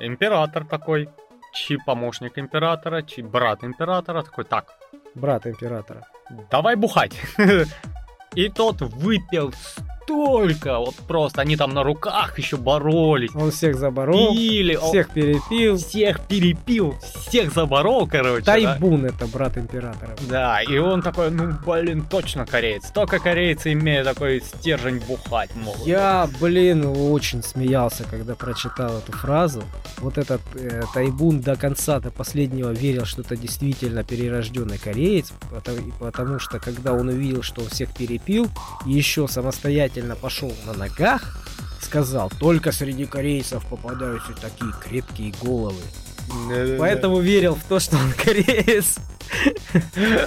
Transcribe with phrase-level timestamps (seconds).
[0.00, 1.08] император такой,
[1.52, 4.74] чей помощник императора, чей брат императора, такой, так,
[5.14, 6.06] Брат императора.
[6.50, 7.20] давай бухать.
[8.34, 9.52] И тот выпил
[10.10, 15.10] столько, вот просто, они там на руках еще боролись, Он всех заборол, пили, он всех
[15.10, 15.76] перепил.
[15.76, 16.94] всех перепил,
[17.26, 18.44] всех заборол, короче.
[18.44, 18.52] да.
[18.54, 20.16] Тайбун это брат императора.
[20.28, 22.90] Да, и он такой, ну, блин, точно кореец.
[22.90, 25.86] Только корейцы имеют такой стержень бухать могут.
[25.86, 29.62] Я, блин, очень смеялся, когда прочитал эту фразу.
[29.98, 35.78] Вот этот э, Тайбун до конца, до последнего верил, что это действительно перерожденный кореец, потому,
[35.98, 38.48] потому что когда он увидел, что он всех перепил,
[38.86, 41.22] и еще самостоятельно пошел на ногах,
[41.80, 45.80] сказал, только среди корейцев попадаются такие крепкие головы.
[46.48, 46.76] Да-да-да.
[46.78, 48.98] Поэтому верил в то, что он кореец.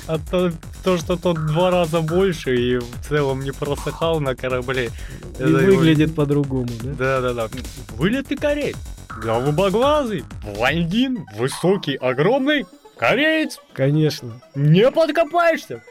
[0.07, 0.51] А то,
[0.83, 4.85] то, что тот два раза больше и в целом не просыхал на корабле.
[4.85, 7.21] И это его- выглядит по-другому, да?
[7.21, 7.49] Да-да-да.
[7.97, 8.75] Вылитый кореец.
[9.21, 12.65] Голубоглазый, блондин, высокий, огромный.
[12.97, 14.41] Кореец, Конечно.
[14.55, 15.83] не подкопаешься.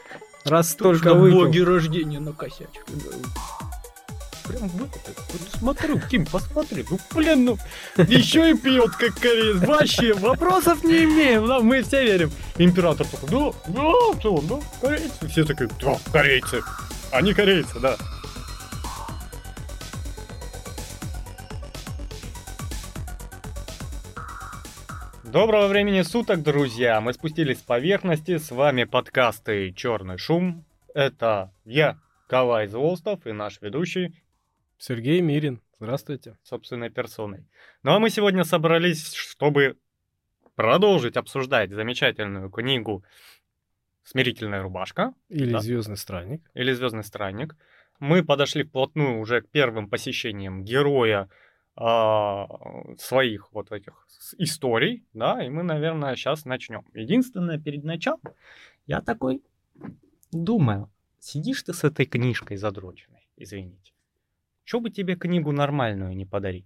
[0.45, 1.45] Раз столько Точно выпил.
[1.45, 2.67] боги рождения накосячили.
[4.47, 4.67] Прям.
[4.67, 4.89] Вот
[5.57, 6.85] смотрю, Тим, посмотри.
[6.89, 7.57] Ну, блин, ну,
[7.97, 9.65] еще и пьет, как кореец.
[9.65, 11.47] Вообще, вопросов не имеем.
[11.47, 12.31] Да, мы все верим.
[12.57, 15.27] Император такой, да, да, что да, корейцы.
[15.29, 16.61] Все такие, да, корейцы.
[17.11, 17.95] Они корейцы, да.
[25.23, 27.01] Доброго времени суток, друзья!
[27.01, 30.63] Мы спустились с поверхности, с вами подкасты «Черный шум».
[30.93, 31.97] Это я,
[32.27, 34.13] Кавай Злостов и наш ведущий
[34.85, 35.61] Сергей Мирин.
[35.79, 36.37] Здравствуйте.
[36.43, 37.47] собственной персоной.
[37.83, 39.77] Ну а мы сегодня собрались, чтобы
[40.55, 43.01] продолжить обсуждать замечательную книгу
[44.03, 45.59] «Смирительная рубашка» Или Да.
[45.59, 46.41] Звездный странник.
[46.53, 47.55] или «Звездный странник».
[47.99, 51.29] Мы подошли вплотную уже к первым посещениям героя
[51.77, 52.47] а,
[52.97, 54.05] своих вот этих
[54.37, 56.85] историй, да, и мы, наверное, сейчас начнем.
[56.93, 58.19] Единственное, перед началом
[58.85, 59.41] я такой
[60.33, 63.92] думаю, сидишь ты с этой книжкой задроченной, извините,
[64.63, 66.65] что бы тебе книгу нормальную не подарить?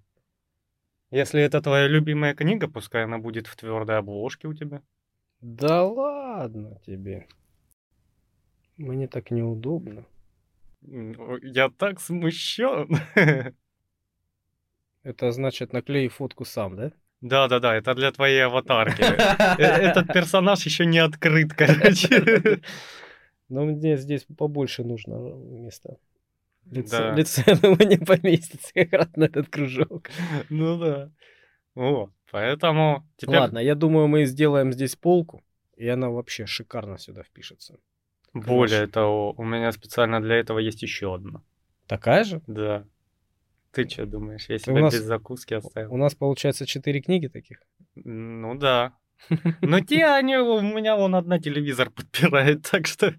[1.12, 4.81] Если это твоя любимая книга, пускай она будет в твердой обложке у тебя.
[5.41, 7.28] Да ладно тебе.
[8.78, 10.06] Мне так неудобно.
[10.81, 12.97] Я так смущен.
[15.03, 16.91] Это значит, наклей фотку сам, да?
[17.22, 19.02] Да-да-да, это для твоей аватарки.
[19.58, 22.62] Э, Этот персонаж еще не открыт, короче.
[23.50, 25.97] Но мне здесь побольше нужно места.
[26.72, 27.16] Лицо, Да.
[27.16, 30.09] лицо оно не поместится как раз на этот кружок.
[30.50, 31.11] Ну да.
[31.75, 33.38] Вот, поэтому теперь...
[33.38, 35.44] Ладно, я думаю, мы сделаем здесь полку,
[35.75, 37.78] и она вообще шикарно сюда впишется.
[38.33, 38.91] Более Хорошо.
[38.91, 41.41] того, у меня специально для этого есть еще одна.
[41.88, 42.41] Такая же?
[42.47, 42.85] Да.
[43.72, 45.94] Ты что думаешь, я себя нас- без закуски оставил?
[45.94, 47.61] У нас получается четыре книги таких.
[47.95, 48.94] Ну да.
[49.61, 53.13] Но те, они, у меня вон одна телевизор подпирает, так что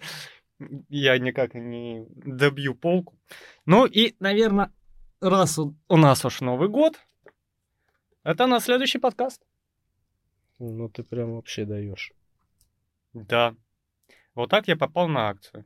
[0.88, 3.18] я никак не добью полку.
[3.66, 4.72] Ну и, наверное,
[5.20, 6.98] раз у нас уж Новый год,
[8.22, 9.42] это на следующий подкаст.
[10.58, 12.12] Ну ты прям вообще даешь.
[13.12, 13.54] Да.
[14.34, 15.64] Вот так я попал на акцию.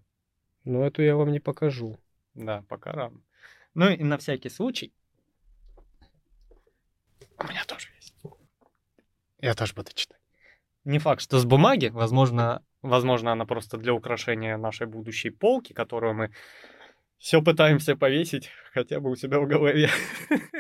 [0.65, 1.99] Но эту я вам не покажу.
[2.35, 3.21] Да, пока рано.
[3.75, 4.93] Ну и на всякий случай.
[7.39, 8.15] У меня тоже есть.
[9.39, 10.21] Я тоже буду читать.
[10.85, 11.89] Не факт, что с бумаги.
[11.89, 16.31] Возможно, возможно, она просто для украшения нашей будущей полки, которую мы
[17.19, 19.88] все пытаемся повесить хотя бы у себя в голове.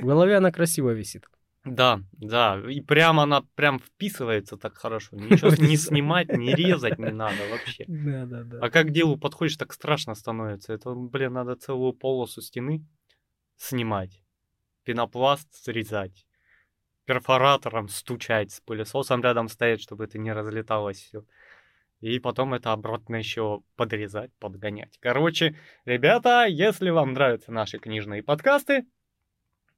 [0.00, 1.26] В голове она красиво висит.
[1.64, 2.60] Да, да.
[2.68, 5.16] И прям она прям вписывается так хорошо.
[5.16, 7.84] Ничего не снимать, не резать не надо вообще.
[7.86, 8.58] Да, да, да.
[8.60, 10.72] А как к делу подходишь, так страшно становится.
[10.72, 12.84] Это, блин, надо целую полосу стены
[13.56, 14.22] снимать,
[14.82, 16.26] пенопласт срезать,
[17.04, 21.24] перфоратором стучать, с пылесосом рядом стоять, чтобы это не разлеталось все.
[22.02, 24.98] И потом это обратно еще подрезать, подгонять.
[25.00, 28.86] Короче, ребята, если вам нравятся наши книжные подкасты,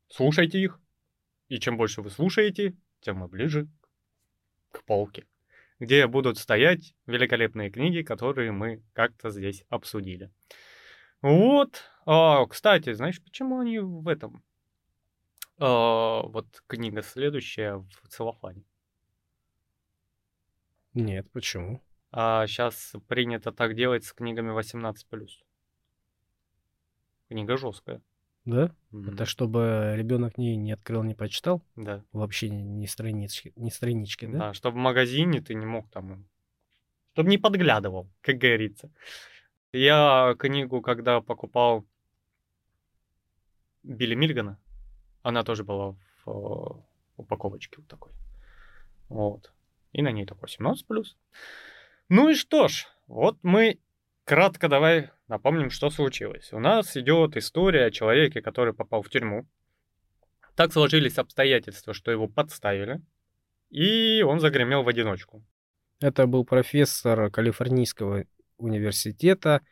[0.09, 0.81] слушайте их.
[1.49, 3.69] И чем больше вы слушаете, тем мы ближе
[4.73, 5.27] к полке
[5.81, 10.31] где будут стоять великолепные книги, которые мы как-то здесь обсудили.
[11.21, 11.83] Вот.
[12.07, 14.43] А, кстати, знаешь, почему они в этом?
[15.59, 18.65] А, вот книга следующая в целлофане.
[20.95, 21.83] Нет, почему?
[22.17, 24.95] А сейчас принято так делать с книгами 18+.
[27.29, 28.01] Книга жесткая.
[28.45, 28.73] Да?
[28.93, 29.15] Мгм.
[29.15, 31.61] Это чтобы ребенок не, не открыл, не почитал?
[31.75, 32.05] Да.
[32.13, 34.39] Вообще ни, ни странички, ни странички, да?
[34.39, 36.29] Да, чтобы в магазине ты не мог там...
[37.15, 38.93] Чтобы не подглядывал, как говорится.
[39.73, 41.85] Я книгу, когда покупал
[43.83, 44.61] Билли Мильгана,
[45.23, 46.83] она тоже была в э,
[47.17, 48.13] упаковочке вот такой.
[49.09, 49.53] Вот.
[49.93, 51.17] И на ней такой 17 плюс.
[52.09, 53.79] Ну и что ж, вот мы
[54.25, 56.53] кратко давай напомним, что случилось.
[56.53, 59.47] У нас идет история о человеке, который попал в тюрьму.
[60.55, 63.01] Так сложились обстоятельства, что его подставили,
[63.71, 65.45] и он загремел в одиночку.
[66.01, 68.25] Это был профессор Калифорнийского
[68.57, 69.63] университета.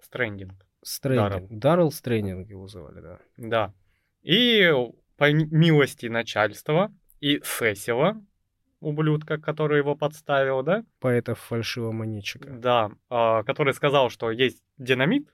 [0.00, 0.66] Стрендинг.
[0.82, 1.50] Стрендинг.
[1.58, 3.18] Даррелл Стрендинг его звали, да.
[3.36, 3.74] Да.
[4.22, 4.70] И
[5.16, 8.22] по милости начальства и Сесила,
[8.84, 10.84] ублюдка, который его подставил, да?
[11.00, 12.50] Поэта фальшивомонетчика.
[12.50, 15.28] Да, а, который сказал, что есть динамит,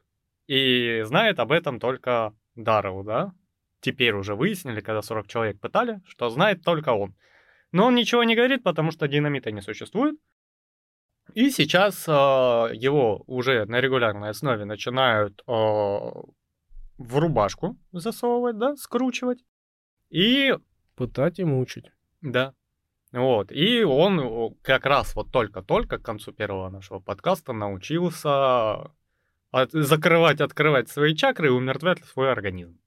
[0.47, 3.33] и знает об этом только Даррелл, да?
[3.81, 7.15] Теперь уже выяснили, когда 40 человек пытали, что знает только он.
[7.73, 10.17] Но он ничего не говорит, потому что динамита не существует.
[11.35, 19.45] И сейчас э, его уже на регулярной основе начинают э, в рубашку засовывать, да, скручивать.
[20.11, 20.53] И...
[20.97, 21.93] Пытать и мучить.
[22.21, 22.53] Да.
[23.13, 23.51] Вот.
[23.51, 28.93] И он как раз вот только-только к концу первого нашего подкаста научился
[29.51, 32.79] от, закрывать, открывать свои чакры и умертвлять свой организм.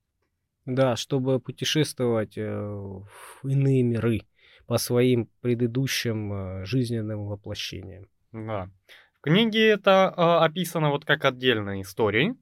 [0.66, 4.22] Да, чтобы путешествовать э, в иные миры
[4.66, 8.08] по своим предыдущим э, жизненным воплощениям.
[8.32, 8.70] Да.
[9.18, 12.36] В книге это э, описано вот как отдельные истории.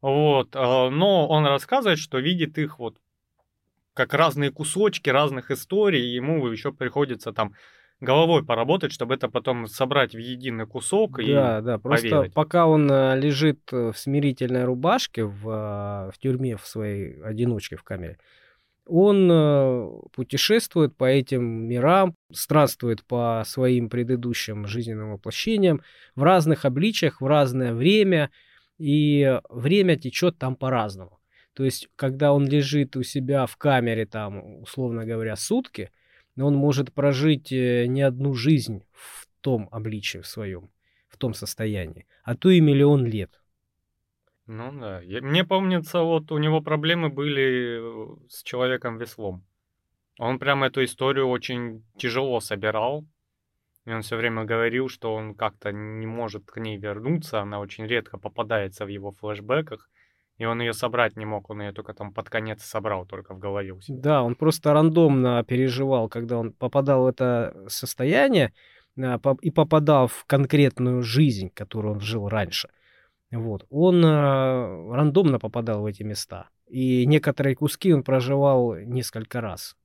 [0.00, 2.98] Вот, э, но он рассказывает, что видит их вот
[3.96, 7.54] как разные кусочки разных историй, и ему еще приходится там
[8.00, 12.34] головой поработать, чтобы это потом собрать в единый кусок и Да, да, просто поверить.
[12.34, 17.76] пока он э, лежит э, в смирительной рубашке в, э, в тюрьме в своей одиночке
[17.76, 18.18] в камере,
[18.86, 25.80] он э, путешествует по этим мирам, странствует по своим предыдущим жизненным воплощениям
[26.14, 28.30] в разных обличиях, в разное время,
[28.78, 31.18] и время течет там по-разному.
[31.56, 35.90] То есть, когда он лежит у себя в камере, там, условно говоря, сутки,
[36.38, 40.68] он может прожить э, не одну жизнь в том обличии в своем,
[41.08, 43.40] в том состоянии, а то и миллион лет.
[44.46, 45.00] Ну да.
[45.22, 49.42] Мне помнится, вот у него проблемы были э, с человеком-веслом.
[50.18, 53.06] Он прям эту историю очень тяжело собирал.
[53.86, 57.40] И он все время говорил, что он как-то не может к ней вернуться.
[57.40, 59.88] Она очень редко попадается в его флешбеках.
[60.38, 61.48] И он ее собрать не мог.
[61.50, 63.98] Он ее только там под конец собрал только в голове у себя.
[63.98, 68.52] Да, он просто рандомно переживал, когда он попадал в это состояние
[69.00, 72.68] а, и попадал в конкретную жизнь, которую он жил раньше.
[73.30, 73.66] Вот.
[73.70, 76.50] Он а, рандомно попадал в эти места.
[76.66, 79.76] И некоторые куски он проживал несколько раз.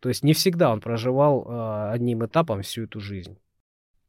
[0.00, 3.38] То есть не всегда он проживал а, одним этапом всю эту жизнь.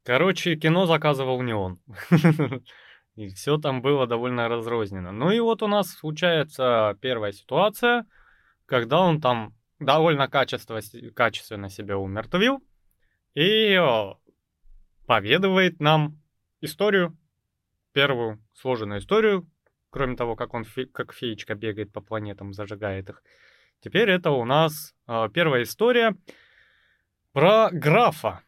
[0.04, 1.78] Короче, кино заказывал не он.
[3.14, 5.12] И все там было довольно разрозненно.
[5.12, 8.06] Ну и вот у нас случается первая ситуация,
[8.66, 10.80] когда он там довольно качество,
[11.14, 12.62] качественно себя умертвил
[13.34, 13.78] и
[15.06, 16.22] поведывает нам
[16.60, 17.18] историю,
[17.92, 19.46] первую сложенную историю,
[19.90, 23.22] кроме того, как он фе- как феечка бегает по планетам, зажигает их.
[23.80, 26.16] Теперь это у нас э, первая история
[27.32, 28.42] про графа.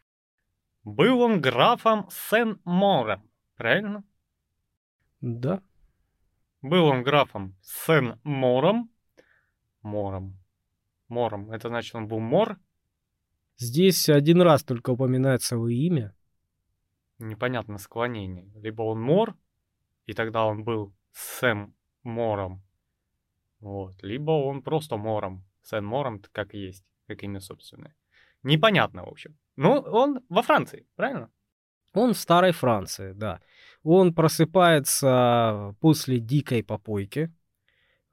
[0.83, 4.03] Был он графом Сен-Мором, правильно?
[5.25, 5.59] Да.
[6.61, 8.91] Был он графом Сен-Мором.
[9.81, 10.37] Мором.
[11.07, 11.51] Мором.
[11.51, 12.59] Это значит, он был мор.
[13.57, 16.13] Здесь один раз только упоминается его имя.
[17.17, 18.51] Непонятно склонение.
[18.53, 19.35] Либо он мор,
[20.05, 22.61] и тогда он был Сэм Мором.
[23.59, 24.03] Вот.
[24.03, 25.43] Либо он просто Мором.
[25.63, 27.95] Сен Мором, как есть, как имя собственное.
[28.43, 29.35] Непонятно, в общем.
[29.55, 31.31] Ну, он во Франции, правильно?
[31.93, 33.41] Он в старой Франции, да.
[33.87, 37.31] Он просыпается после дикой попойки.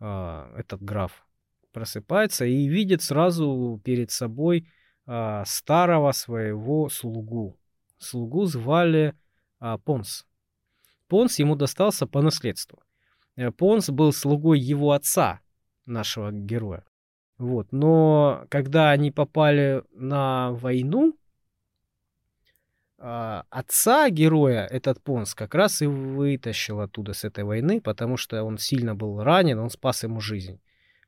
[0.00, 1.26] а, Этот граф
[1.72, 4.68] просыпается и видит сразу перед собой
[5.06, 7.56] а, старого своего слугу.
[7.96, 9.14] Слугу звали
[9.60, 10.26] а, Понс.
[11.08, 12.82] Понс ему достался по наследству.
[13.36, 15.40] Э, Понс был слугой его отца,
[15.86, 16.84] нашего героя.
[17.38, 17.72] Вот.
[17.72, 21.16] Но когда они попали на войну,
[23.02, 28.58] отца героя этот Понс как раз и вытащил оттуда с этой войны, потому что он
[28.58, 30.60] сильно был ранен, он спас ему жизнь.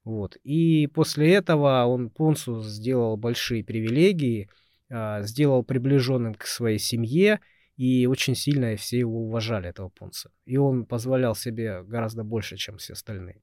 [0.05, 0.37] Вот.
[0.43, 4.51] И после этого он Понсу сделал большие привилегии,
[4.91, 7.41] а, сделал приближенным к своей семье,
[7.77, 10.31] и очень сильно все его уважали, этого Понса.
[10.45, 13.41] И он позволял себе гораздо больше, чем все остальные.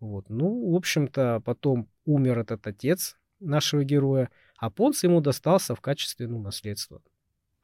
[0.00, 0.30] Вот.
[0.30, 6.28] Ну, в общем-то, потом умер этот отец нашего героя, а Понс ему достался в качестве
[6.28, 7.02] ну, наследства.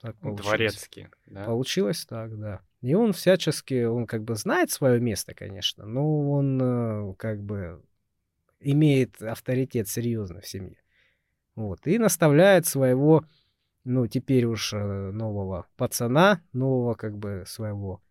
[0.05, 0.47] Так получилось.
[0.47, 1.07] Дворецкий.
[1.25, 1.45] Да?
[1.47, 2.61] Получилось так, да.
[2.83, 7.83] И он всячески, он как бы знает свое место, конечно, но он э, как бы
[8.61, 10.77] имеет авторитет серьезно в семье.
[11.55, 11.87] Вот.
[11.87, 13.25] И наставляет своего,
[13.85, 18.03] ну, теперь уж э, нового пацана, нового как бы своего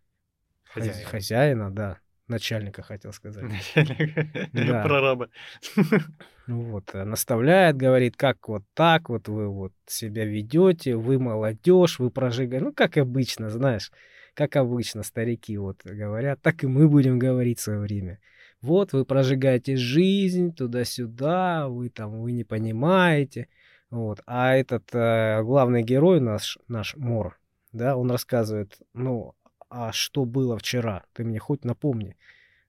[0.64, 3.44] хозяина, хозяина да, начальника, хотел сказать.
[4.52, 4.82] Да.
[4.82, 5.28] Прораба.
[6.46, 12.10] Вот, э, наставляет, говорит, как вот так вот вы вот себя ведете, вы молодежь, вы
[12.10, 13.90] прожигаете, ну, как обычно, знаешь,
[14.34, 18.18] как обычно старики вот говорят, так и мы будем говорить в свое время.
[18.60, 23.48] Вот вы прожигаете жизнь туда-сюда, вы там, вы не понимаете.
[23.90, 24.20] Вот.
[24.26, 27.38] А этот э, главный герой наш, наш Мор,
[27.72, 29.34] да, он рассказывает, ну,
[29.68, 31.04] а что было вчера?
[31.12, 32.16] Ты мне хоть напомни.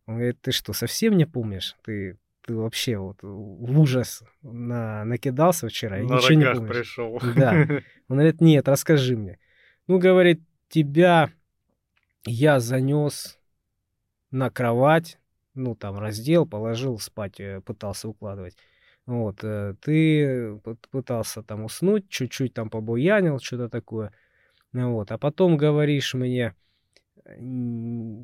[0.05, 1.75] Он говорит, ты что, совсем не помнишь?
[1.83, 6.69] Ты, ты вообще вот в ужас на, накидался вчера и на ничего не помнишь.
[6.69, 7.19] пришел.
[7.35, 7.51] Да.
[8.07, 9.39] Он говорит, нет, расскажи мне.
[9.87, 11.31] Ну, говорит, тебя
[12.25, 13.39] я занес
[14.31, 15.19] на кровать,
[15.53, 18.57] ну, там, раздел, положил спать, э, пытался укладывать.
[19.05, 20.59] Вот, э, ты
[20.91, 24.11] пытался там уснуть, чуть-чуть там побуянил, что-то такое.
[24.73, 26.55] Вот, а потом говоришь мне,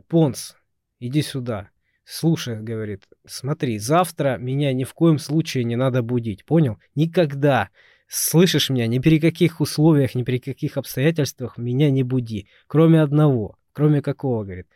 [0.08, 0.56] Понс,
[1.00, 1.70] иди сюда.
[2.04, 6.78] Слушай, говорит, смотри, завтра меня ни в коем случае не надо будить, понял?
[6.96, 7.70] Никогда.
[8.08, 12.48] Слышишь меня, ни при каких условиях, ни при каких обстоятельствах меня не буди.
[12.68, 13.58] Кроме одного.
[13.72, 14.68] Кроме какого, говорит?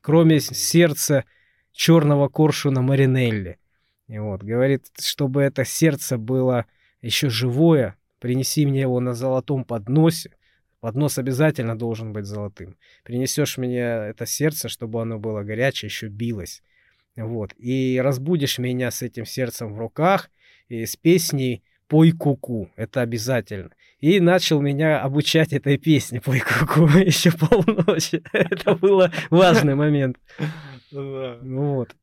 [0.00, 1.24] Кроме сердца
[1.72, 3.58] черного коршуна Маринелли.
[4.08, 6.66] И вот, говорит, чтобы это сердце было
[7.02, 10.32] еще живое, принеси мне его на золотом подносе.
[10.80, 12.76] Поднос обязательно должен быть золотым.
[13.04, 16.62] Принесешь мне это сердце, чтобы оно было горячее, еще билось.
[17.16, 17.52] Вот.
[17.58, 20.30] И разбудишь меня с этим сердцем в руках
[20.68, 22.70] и с песней «Пой куку».
[22.76, 23.70] Это обязательно
[24.00, 28.22] и начал меня обучать этой песне «Пой куку» еще полночи.
[28.32, 30.18] Это был важный момент.
[30.90, 31.94] Вот.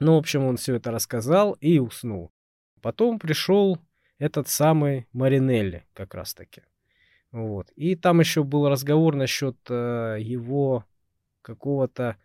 [0.00, 2.32] Ну, в общем, он все это рассказал и уснул.
[2.80, 3.78] Потом пришел
[4.18, 6.62] этот самый Маринелли как раз-таки.
[7.32, 7.70] Вот.
[7.76, 10.84] И там еще был разговор насчет э, его
[11.42, 12.16] какого-то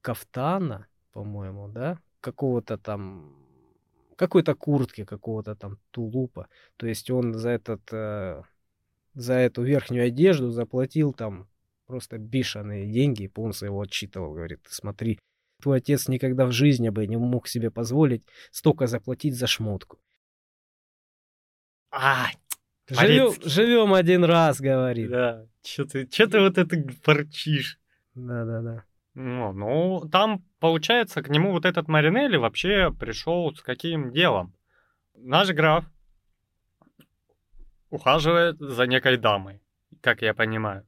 [0.00, 1.98] кафтана, по-моему, да?
[2.20, 3.34] Какого-то там
[4.16, 6.48] какой-то куртки, какого-то там тулупа.
[6.76, 8.42] То есть он за этот, э,
[9.14, 11.48] за эту верхнюю одежду заплатил там
[11.86, 15.18] просто бешеные деньги, и Понса его отчитывал, говорит, смотри,
[15.60, 19.98] твой отец никогда в жизни бы не мог себе позволить столько заплатить за шмотку.
[21.90, 22.26] А,
[22.90, 25.10] живем, живем один раз, говорит.
[25.10, 27.78] Да, что ты, что ты вот это порчишь?
[28.14, 28.84] Да-да-да.
[29.14, 34.54] Ну, ну, там, получается, к нему вот этот Маринелли вообще пришел с каким делом?
[35.16, 35.84] Наш граф
[37.90, 39.60] ухаживает за некой дамой,
[40.00, 40.86] как я понимаю.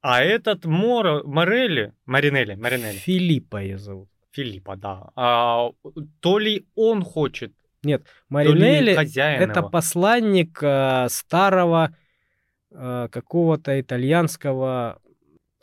[0.00, 2.96] А этот Моро, Морелли, Маринелли, Маринелли.
[2.96, 4.08] Филиппа ее зовут.
[4.32, 5.10] Филиппа, да.
[5.14, 5.70] А,
[6.20, 7.52] то ли он хочет.
[7.84, 11.96] Нет, Маринелли это посланник э, старого
[12.70, 15.00] э, какого-то итальянского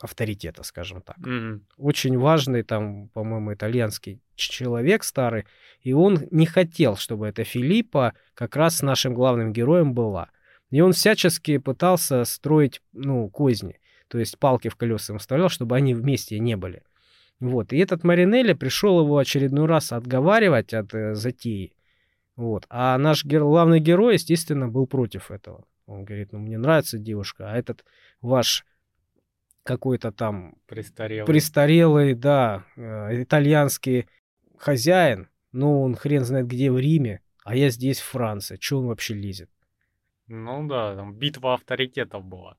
[0.00, 1.18] авторитета, скажем так.
[1.18, 1.60] Mm-hmm.
[1.76, 5.44] Очень важный там, по-моему, итальянский человек старый,
[5.80, 10.28] и он не хотел, чтобы эта Филиппа как раз нашим главным героем была.
[10.70, 15.76] И он всячески пытался строить, ну, козни, то есть палки в колеса им вставлял, чтобы
[15.76, 16.82] они вместе не были.
[17.40, 17.72] Вот.
[17.72, 21.72] И этот Маринелли пришел его очередной раз отговаривать от э, затеи.
[22.36, 22.66] Вот.
[22.68, 23.42] А наш гер...
[23.42, 25.64] главный герой, естественно, был против этого.
[25.86, 27.84] Он говорит, ну, мне нравится девушка, а этот
[28.20, 28.64] ваш
[29.64, 34.08] какой-то там престарелый, престарелый да, э, итальянский
[34.56, 38.56] хозяин, ну, он хрен знает где в Риме, а я здесь в Франции.
[38.56, 39.50] Че он вообще лезет?
[40.26, 42.56] Ну да, там битва авторитетов была.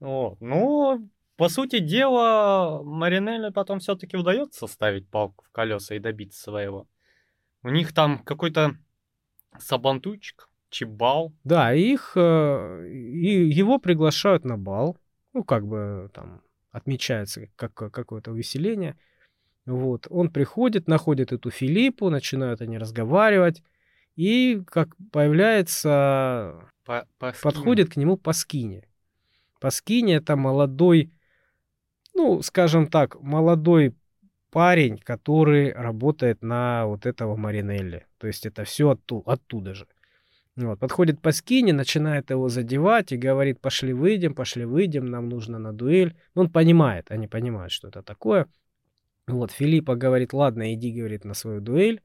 [0.00, 0.40] Вот.
[0.40, 6.86] Ну, по сути дела, Маринелли потом все-таки удается ставить палку в колеса и добиться своего.
[7.62, 8.76] У них там какой-то
[9.58, 11.32] сабантуйчик, чебал.
[11.44, 14.96] Да, их, э, и его приглашают на бал
[15.38, 18.96] ну, как бы там отмечается как какое-то увеселение.
[19.66, 23.62] Вот, он приходит, находит эту Филиппу, начинают они разговаривать,
[24.16, 28.88] и как появляется, по подходит к нему Паскини.
[29.60, 31.12] Паскини это молодой,
[32.14, 33.94] ну, скажем так, молодой
[34.50, 38.06] парень, который работает на вот этого Маринелли.
[38.18, 39.86] То есть это все оттуда, оттуда же.
[40.56, 45.58] Вот, подходит по скине, начинает его задевать и говорит, пошли выйдем, пошли выйдем, нам нужно
[45.58, 46.16] на дуэль.
[46.34, 48.48] Он понимает, они понимают, что это такое.
[49.28, 52.00] Вот, Филиппа говорит, ладно, иди, говорит, на свою дуэль.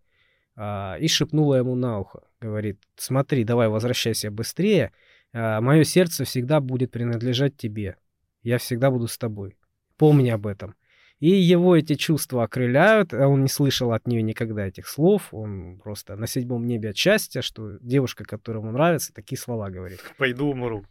[0.56, 2.24] А, и шепнула ему на ухо.
[2.40, 4.92] Говорит, смотри, давай возвращайся быстрее.
[5.34, 7.98] А, мое сердце всегда будет принадлежать тебе.
[8.44, 9.58] Я всегда буду с тобой.
[9.98, 10.76] Помни об этом.
[11.20, 15.80] И его эти чувства окрыляют, а он не слышал от нее никогда этих слов, он
[15.82, 20.00] просто на седьмом небе от счастья, что девушка, которому нравится, такие слова говорит.
[20.18, 20.84] Пойду умру.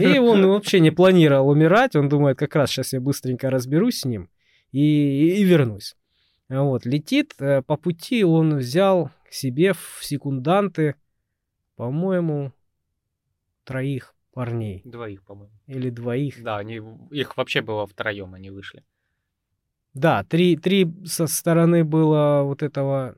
[0.00, 4.04] И он вообще не планировал умирать, он думает, как раз сейчас я быстренько разберусь с
[4.04, 4.30] ним
[4.70, 5.96] и, и вернусь.
[6.48, 10.94] Вот, летит, э, по пути он взял к себе в секунданты,
[11.76, 12.52] по-моему,
[13.64, 14.82] троих парней.
[14.84, 15.52] Двоих, по-моему.
[15.66, 16.42] Или двоих.
[16.42, 18.84] Да, они, их вообще было втроем, они вышли.
[19.98, 23.16] Да, три, три со стороны было вот этого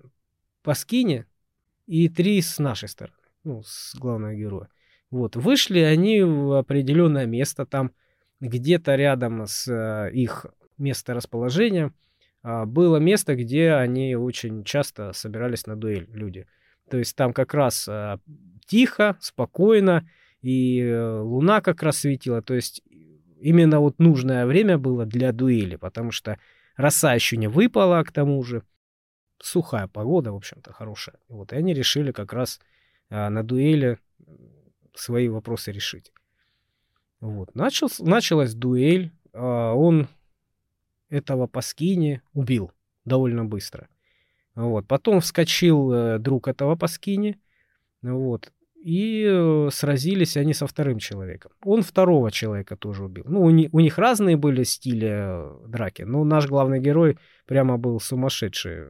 [0.62, 1.26] Паскини
[1.86, 4.68] и три с нашей стороны, ну, с главного героя.
[5.10, 7.90] Вот, вышли они в определенное место, там
[8.40, 10.46] где-то рядом с э, их
[10.78, 11.94] месторасположением
[12.42, 16.46] а, было место, где они очень часто собирались на дуэль, люди.
[16.88, 18.18] То есть там как раз а,
[18.66, 20.08] тихо, спокойно,
[20.40, 22.40] и э, луна как раз светила.
[22.40, 22.82] То есть
[23.38, 26.38] именно вот нужное время было для дуэли, потому что
[26.80, 28.62] роса еще не выпала, к тому же.
[29.42, 31.16] Сухая погода, в общем-то, хорошая.
[31.28, 32.60] Вот, и они решили как раз
[33.08, 33.98] а, на дуэли
[34.94, 36.12] свои вопросы решить.
[37.20, 37.54] Вот.
[37.54, 39.12] Начал, началась дуэль.
[39.32, 40.08] А, он
[41.08, 42.72] этого Паскини убил
[43.04, 43.88] довольно быстро.
[44.54, 44.86] Вот.
[44.86, 47.40] Потом вскочил э, друг этого Паскини.
[48.02, 48.52] Вот.
[48.82, 51.52] И э, сразились они со вторым человеком.
[51.64, 53.24] Он второго человека тоже убил.
[53.28, 57.76] Ну, у, не, у них разные были стили э, драки, но наш главный герой прямо
[57.76, 58.88] был сумасшедший.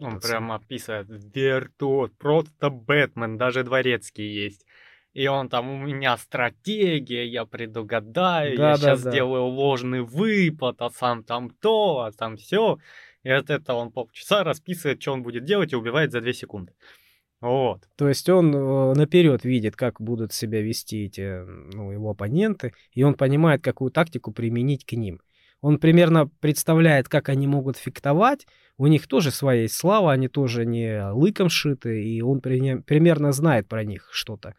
[0.00, 4.66] Он прямо описывает вертот, просто Бэтмен, даже дворецкий есть.
[5.14, 9.10] И он там, у меня стратегия, я предугадаю, да, я да, сейчас да.
[9.10, 12.78] сделаю ложный выпад, а сам там то, а там все.
[13.22, 16.72] И от этого он полчаса расписывает, что он будет делать, и убивает за две секунды.
[17.40, 17.82] Вот.
[17.96, 23.02] То есть он э, наперед видит, как будут себя вести эти, ну, его оппоненты, и
[23.02, 25.20] он понимает, какую тактику применить к ним.
[25.60, 28.46] Он примерно представляет, как они могут фиктовать.
[28.78, 33.32] У них тоже своя есть слава, они тоже не лыком шиты, и он при, примерно
[33.32, 34.54] знает про них что-то.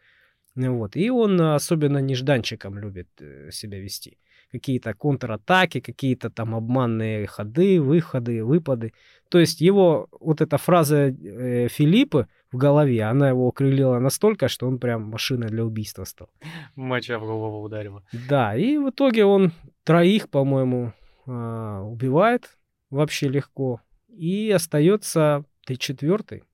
[0.54, 0.96] Вот.
[0.96, 4.18] И он особенно нежданчиком любит э, себя вести
[4.50, 8.92] какие-то контратаки, какие-то там обманные ходы, выходы, выпады.
[9.28, 14.66] То есть его вот эта фраза э, Филиппа в голове, она его окрылила настолько, что
[14.66, 16.30] он прям машина для убийства стал.
[16.76, 18.02] Моча в голову ударила.
[18.28, 19.52] Да, и в итоге он
[19.84, 20.92] троих, по-моему,
[21.26, 22.56] э, убивает
[22.90, 23.80] вообще легко.
[24.08, 26.44] И остается ты четвертый.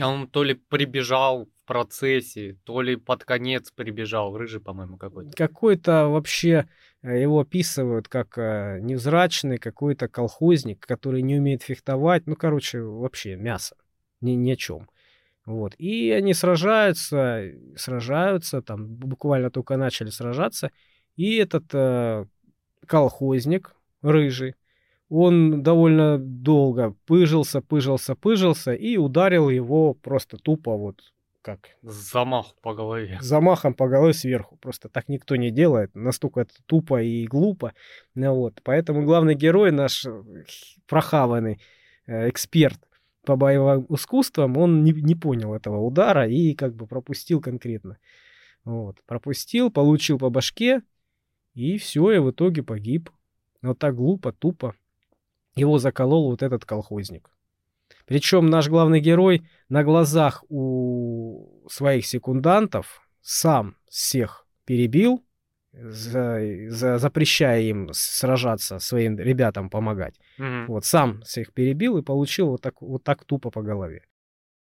[0.00, 4.36] А он то ли прибежал в процессе, то ли под конец прибежал.
[4.36, 5.36] Рыжий, по-моему, какой-то.
[5.36, 6.66] Какой-то вообще
[7.06, 12.26] Э, его описывают как э, невзрачный какой-то колхозник, который не умеет фехтовать.
[12.26, 13.76] Ну, короче, вообще мясо.
[14.20, 14.88] Ни, ни о чем.
[15.46, 15.74] Вот.
[15.78, 20.70] И они сражаются, сражаются, там буквально только начали сражаться.
[21.14, 22.26] И этот э,
[22.86, 24.56] колхозник, рыжий,
[25.08, 31.00] он довольно долго пыжился, пыжился, пыжился и ударил его просто тупо вот
[31.42, 31.60] как...
[31.82, 33.18] Замах по голове.
[33.20, 34.56] Замахом по голове сверху.
[34.56, 35.94] Просто так никто не делает.
[35.94, 37.72] Настолько это тупо и глупо.
[38.16, 38.60] Ну, вот.
[38.64, 40.22] Поэтому главный герой наш э,
[40.88, 41.60] прохаванный
[42.08, 42.80] э, эксперт
[43.26, 47.98] по боевым искусствам, он не, не понял этого удара и как бы пропустил конкретно.
[48.64, 49.02] Вот.
[49.04, 50.82] Пропустил, получил по башке,
[51.54, 53.10] и все, и в итоге погиб.
[53.60, 54.74] Вот так глупо, тупо.
[55.56, 57.30] Его заколол вот этот колхозник.
[58.06, 65.25] Причем наш главный герой на глазах у своих секундантов сам всех перебил,
[65.76, 70.18] за, за, запрещая им сражаться, своим ребятам помогать.
[70.38, 70.66] Mm-hmm.
[70.66, 74.02] Вот сам всех перебил и получил вот так, вот так тупо по голове.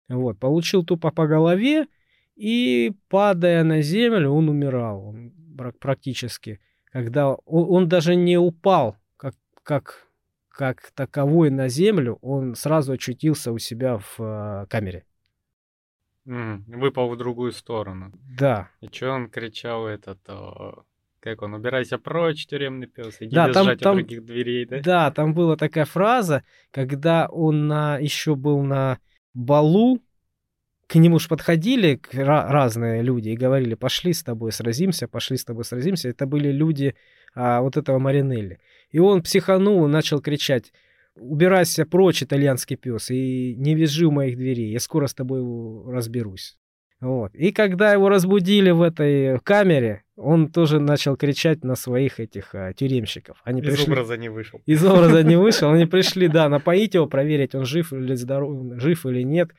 [0.08, 1.88] Вот, получил тупо по голове,
[2.36, 5.34] и падая на землю, он умирал он
[5.80, 6.60] практически.
[6.92, 10.10] Когда он, он даже не упал, как, как
[10.60, 15.06] как таковой на землю, он сразу очутился у себя в э, камере.
[16.28, 18.12] Mm, выпал в другую сторону.
[18.38, 18.70] Да.
[18.82, 20.84] И что он кричал этот, о,
[21.20, 24.80] как он, убирайся прочь, тюремный пес, иди да, там, там, других дверей, да?
[24.82, 29.00] Да, там была такая фраза, когда он на, еще был на
[29.34, 30.00] балу,
[30.90, 35.64] к нему же подходили разные люди и говорили, пошли с тобой сразимся, пошли с тобой
[35.64, 36.10] сразимся.
[36.10, 36.96] Это были люди
[37.36, 38.60] а, вот этого Маринелли.
[38.90, 40.74] И он психанул и начал кричать,
[41.16, 45.44] убирайся прочь, итальянский пес, и не визжи у моих дверей, я скоро с тобой
[45.94, 46.58] разберусь.
[47.02, 47.36] Вот.
[47.36, 52.74] И когда его разбудили в этой камере, он тоже начал кричать на своих этих а,
[52.74, 53.42] тюремщиков.
[53.46, 53.92] Они Из пришли...
[53.92, 54.62] образа не вышел.
[54.66, 55.72] Из образа не вышел.
[55.72, 59.52] Они пришли, да, напоить его, проверить, он жив или здоров, жив или нет.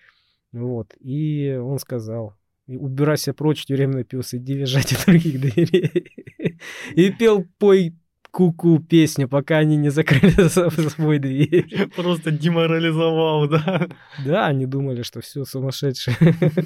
[0.53, 0.95] Вот.
[1.01, 2.35] И он сказал,
[2.67, 6.13] убирайся прочь, тюремный пес, иди визжать от других дверей.
[6.95, 7.95] И пел, пой,
[8.31, 11.89] ку-ку песню, пока они не закрыли за свой дверь.
[11.97, 13.89] Просто деморализовал, да?
[14.25, 16.17] Да, они думали, что все сумасшедшее.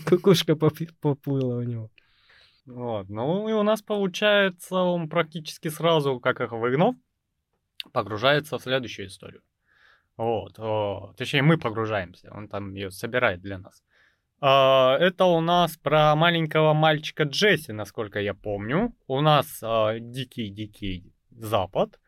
[0.09, 1.91] Кукушка поплыла у него.
[2.67, 3.09] Вот.
[3.09, 6.95] Ну и у нас получается, он практически сразу, как их выгнал,
[7.93, 9.43] погружается в следующую историю.
[10.17, 10.55] Вот.
[11.17, 12.31] Точнее, мы погружаемся.
[12.33, 13.83] Он там ее собирает для нас.
[14.41, 18.95] А, это у нас про маленького мальчика Джесси, насколько я помню.
[19.07, 19.63] У нас
[20.01, 21.99] дикий-дикий а, запад.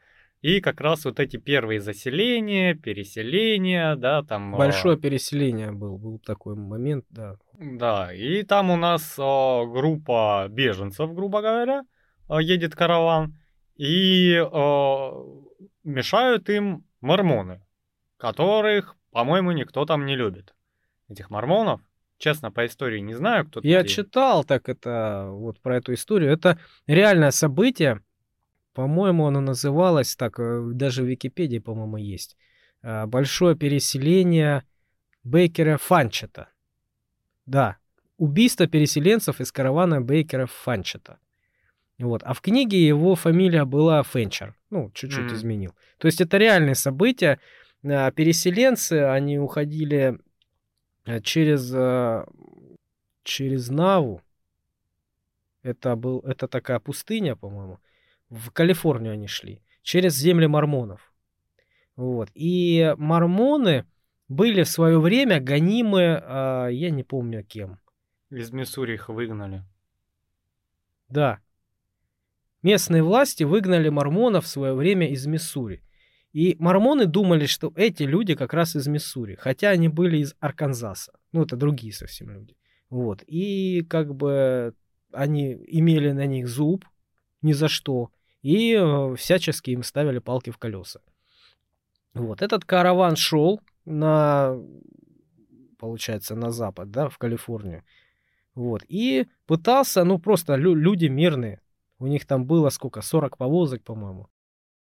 [0.47, 4.55] И как раз вот эти первые заселения, переселения, да, там...
[4.55, 7.35] А Большое переселение был, был такой момент, да.
[7.55, 11.83] Да, и там у нас э, группа беженцев, грубо говоря,
[12.29, 13.37] э, едет караван,
[13.75, 15.11] и э,
[15.83, 17.61] мешают им мормоны,
[18.17, 20.55] которых, по-моему, никто там не любит.
[21.09, 21.81] Этих мормонов,
[22.19, 23.97] честно, по истории не знаю, кто Я такие.
[23.97, 26.31] читал так это, вот про эту историю.
[26.31, 28.01] Это реальное событие,
[28.77, 32.37] по-моему, оно называлось так, э, даже в Википедии, по-моему, есть.
[32.83, 34.65] А, Большое переселение
[35.25, 36.49] Бейкера Фанчета.
[37.47, 37.79] Да,
[38.19, 41.19] убийство переселенцев из каравана Бейкера Фанчета.
[41.99, 42.23] Вот.
[42.23, 44.55] А в книге его фамилия была Фенчер.
[44.69, 45.35] Ну, чуть-чуть mm-hmm.
[45.35, 45.75] изменил.
[45.97, 47.41] То есть это реальные события.
[47.83, 50.19] А, переселенцы, они уходили
[51.07, 52.27] э, через, э,
[53.23, 54.21] через Наву.
[55.63, 57.79] Это, был, это такая пустыня, по-моему
[58.29, 61.13] в Калифорнию они шли, через земли мормонов.
[61.97, 62.31] Вот.
[62.35, 63.87] И мормоны
[64.29, 67.79] были в свое время гонимы, а, я не помню кем.
[68.31, 69.63] Из Миссури их выгнали.
[71.09, 71.39] Да.
[72.63, 75.83] Местные власти выгнали мормонов в свое время из Миссури.
[76.33, 81.13] И мормоны думали, что эти люди как раз из Миссури, хотя они были из Арканзаса.
[81.33, 82.57] Ну, это другие совсем люди.
[82.91, 83.23] Вот.
[83.27, 84.75] И как бы
[85.13, 86.85] они имели на них зуб
[87.41, 88.11] ни за что
[88.47, 91.01] и э, всячески им ставили палки в колеса.
[92.15, 94.57] Вот этот караван шел на,
[95.79, 97.83] получается, на запад, да, в Калифорнию.
[98.55, 98.85] Вот.
[98.89, 101.61] И пытался, ну, просто лю- люди мирные.
[101.99, 103.03] У них там было сколько?
[103.03, 104.29] 40 повозок, по-моему.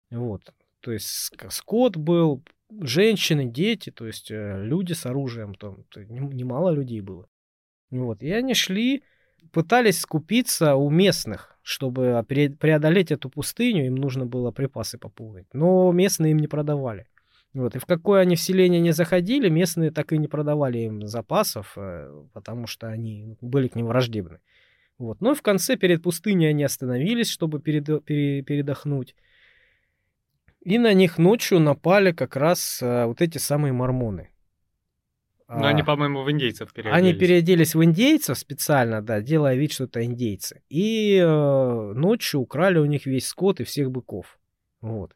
[0.10, 0.42] Вот.
[0.80, 2.42] То есть скот был,
[2.82, 7.30] женщины, дети, то есть э, люди с оружием, там немало людей было.
[7.92, 8.24] Вот.
[8.24, 9.04] И они шли,
[9.52, 15.48] пытались скупиться у местных, чтобы преодолеть эту пустыню, им нужно было припасы пополнить.
[15.54, 17.08] Но местные им не продавали.
[17.54, 17.76] Вот.
[17.76, 22.24] И в какое они вселение не заходили, местные так и не продавали им запасов, э,
[22.34, 24.40] потому что они были к ним враждебны.
[24.98, 25.22] Вот.
[25.22, 29.16] Но в конце перед пустыней они остановились, чтобы перед, пере, передохнуть.
[30.62, 34.31] И на них ночью напали как раз э, вот эти самые мормоны.
[35.54, 35.86] Но они, а.
[35.86, 36.98] по-моему, в индейцев переоделись.
[36.98, 40.62] Они переоделись в индейцев специально, да, делая вид, что это индейцы.
[40.70, 44.40] И э, ночью украли у них весь скот и всех быков.
[44.80, 45.14] Вот.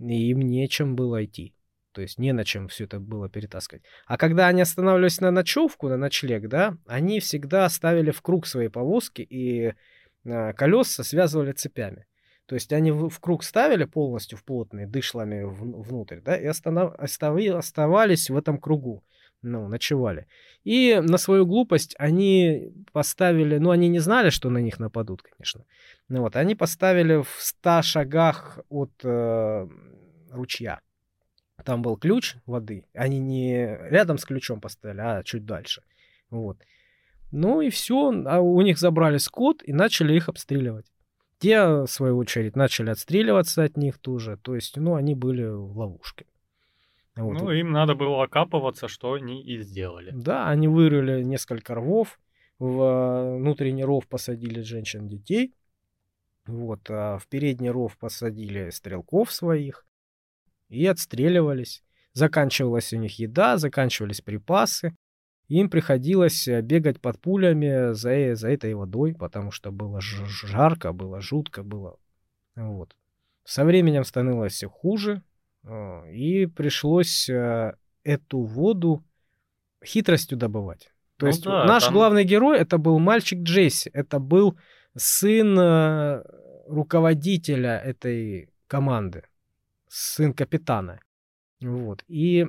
[0.00, 1.54] И им нечем было идти.
[1.92, 3.82] То есть не на чем все это было перетаскивать.
[4.06, 8.68] А когда они останавливались на ночевку, на ночлег, да, они всегда ставили в круг свои
[8.68, 9.74] повозки и
[10.24, 12.06] э, колеса связывали цепями.
[12.46, 16.46] То есть они в, в круг ставили полностью в плотные дышлами в, внутрь, да, и
[16.46, 19.04] останов, оставались в этом кругу
[19.42, 20.26] ну, ночевали.
[20.64, 25.64] И на свою глупость они поставили, ну, они не знали, что на них нападут, конечно.
[26.08, 29.68] Ну, вот, они поставили в 100 шагах от э,
[30.30, 30.80] ручья.
[31.64, 32.86] Там был ключ воды.
[32.94, 35.82] Они не рядом с ключом поставили, а чуть дальше.
[36.30, 36.58] Вот.
[37.30, 38.12] Ну и все.
[38.26, 40.86] А у них забрали скот и начали их обстреливать.
[41.38, 44.36] Те, в свою очередь, начали отстреливаться от них тоже.
[44.36, 46.26] То есть, ну, они были в ловушке.
[47.18, 47.40] Вот.
[47.40, 50.12] Ну, им надо было окапываться, что они и сделали.
[50.12, 52.20] Да, они вырыли несколько рвов,
[52.60, 55.52] а, внутренний ров посадили женщин, детей,
[56.46, 59.84] вот, а в передний ров посадили стрелков своих
[60.68, 61.82] и отстреливались.
[62.12, 64.96] Заканчивалась у них еда, заканчивались припасы.
[65.48, 70.92] Им приходилось э, бегать под пулями за, э, за этой водой, потому что было жарко,
[70.92, 71.98] было жутко, было.
[72.54, 72.94] Вот.
[73.44, 75.22] Со временем становилось все хуже,
[76.10, 79.04] и пришлось э, эту воду
[79.84, 80.90] хитростью добывать.
[81.16, 81.94] То ну есть да, наш там...
[81.94, 84.56] главный герой это был мальчик Джесси, это был
[84.96, 86.22] сын э,
[86.66, 89.24] руководителя этой команды,
[89.88, 91.00] сын капитана.
[91.60, 92.04] Вот.
[92.06, 92.46] И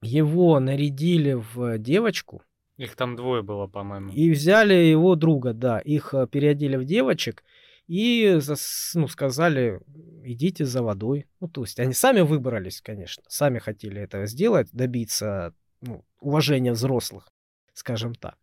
[0.00, 2.42] его нарядили в девочку.
[2.78, 4.10] Их там двое было, по-моему.
[4.12, 5.78] И взяли его друга, да.
[5.78, 7.44] Их э, переодели в девочек
[7.86, 8.38] и
[8.94, 9.80] ну, сказали,
[10.24, 11.26] идите за водой.
[11.40, 17.28] Ну, то есть они сами выбрались, конечно, сами хотели этого сделать, добиться ну, уважения взрослых,
[17.74, 18.38] скажем так.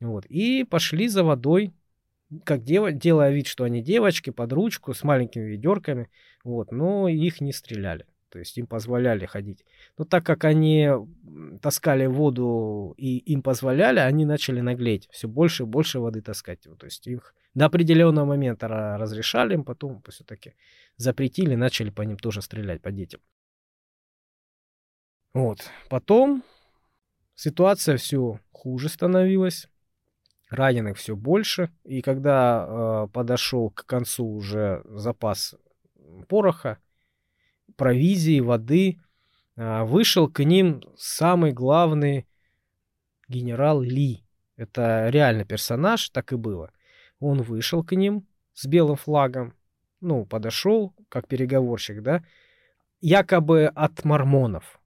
[0.00, 0.26] Вот.
[0.26, 1.72] И пошли за водой.
[2.44, 2.92] как дев...
[2.92, 6.10] делая вид, что они девочки, под ручку, с маленькими ведерками,
[6.44, 8.06] вот, но их не стреляли.
[8.28, 9.64] То есть им позволяли ходить.
[9.96, 10.90] Но так как они
[11.62, 15.08] таскали воду и им позволяли, они начали наглеть.
[15.10, 16.62] Все больше и больше воды таскать.
[16.62, 20.54] То есть их до определенного момента разрешали им, потом все-таки
[20.96, 23.20] запретили, начали по ним тоже стрелять, по детям.
[25.32, 25.70] Вот.
[25.88, 26.42] Потом
[27.34, 29.68] ситуация все хуже становилась.
[30.48, 31.70] Раненых все больше.
[31.84, 35.56] И когда э, подошел к концу уже запас
[36.28, 36.78] пороха,
[37.76, 38.98] провизии, воды,
[39.56, 42.26] э, вышел к ним самый главный
[43.28, 44.24] генерал Ли.
[44.56, 46.70] Это реальный персонаж, так и было.
[47.20, 49.54] Он вышел к ним с белым флагом,
[50.00, 52.24] ну, подошел, как переговорщик, да,
[53.00, 54.80] якобы от мормонов.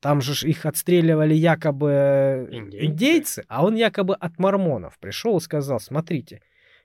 [0.00, 2.86] Там же их отстреливали якобы индейцы.
[2.86, 6.40] индейцы, а он якобы от мормонов пришел и сказал, смотрите,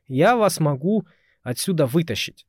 [0.07, 1.05] я вас могу
[1.43, 2.47] отсюда вытащить,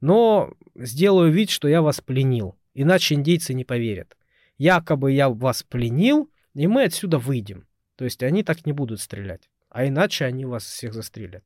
[0.00, 4.16] но сделаю вид, что я вас пленил, иначе индейцы не поверят.
[4.58, 7.66] Якобы я вас пленил, и мы отсюда выйдем.
[7.96, 11.44] То есть они так не будут стрелять, а иначе они вас всех застрелят.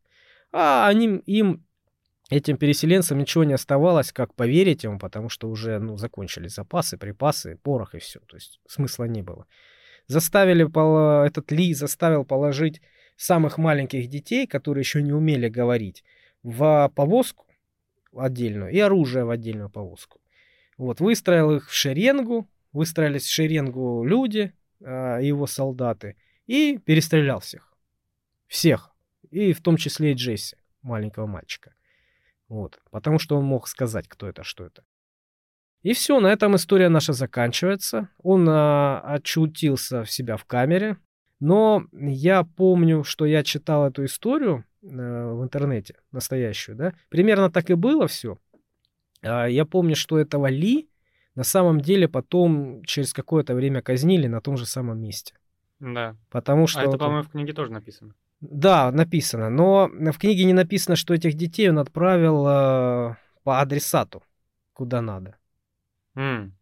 [0.52, 1.64] А они, им
[2.28, 7.58] этим переселенцам ничего не оставалось, как поверить ему, потому что уже ну, закончились запасы, припасы,
[7.62, 8.20] порох и все.
[8.20, 9.46] То есть смысла не было.
[10.06, 10.64] Заставили,
[11.24, 12.80] этот Ли заставил положить
[13.16, 16.02] самых маленьких детей, которые еще не умели говорить,
[16.42, 17.46] в повозку
[18.14, 20.20] отдельную и оружие в отдельную повозку.
[20.76, 27.74] Вот, выстроил их в шеренгу, выстроились в шеренгу люди, э, его солдаты, и перестрелял всех.
[28.46, 28.90] Всех.
[29.30, 31.74] И в том числе и Джесси, маленького мальчика.
[32.48, 32.80] Вот.
[32.90, 34.84] Потому что он мог сказать, кто это, что это.
[35.82, 38.08] И все, на этом история наша заканчивается.
[38.18, 40.98] Он а, очутился в себя в камере.
[41.40, 46.92] Но я помню, что я читал эту историю э, в интернете, настоящую, да.
[47.08, 48.38] Примерно так и было все.
[49.22, 50.88] А, я помню, что этого Ли
[51.34, 55.34] на самом деле потом через какое-то время казнили на том же самом месте.
[55.78, 56.16] Да.
[56.28, 56.80] Потому что...
[56.80, 57.00] А это, вот...
[57.00, 58.14] по-моему, в книге тоже написано.
[58.40, 64.22] Да, написано, но в книге не написано, что этих детей он отправил э, по адресату,
[64.72, 65.36] куда надо.
[66.16, 66.52] Mm.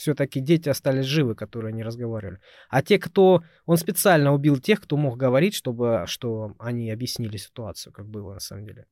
[0.00, 2.40] Все-таки дети остались живы, которые не разговаривали.
[2.70, 3.42] А те, кто...
[3.66, 8.40] Он специально убил тех, кто мог говорить, чтобы что они объяснили ситуацию, как было на
[8.40, 8.86] самом деле.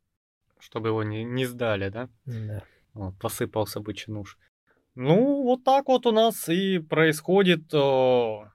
[0.61, 2.11] Чтобы его не, не сдали, да?
[2.27, 2.63] Да.
[2.93, 4.37] Вот, посыпался бы чинуш.
[4.97, 8.53] Ну, вот так вот у нас и происходит о,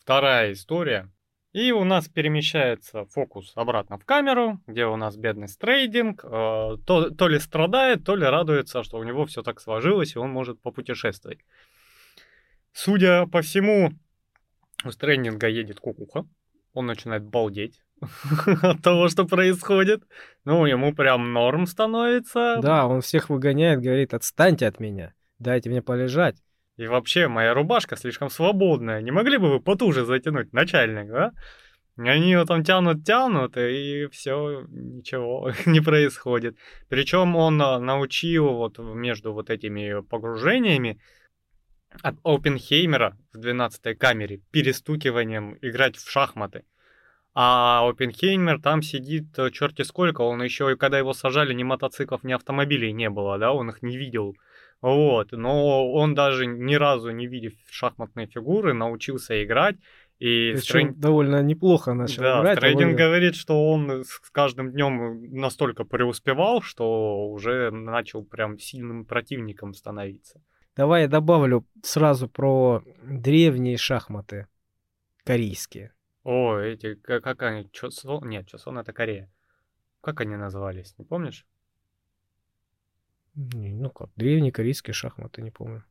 [0.00, 1.08] вторая история
[1.52, 6.22] и у нас перемещается фокус обратно в камеру, где у нас бедный стрейдинг.
[6.24, 10.18] Э, то, то ли страдает, то ли радуется, что у него все так сложилось, и
[10.18, 11.40] он может попутешествовать.
[12.72, 13.92] Судя по всему,
[14.84, 16.26] у стрейдинга едет кукуха.
[16.72, 17.80] Он начинает балдеть
[18.62, 20.02] от того, что происходит.
[20.44, 22.58] Ну, ему прям норм становится.
[22.62, 26.36] Да, он всех выгоняет, говорит, отстаньте от меня, дайте мне полежать.
[26.76, 29.02] И вообще, моя рубашка слишком свободная.
[29.02, 31.32] Не могли бы вы потуже затянуть, начальник, да?
[31.96, 36.56] Они его там тянут, тянут, и все, ничего не происходит.
[36.88, 41.00] Причем он а, научил вот между вот этими погружениями
[42.02, 46.64] от Опенхеймера в 12-й камере перестукиванием играть в шахматы.
[47.34, 52.24] А Опенхеймер там сидит э, черти сколько, он еще и когда его сажали, ни мотоциклов,
[52.24, 54.34] ни автомобилей не было, да, он их не видел
[54.80, 59.76] вот, но он даже ни разу не видев шахматные фигуры, научился играть.
[60.20, 62.58] И Причем довольно неплохо начал да, играть.
[62.58, 62.98] Трейдинг довольно...
[62.98, 70.40] говорит, что он с каждым днем настолько преуспевал, что уже начал прям сильным противником становиться.
[70.78, 74.46] Давай я добавлю сразу про древние шахматы
[75.24, 75.92] корейские.
[76.22, 78.28] О, эти, как, как они, Чосон?
[78.28, 79.28] Нет, Чосон это Корея.
[80.00, 81.48] Как они назывались, не помнишь?
[83.34, 85.82] Ну как, древние корейские шахматы, не помню.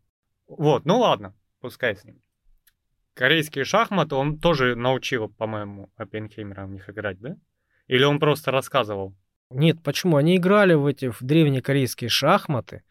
[0.47, 2.21] Вот, ну ладно, пускай с ним.
[3.13, 7.35] Корейские шахматы он тоже научил, по-моему, Оппенхеймера в них играть, да?
[7.87, 9.13] Или он просто рассказывал?
[9.49, 10.15] Нет, почему?
[10.15, 12.83] Они играли в эти в древние корейские шахматы,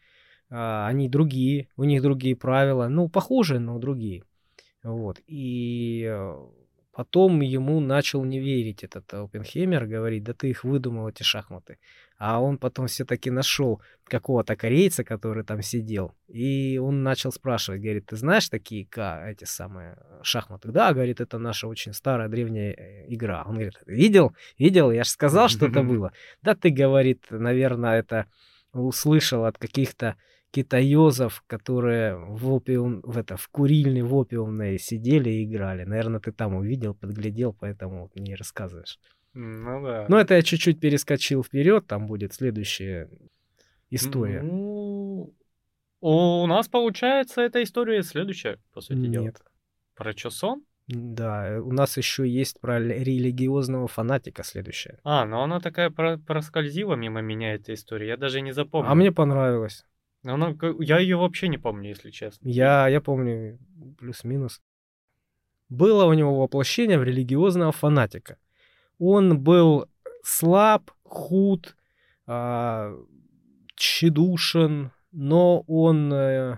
[0.49, 4.23] они другие, у них другие правила, ну, похожие, но другие.
[4.83, 5.19] Вот.
[5.27, 6.45] И э,
[6.93, 11.77] потом ему начал не верить этот Оппенхеймер, говорит, да ты их выдумал, эти шахматы.
[12.17, 16.13] А он потом все-таки нашел какого-то корейца, который там сидел.
[16.27, 18.87] И он начал спрашивать, говорит, ты знаешь такие
[19.27, 20.71] эти самые шахматы?
[20.71, 23.43] Да, говорит, это наша очень старая древняя э, игра.
[23.45, 24.35] Он говорит, видел?
[24.57, 24.91] Видел?
[24.91, 26.13] Я же сказал, что это было.
[26.41, 28.25] Да ты, говорит, наверное, это
[28.73, 30.15] услышал от каких-то
[30.57, 35.83] китаёзов, которые в опиум, в это, в курильне в опиумной сидели и играли.
[35.83, 38.99] Наверное, ты там увидел, подглядел, поэтому не рассказываешь.
[39.35, 40.05] Ну да.
[40.09, 43.07] Но это я чуть-чуть перескочил вперед, там будет следующая
[43.91, 44.41] история.
[44.41, 45.35] Ну,
[46.01, 49.25] у нас получается эта история следующая, по сути дела.
[49.25, 49.41] Нет.
[49.95, 50.63] Про Чосон?
[50.87, 54.99] Да, э, у нас еще есть про религиозного фанатика следующая.
[55.03, 58.07] А, ну она такая про- проскользила мимо меня, эта история.
[58.07, 58.89] Я даже не запомнил.
[58.89, 59.85] А мне понравилось.
[60.23, 62.47] Она я ее вообще не помню, если честно.
[62.47, 63.59] Я, я помню
[63.97, 64.61] плюс-минус.
[65.69, 68.37] Было у него воплощение в религиозного фанатика.
[68.99, 69.87] Он был
[70.23, 71.75] слаб, худ,
[72.25, 72.93] а,
[73.75, 76.57] тщедушен, но он э,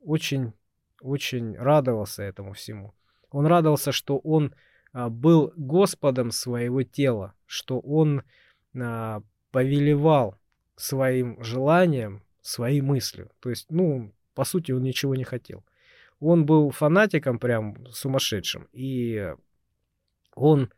[0.00, 0.52] очень,
[1.00, 2.94] очень радовался этому всему.
[3.30, 4.54] Он радовался, что он
[4.92, 8.22] а, был господом своего тела, что он
[8.78, 10.36] а, повелевал
[10.76, 13.30] своим желанием, своей мыслью.
[13.40, 15.64] То есть, ну, по сути, он ничего не хотел.
[16.20, 19.34] Он был фанатиком прям сумасшедшим, и
[20.34, 20.72] он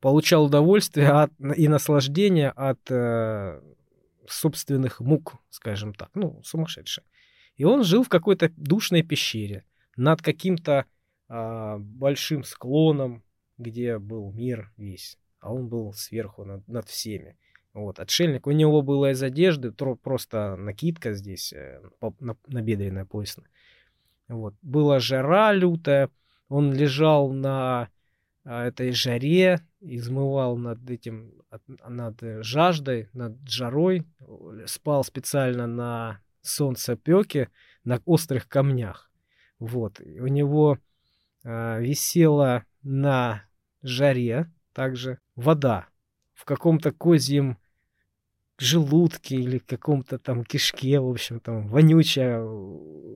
[0.00, 3.60] получал удовольствие от, и наслаждение от э,
[4.26, 7.04] собственных мук, скажем так, ну, сумасшедший.
[7.56, 9.64] И он жил в какой-то душной пещере
[9.96, 10.86] над каким-то
[11.28, 13.24] а, большим склоном,
[13.58, 17.36] где был мир весь, а он был сверху над, над всеми.
[17.74, 21.80] Вот, отшельник, у него было из одежды просто накидка здесь, э,
[22.18, 23.48] на, набедренная поясная.
[24.28, 24.54] Вот.
[24.62, 26.10] Была жара лютая,
[26.48, 27.88] он лежал на
[28.44, 31.32] а, этой жаре, измывал над этим,
[31.86, 37.50] над э, жаждой, над жарой, э, спал специально на солнцепеке,
[37.84, 39.10] на острых камнях.
[39.58, 40.00] Вот.
[40.00, 40.78] У него
[41.44, 43.44] а, висела на
[43.82, 45.88] жаре также вода
[46.38, 47.58] в каком-то козьем
[48.58, 52.40] желудке или каком-то там кишке, в общем, там вонючая,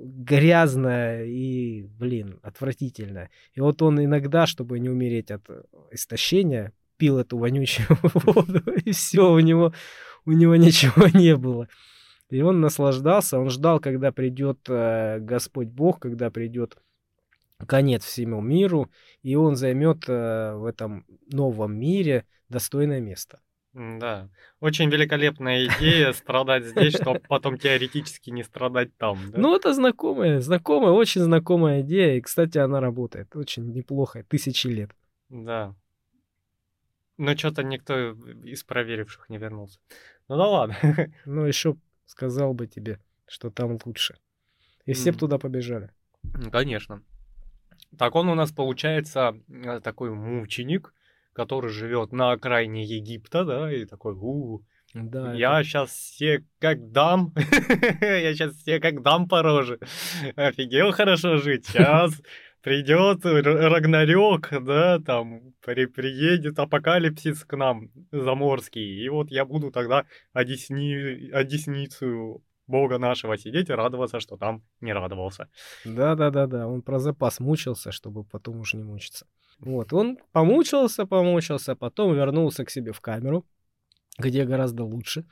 [0.03, 3.31] грязная и, блин, отвратительная.
[3.55, 8.91] И вот он иногда, чтобы не умереть от э, истощения, пил эту вонючую воду, и
[8.91, 9.73] все, у него,
[10.25, 11.69] у него ничего не было.
[12.29, 16.77] И он наслаждался, он ждал, когда придет э, Господь Бог, когда придет
[17.67, 18.91] конец всему миру,
[19.23, 23.41] и он займет э, в этом новом мире достойное место.
[23.75, 24.29] Да.
[24.61, 29.31] Очень великолепная идея страдать здесь, чтобы потом теоретически не страдать там.
[29.31, 29.39] да?
[29.39, 32.17] Ну, это знакомая, знакомая, очень знакомая идея.
[32.17, 34.91] И, кстати, она работает очень неплохо, тысячи лет.
[35.31, 35.75] Да.
[37.17, 38.13] Но что-то никто
[38.45, 39.79] из проверивших не вернулся.
[40.29, 40.77] Ну да ладно.
[41.25, 44.19] Но еще сказал бы тебе, что там лучше.
[44.85, 45.91] И все бы туда побежали.
[46.23, 47.03] Ну, Конечно.
[47.99, 50.95] Так он у нас получается э, такой мученик,
[51.33, 54.61] который живет на окраине Египта, да, и такой, у
[54.95, 57.33] Да, я сейчас все как дам,
[58.01, 59.79] я сейчас все как дам по роже.
[60.37, 61.67] Офигел хорошо жить.
[61.67, 62.13] Сейчас
[62.63, 70.05] придет Рагнарёк, да, там при- приедет апокалипсис к нам заморский, и вот я буду тогда
[70.33, 75.49] одесни, одесницу Бога нашего сидеть и радоваться, что там не радовался.
[75.85, 76.67] Да, да, да, да.
[76.69, 79.27] Он про запас мучился, чтобы потом уж не мучиться.
[79.59, 83.45] Вот, он помучился, помучился, потом вернулся к себе в камеру,
[84.19, 85.25] где гораздо лучше.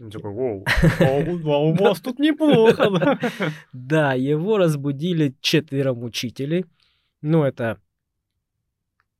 [0.00, 0.64] Он такой, «Воу,
[1.00, 3.18] а у- а у вас тут неплохо, да?»
[3.72, 6.66] Да, его разбудили четверо мучителей.
[7.22, 7.80] Ну, это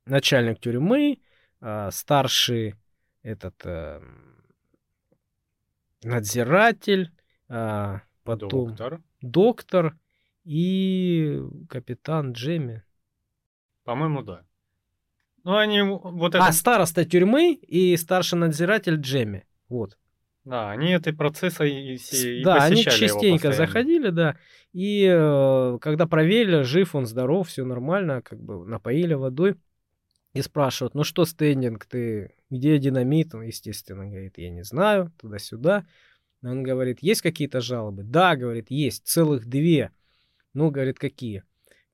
[0.05, 1.19] начальник тюрьмы,
[1.61, 2.75] а, старший
[3.23, 4.45] этот эм,
[6.03, 7.11] надзиратель,
[7.49, 9.01] а, потом доктор.
[9.21, 9.97] Доктор.
[10.45, 12.83] и капитан Джемми.
[13.85, 14.43] По-моему, да.
[15.45, 16.45] Ну, они вот это...
[16.45, 19.47] А, староста тюрьмы и старший надзиратель Джемми.
[19.69, 19.97] Вот.
[20.45, 24.37] Да, они этой процесса и, и да, они частенько заходили, да.
[24.73, 29.57] И э, когда проверили, жив он, здоров, все нормально, как бы напоили водой.
[30.35, 33.35] И спрашивают, ну что, стендинг, ты где динамит?
[33.35, 35.87] Он, естественно, говорит, я не знаю, туда-сюда.
[36.51, 38.03] Он говорит, есть какие-то жалобы?
[38.05, 39.91] Да, говорит, есть, целых две.
[40.55, 41.43] Ну, говорит, какие?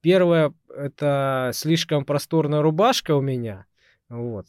[0.02, 3.66] Первое, это слишком просторная рубашка у меня.
[4.08, 4.46] Вот.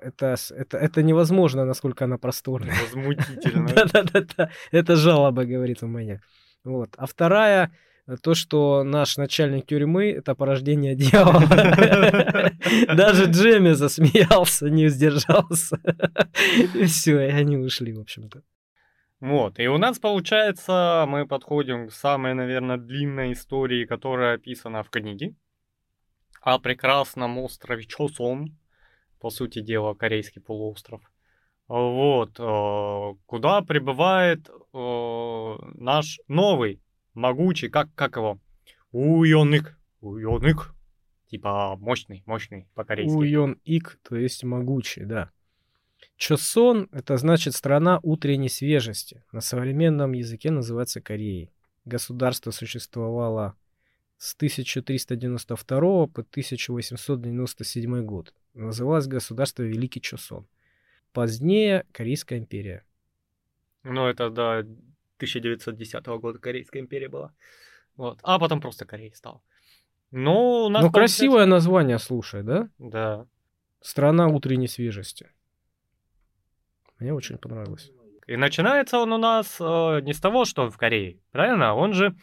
[0.00, 2.74] Это, это, это невозможно, насколько она просторная.
[2.82, 3.68] Возмутительно.
[3.92, 6.20] Да-да-да, это жалоба, говорит у меня.
[6.64, 6.90] Вот.
[6.96, 7.72] А вторая,
[8.22, 12.52] то, что наш начальник тюрьмы— это порождение дьявола.
[12.94, 15.78] Даже Джемми засмеялся, не сдержался.
[16.74, 18.42] И все, и они ушли, в общем-то.
[19.22, 24.90] Вот, и у нас получается, мы подходим к самой, наверное, длинной истории, которая описана в
[24.90, 25.36] книге.
[26.40, 28.58] О прекрасном острове Чосон,
[29.20, 31.02] по сути дела, корейский полуостров.
[31.68, 36.82] Вот, э, куда прибывает э, наш новый,
[37.14, 38.40] могучий, как, как его?
[38.90, 39.78] Уйонык.
[40.00, 40.74] Уйонык.
[41.28, 43.14] Типа мощный, мощный по-корейски.
[43.14, 45.30] Уйон Ик, то есть могучий, да.
[46.22, 49.24] Чосон– это значит страна утренней свежести.
[49.32, 51.50] На современном языке называется Кореей.
[51.84, 53.56] Государство существовало
[54.18, 58.32] с 1392 по 1897 год.
[58.54, 60.46] Называлось государство Великий Чосон.
[61.12, 62.84] Позднее Корейская империя.
[63.82, 67.32] Ну, это до 1910 года Корейская империя была.
[67.96, 68.20] Вот.
[68.22, 69.42] А потом просто Корея стала.
[70.12, 72.68] Ну, у нас Ну, получается- красивое название, слушай, да?
[72.78, 73.26] Да.
[73.80, 75.28] Страна утренней свежести.
[76.98, 77.90] Мне очень понравилось.
[78.26, 81.74] И начинается он у нас э, не с того, что он в Корее, правильно?
[81.74, 82.14] Он же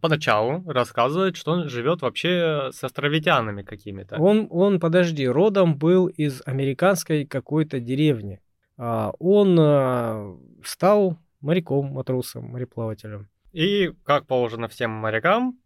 [0.00, 4.16] поначалу рассказывает, что он живет вообще с островитянами какими-то.
[4.16, 8.40] Он, он, подожди, родом был из американской какой-то деревни.
[8.76, 13.28] А, он а, стал моряком, матросом, мореплавателем.
[13.52, 15.58] И, как положено всем морякам,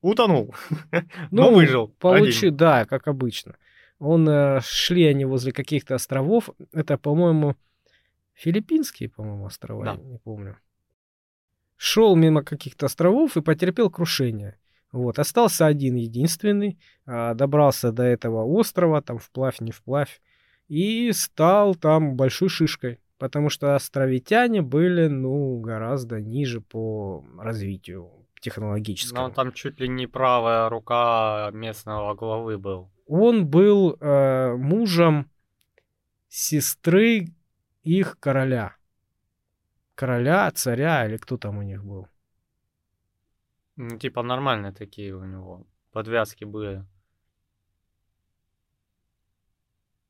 [0.00, 0.54] утонул.
[1.30, 1.88] Ну, Но выжил.
[1.98, 2.56] Получи, один.
[2.56, 3.56] да, как обычно.
[4.04, 6.50] Он э, шли они возле каких-то островов.
[6.72, 7.56] Это, по-моему,
[8.34, 9.96] филиппинские, по-моему, острова, Да.
[9.96, 10.56] не помню.
[11.76, 14.58] Шел мимо каких-то островов и потерпел крушение.
[14.92, 20.20] Вот, остался один единственный, а, добрался до этого острова, там вплавь, не вплавь,
[20.68, 29.28] и стал там большой шишкой, потому что островитяне были, ну, гораздо ниже по развитию технологическому.
[29.28, 32.90] Но там чуть ли не правая рука местного главы был.
[33.06, 35.30] Он был э, мужем
[36.28, 37.28] сестры
[37.82, 38.76] их короля.
[39.94, 42.08] Короля, царя или кто там у них был.
[43.76, 46.84] Ну, типа нормальные такие у него подвязки были.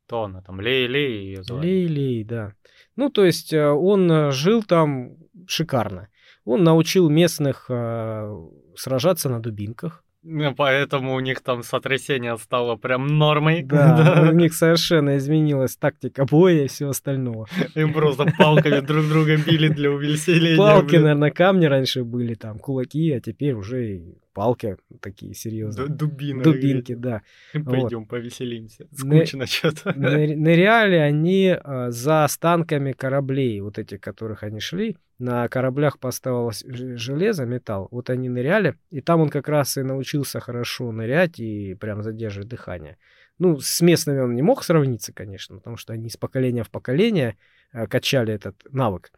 [0.06, 1.66] То она там Лей-Лей ее звали.
[1.66, 2.54] Лей-Лей, да.
[2.96, 5.16] Ну, то есть э, он э, жил там
[5.46, 6.08] шикарно.
[6.44, 10.03] Он научил местных э, сражаться на дубинках.
[10.26, 13.62] Ну, Поэтому у них там сотрясение стало прям нормой.
[13.62, 17.46] Да, у них совершенно изменилась тактика боя и всего остального.
[17.74, 20.56] Им просто палками друг друга били для увеселения.
[20.56, 24.00] Палки, наверное, камни раньше были, там, кулаки, а теперь уже
[24.34, 25.88] палки такие серьезные.
[25.88, 26.42] Дубина.
[26.42, 27.22] Дубинки, да.
[27.52, 28.86] Пойдем повеселимся.
[29.02, 29.92] Не- Скучно что-то.
[29.96, 34.96] Ны- Ныряли они а, за останками кораблей, вот этих, которых они шли.
[35.18, 37.88] На кораблях поставилось железо, металл.
[37.90, 42.48] Вот они ныряли, и там он как раз и научился хорошо нырять и прям задерживать
[42.48, 42.98] дыхание.
[43.38, 47.36] Ну, с местными он не мог сравниться, конечно, потому что они из поколения в поколение
[47.72, 49.10] а, качали этот навык.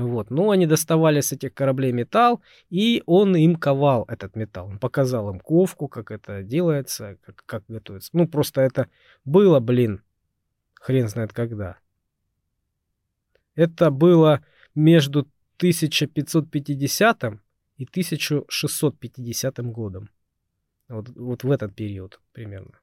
[0.00, 0.30] Вот.
[0.30, 2.40] Но они доставали с этих кораблей металл,
[2.70, 4.68] и он им ковал этот металл.
[4.68, 8.10] Он показал им ковку, как это делается, как, как готовится.
[8.14, 8.88] Ну, просто это
[9.26, 10.02] было, блин,
[10.74, 11.78] хрен знает когда.
[13.54, 14.42] Это было
[14.74, 15.28] между
[15.58, 17.24] 1550
[17.76, 20.08] и 1650 годом.
[20.88, 22.80] Вот, вот в этот период примерно.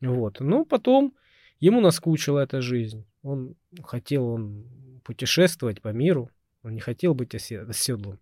[0.00, 0.40] Вот.
[0.40, 1.14] Ну, потом
[1.60, 3.04] ему наскучила эта жизнь.
[3.22, 4.64] Он хотел он
[5.06, 6.30] путешествовать по миру.
[6.64, 8.18] Он не хотел быть осе- оседлым.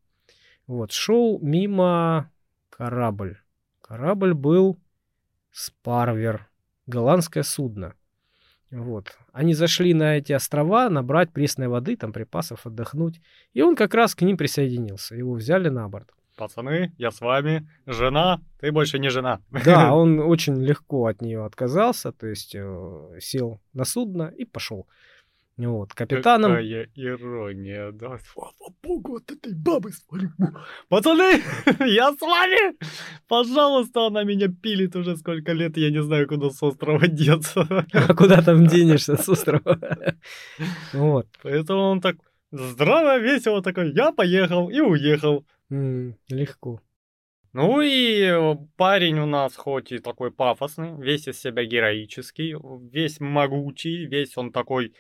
[0.67, 0.93] Вот.
[0.93, 2.31] Шел мимо
[2.69, 3.39] корабль.
[3.81, 4.79] Корабль был
[5.51, 6.47] Спарвер.
[6.87, 7.95] Голландское судно.
[8.71, 9.17] Вот.
[9.33, 13.23] Они зашли на эти острова набрать пресной воды, там припасов, отдохнуть.
[13.55, 15.17] И он как раз к ним присоединился.
[15.17, 16.11] Его взяли на борт.
[16.37, 17.67] Пацаны, я с вами.
[17.87, 19.41] Жена, ты больше не жена.
[19.65, 24.87] Да, он очень легко от нее отказался, то есть э, сел на судно и пошел.
[25.57, 26.53] Вот, капитаном.
[26.53, 28.19] Какая ирония, да.
[28.33, 30.31] Слава богу, от этой бабы свалю.
[30.89, 31.43] Пацаны,
[31.87, 32.77] я с вами!
[33.29, 37.85] Пожалуйста, она меня пилит уже сколько лет, я не знаю, куда с острова деться.
[37.93, 39.79] А куда там денешься с острова?
[40.93, 41.29] Вот.
[41.43, 42.17] Поэтому он так
[42.51, 45.45] здраво, весело такой, я поехал и уехал.
[45.71, 46.81] Легко.
[47.53, 52.57] Ну и э, парень у нас хоть и такой пафосный, весь из себя героический,
[52.91, 54.93] весь могучий, весь он такой,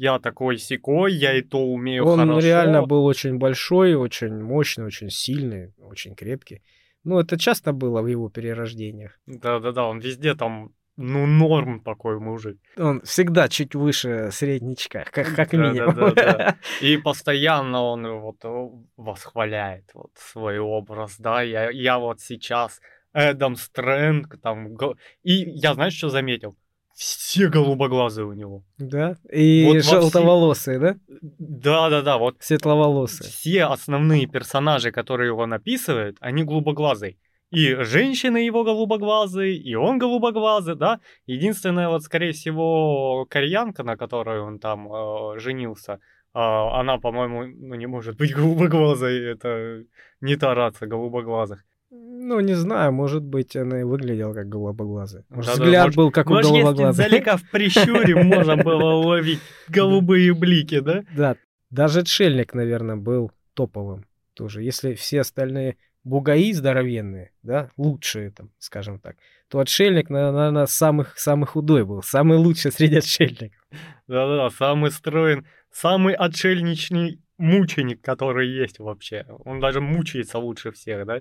[0.00, 2.46] я такой секой, я и то умею Он хорошо.
[2.46, 6.62] реально был очень большой, очень мощный, очень сильный, очень крепкий.
[7.04, 9.18] Ну, это часто было в его перерождениях.
[9.26, 12.58] Да-да-да, он везде там, ну, норм такой мужик.
[12.78, 16.14] Он всегда чуть выше среднячка, как, как минимум.
[16.80, 22.80] И постоянно он вот э, восхваляет вот свой образ, да, я, я вот сейчас
[23.12, 24.76] Эдам Стрэнг, там,
[25.24, 26.56] и я, знаешь, что заметил?
[26.94, 28.62] Все голубоглазые у него.
[28.78, 29.16] Да?
[29.32, 30.96] И Вот желтоволосые, да?
[31.38, 33.30] Да-да-да, вот Светловолосые.
[33.30, 37.16] все основные персонажи, которые его написывают, они голубоглазые.
[37.50, 41.00] И женщины его голубоглазые, и он голубоглазый, да.
[41.26, 45.98] Единственная вот, скорее всего, кореянка, на которой он там э, женился, э,
[46.38, 49.32] она, по-моему, ну, не может быть голубоглазой.
[49.32, 49.82] Это
[50.20, 51.64] не та раса голубоглазых.
[51.90, 55.24] Ну, не знаю, может быть, он и выглядел как голубоглазый.
[55.28, 57.06] Может, Да-да, взгляд может- был как у Может, если голубоглазого.
[57.06, 61.02] издалека в прищуре можно было уловить голубые блики, да?
[61.16, 61.36] Да,
[61.70, 64.62] даже отшельник, наверное, был топовым тоже.
[64.62, 69.16] Если все остальные бугаи здоровенные, да, лучшие там, скажем так,
[69.48, 73.60] то отшельник, наверное, самых, самый худой был, самый лучший среди отшельников.
[74.06, 79.26] Да-да, самый строен, самый отшельничный мученик, который есть вообще.
[79.44, 81.20] Он даже мучается лучше всех, да?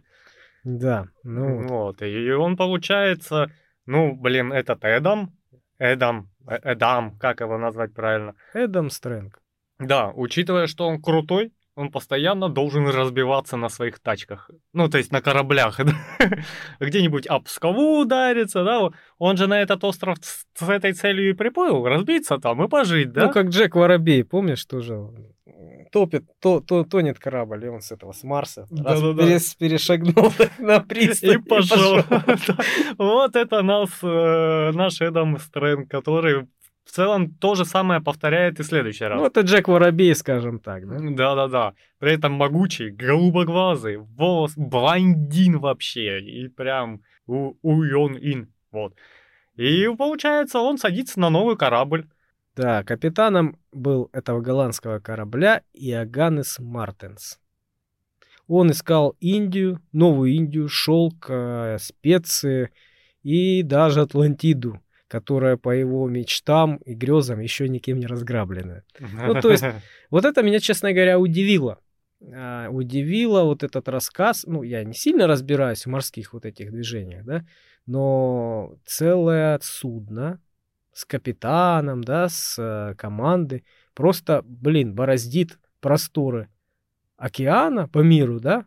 [0.63, 2.01] Да, ну, вот.
[2.01, 3.51] И он получается,
[3.85, 5.37] ну, блин, этот Эдам,
[5.77, 8.33] Эдам, Э- Эдам, как его назвать правильно?
[8.53, 9.39] Эдам Стрэнг.
[9.79, 14.49] Да, учитывая, что он крутой, он постоянно должен разбиваться на своих тачках.
[14.73, 15.79] Ну, то есть на кораблях.
[16.79, 18.89] Где-нибудь об скалу удариться, да.
[19.17, 23.27] Он же на этот остров с, этой целью и приплыл, разбиться там и пожить, да?
[23.27, 25.07] Ну, как Джек Воробей, помнишь, тоже
[25.91, 29.23] топит, то, то, тонет корабль, и он с этого, с Марса, раз Да-да-да.
[29.23, 31.97] перес- перешагнул на пристань И пошел.
[32.97, 36.47] Вот это нас, э, наш Эдам Стрэнг, который
[36.85, 39.19] в целом то же самое повторяет и в следующий раз.
[39.19, 40.97] Ну, это Джек Воробей, скажем так, да?
[40.99, 41.73] Да-да-да.
[41.99, 46.19] При этом могучий, голубоглазый, волос, блондин вообще.
[46.19, 48.51] И прям у, уйон ин.
[48.71, 48.95] Вот.
[49.55, 52.07] И получается, он садится на новый корабль.
[52.59, 57.39] Да, капитаном был этого голландского корабля Иоганнес Мартенс.
[58.47, 62.71] Он искал Индию, новую Индию, шелк, э, специи
[63.23, 68.83] и даже Атлантиду, которая по его мечтам и грезам еще никем не разграблена.
[68.99, 69.63] Ну, то есть-
[70.09, 71.79] Вот это меня, честно говоря, удивило.
[72.21, 74.43] А, Удивило вот этот рассказ.
[74.45, 77.45] Ну, я не сильно разбираюсь в морских вот этих движениях, да,
[77.85, 80.41] но целое судно
[80.93, 83.63] с капитаном, да, с э, командой
[83.93, 86.49] просто, блин, бороздит просторы
[87.17, 88.65] океана по миру, да,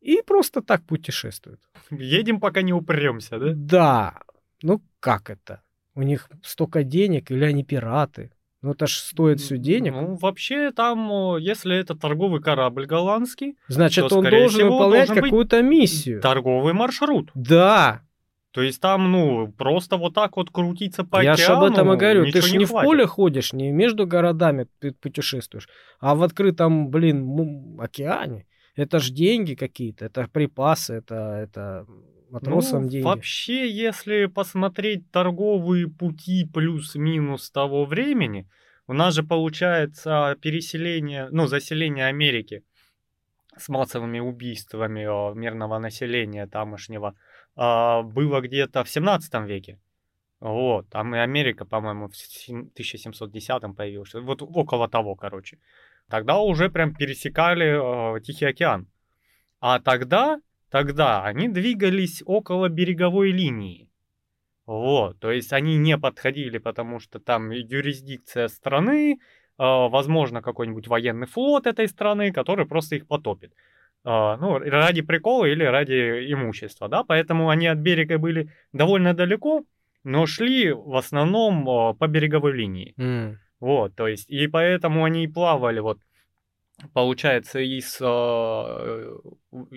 [0.00, 1.60] и просто так путешествует.
[1.90, 3.52] Едем, пока не упремся, да?
[3.54, 4.18] Да,
[4.62, 5.62] ну как это?
[5.94, 8.32] У них столько денег или они пираты?
[8.62, 9.92] Ну это ж стоит все денег.
[9.92, 15.62] Ну, вообще, там, если это торговый корабль голландский, Значит, то, он должен всего, выполнять какую-то
[15.62, 16.20] миссию.
[16.20, 17.30] торговый маршрут.
[17.34, 18.02] Да,
[18.52, 21.92] То есть там, ну, просто вот так вот крутиться по я же океану, об этом
[21.92, 22.22] и говорю.
[22.24, 24.66] Ты ничего ж не не в поле ходишь, не между городами
[25.00, 25.68] путешествуешь,
[26.00, 28.46] а в открытом, блин, океане.
[28.76, 31.86] Это ж деньги какие-то, это припасы, это, это
[32.30, 33.04] матросам Ну, деньги.
[33.04, 38.48] Вообще, если посмотреть торговые пути плюс-минус того времени,
[38.86, 42.64] у нас же получается переселение, ну, заселение Америки
[43.56, 47.14] с массовыми убийствами о, мирного населения тамошнего а,
[47.56, 49.78] было где-то в 17 веке.
[50.42, 54.12] Вот, там и Америка, по-моему, в сем- 1710 появилась.
[54.14, 55.58] Вот около того, короче.
[56.10, 58.88] Тогда уже прям пересекали э, Тихий океан.
[59.60, 63.88] А тогда, тогда они двигались около береговой линии.
[64.66, 69.18] Вот, то есть они не подходили, потому что там юрисдикция страны, э,
[69.58, 73.54] возможно, какой-нибудь военный флот этой страны, который просто их потопит.
[74.04, 79.64] Э, ну, ради прикола или ради имущества, да, поэтому они от берега были довольно далеко,
[80.02, 82.94] но шли в основном э, по береговой линии.
[82.98, 83.38] М.
[83.60, 86.00] Вот, то есть, и поэтому они и плавали, вот,
[86.92, 89.18] получается, из э,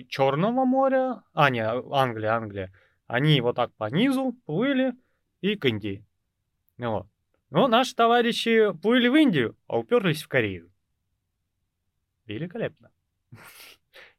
[0.08, 2.72] Черного моря, а, не, Англия, Англия,
[3.06, 4.92] они вот так по низу плыли
[5.40, 6.04] и к Индии.
[6.78, 7.06] Вот.
[7.50, 10.72] Но наши товарищи плыли в Индию, а уперлись в Корею.
[12.26, 12.90] Великолепно.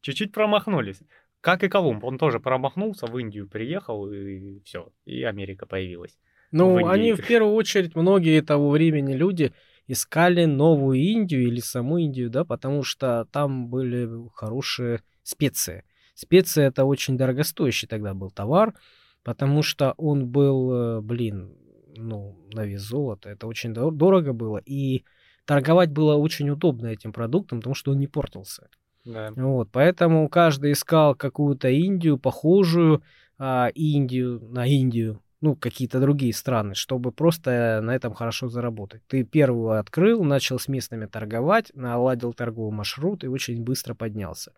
[0.08, 1.02] Чуть-чуть промахнулись.
[1.42, 6.18] Как и Колумб, он тоже промахнулся, в Индию приехал, и все, и Америка появилась.
[6.54, 9.52] Ну, они в первую очередь, многие того времени люди
[9.86, 15.84] искали новую Индию или саму Индию, да, потому что там были хорошие специи.
[16.14, 18.76] Специи это очень дорогостоящий тогда был товар,
[19.24, 21.54] потому что он был, э, блин,
[21.98, 23.30] ну, на вес золота.
[23.30, 24.62] Это очень дор- дорого было.
[24.66, 25.04] И
[25.44, 28.70] торговать было очень удобно этим продуктом, потому что он не портился.
[29.08, 29.32] Да.
[29.36, 33.02] Вот, поэтому каждый искал какую-то Индию, похожую
[33.38, 39.02] а, Индию на Индию, ну, какие-то другие страны, чтобы просто на этом хорошо заработать.
[39.08, 44.52] Ты первую открыл, начал с местными торговать, наладил торговый маршрут и очень быстро поднялся.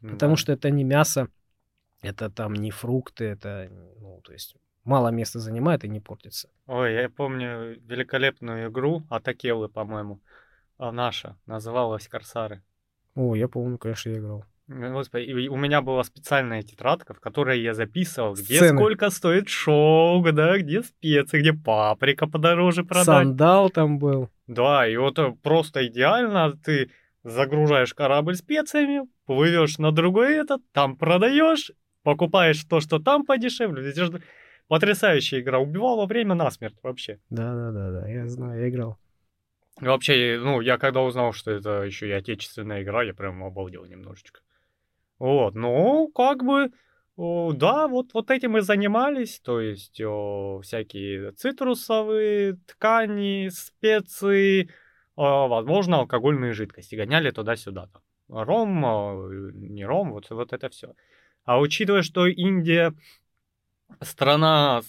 [0.00, 0.36] Потому Да.
[0.36, 1.28] что это не мясо,
[2.02, 3.70] это там не фрукты, это,
[4.00, 6.48] ну, то есть мало места занимает и не портится.
[6.66, 10.20] Ой, я помню великолепную игру от Акелы, по-моему.
[10.78, 12.62] А, наша, называлась Корсары.
[13.16, 14.44] О, я помню, конечно, я играл.
[14.68, 18.78] Господи, у меня была специальная тетрадка, в которой я записывал, где Сцены.
[18.78, 23.06] сколько стоит шелк, да, где специи, где паприка подороже продать.
[23.06, 24.28] Сандал там был.
[24.48, 26.90] Да, и вот э, просто идеально ты
[27.22, 31.70] загружаешь корабль специями, плывешь на другой этот, там продаешь,
[32.02, 33.92] покупаешь то, что там подешевле.
[33.92, 34.20] Же
[34.68, 35.58] потрясающая игра.
[35.58, 37.20] Убивала время насмерть вообще.
[37.30, 38.98] Да-да-да, я знаю, я играл.
[39.80, 43.84] И Вообще, ну, я когда узнал, что это еще и отечественная игра, я прям обалдел
[43.84, 44.40] немножечко.
[45.18, 46.72] Вот, ну, как бы,
[47.16, 54.70] о, да, вот, вот этим и занимались, то есть о, всякие цитрусовые ткани, специи,
[55.14, 57.88] о, возможно, алкогольные жидкости, гоняли туда-сюда.
[58.28, 60.94] Ром, о, не ром, вот, вот это все.
[61.44, 62.92] А учитывая, что Индия
[64.00, 64.82] страна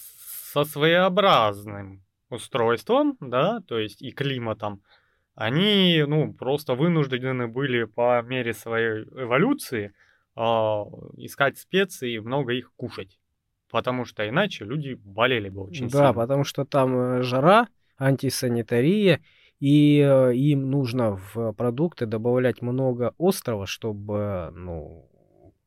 [0.53, 4.81] со своеобразным устройством, да, то есть и климатом,
[5.35, 9.93] они, ну, просто вынуждены были по мере своей эволюции
[10.35, 10.83] а,
[11.15, 13.19] искать специи и много их кушать.
[13.69, 16.13] Потому что иначе люди болели бы очень Да, сильно.
[16.13, 17.67] потому что там э, жара,
[17.97, 19.21] антисанитария,
[19.59, 25.09] и э, им нужно в продукты добавлять много острова, чтобы, ну,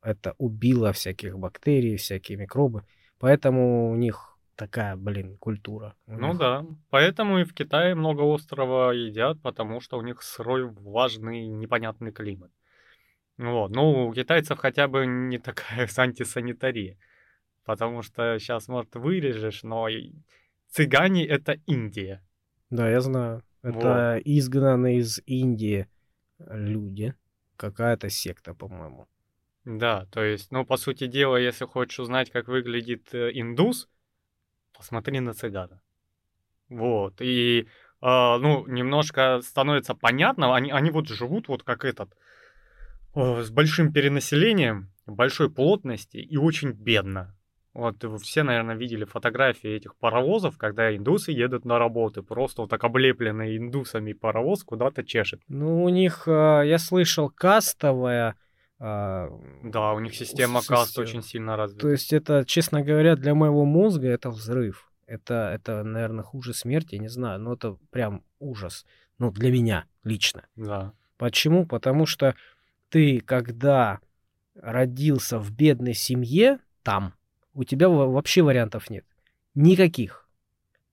[0.02, 2.84] это убило всяких бактерий, всякие микробы.
[3.18, 4.29] Поэтому у них
[4.60, 5.94] такая, блин, культура.
[6.06, 11.46] Ну да, поэтому и в Китае много острова едят, потому что у них сырой, влажный,
[11.46, 12.52] непонятный климат.
[13.38, 13.70] Вот.
[13.70, 16.98] Ну, у китайцев хотя бы не такая антисанитария.
[17.64, 19.88] Потому что сейчас, может, вырежешь, но
[20.68, 22.22] цыгане— это Индия.
[22.68, 23.42] Да, я знаю.
[23.62, 25.86] Это изгнанные из Индии
[26.38, 27.14] люди.
[27.56, 29.06] Какая-то секта, по-моему.
[29.64, 33.88] Да, то есть, ну, по сути дела, если хочешь узнать, как выглядит э, индус,
[34.80, 35.80] посмотри на цыгана.
[36.70, 37.68] Вот, и,
[38.00, 42.16] а, ну, немножко становится понятно, они, они вот живут вот как этот,
[43.14, 47.36] э, с большим перенаселением, большой плотности и очень бедно.
[47.74, 52.22] Вот все, наверное, видели фотографии этих паровозов, когда индусы едут на работу.
[52.22, 55.40] Просто вот так облепленный индусами паровоз куда-то чешет.
[55.48, 58.36] Ну, у них, а, я слышал, кастовая...
[58.80, 59.28] а,
[59.62, 61.82] Да, у них система каст очень сильно развита.
[61.82, 64.90] То есть это, честно говоря, для моего мозга это взрыв.
[65.06, 68.86] Это, это, наверное, хуже смерти, не знаю, но это прям ужас.
[69.18, 70.46] Ну, для меня лично.
[70.56, 70.92] Да.
[71.18, 71.66] Почему?
[71.66, 72.34] Потому что
[72.88, 74.00] ты, когда
[74.54, 77.14] родился в бедной семье, там,
[77.52, 79.04] у тебя во- вообще вариантов нет.
[79.54, 80.28] Никаких.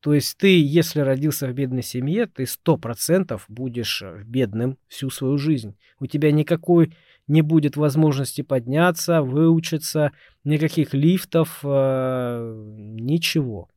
[0.01, 5.09] То есть ты, если родился в бедной семье, ты сто процентов будешь э, бедным всю
[5.09, 5.75] свою жизнь.
[5.99, 6.95] У тебя никакой
[7.27, 10.11] не будет возможности подняться, выучиться,
[10.43, 13.69] никаких лифтов, э, ничего.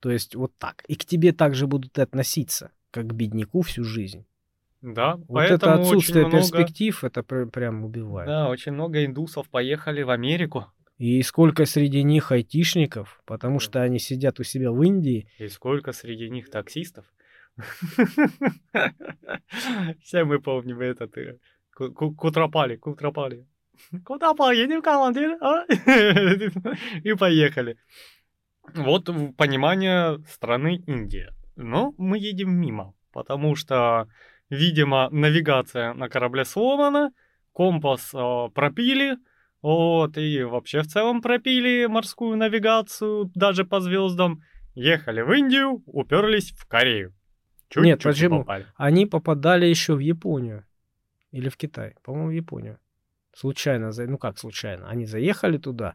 [0.00, 0.82] То есть вот так.
[0.88, 4.24] И к тебе также будут относиться, как к бедняку всю жизнь.
[4.80, 8.26] Да, Вот это отсутствие много, перспектив, это пр- прям убивает.
[8.26, 10.66] да, очень много индусов поехали в Америку.
[11.00, 13.64] И сколько среди них айтишников, потому Да.
[13.64, 15.26] что они сидят у себя в Индии.
[15.38, 17.06] И сколько среди них таксистов.
[20.02, 21.38] Все мы помним этот э,
[21.74, 23.46] Ку- Ку- Кутропали, Кутропали.
[24.04, 25.36] Куда поедем, командир?
[25.40, 25.64] а?»
[27.04, 27.76] И поехали.
[28.74, 31.32] Вот понимание страны Индия.
[31.56, 34.06] Но мы едем мимо, потому что,
[34.50, 37.10] видимо, навигация на корабле сломана,
[37.52, 39.16] компас э, пропили,
[39.62, 44.42] вот, и вообще в целом пропили морскую навигацию даже по звездам.
[44.74, 47.12] Ехали в Индию, уперлись в Корею.
[47.68, 48.38] Чуть-чуть Нет, не почему?
[48.40, 48.66] попали.
[48.76, 50.64] Они попадали еще в Японию.
[51.30, 51.94] Или в Китай.
[52.02, 52.78] По-моему, в Японию.
[53.32, 55.94] Случайно, за- ну как случайно, они заехали туда,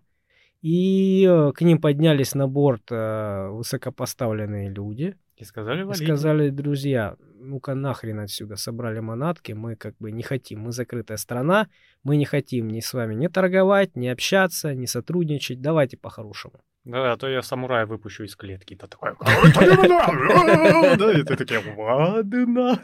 [0.62, 6.04] и э, к ним поднялись на борт э, высокопоставленные люди, И сказали и валить.
[6.04, 11.68] сказали, друзья, ну-ка нахрен отсюда, собрали манатки, мы как бы не хотим, мы закрытая страна,
[12.04, 16.62] мы не хотим ни с вами не торговать, не общаться, не сотрудничать, давайте по-хорошему.
[16.86, 18.76] Да, а то я самурая выпущу из клетки.
[18.76, 19.14] Такой,
[20.98, 22.80] да, и ты такие, ладно,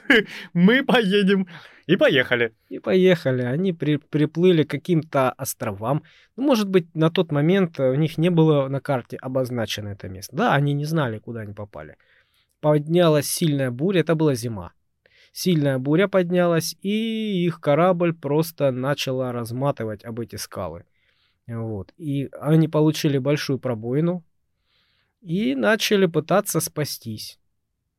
[0.54, 1.48] мы поедем.
[1.86, 2.54] И поехали.
[2.70, 3.44] И поехали.
[3.44, 6.04] Они при- приплыли к каким-то островам.
[6.36, 10.36] Ну, может быть, на тот момент у них не было на карте обозначено это место.
[10.36, 11.96] Да, они не знали, куда они попали.
[12.62, 14.74] Поднялась сильная буря, это была зима.
[15.34, 20.86] Сильная буря поднялась, и их корабль просто начала разматывать об эти скалы.
[21.48, 21.94] Вот.
[21.98, 24.24] И они получили большую пробоину
[25.22, 27.40] и начали пытаться спастись.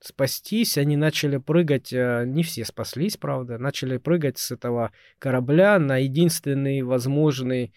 [0.01, 5.99] Спастись, они начали прыгать, э, не все спаслись, правда, начали прыгать с этого корабля на
[5.99, 7.73] единственный возможный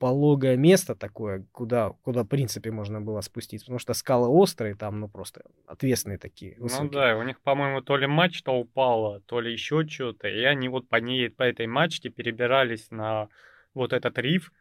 [0.00, 4.98] пологое место такое, куда, куда в принципе можно было спуститься, потому что скалы острые, там,
[4.98, 6.90] ну, просто отвесные такие, Ну высокие.
[6.90, 10.26] да, у них, по-моему, то ли мачта упала, то ли еще что-то.
[10.28, 13.28] И они вот по ней, по этой мачте перебирались на
[13.74, 14.52] вот этот риф.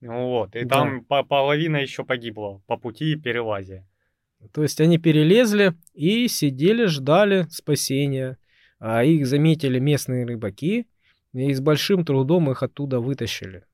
[0.00, 0.54] Вот.
[0.56, 0.76] И Да.
[0.76, 3.86] там по- половина еще погибла по пути перелазия.
[4.52, 8.36] То есть они перелезли и сидели, ждали спасения.
[8.78, 10.86] А их заметили местные рыбаки
[11.32, 13.64] и с большим трудом их оттуда вытащили.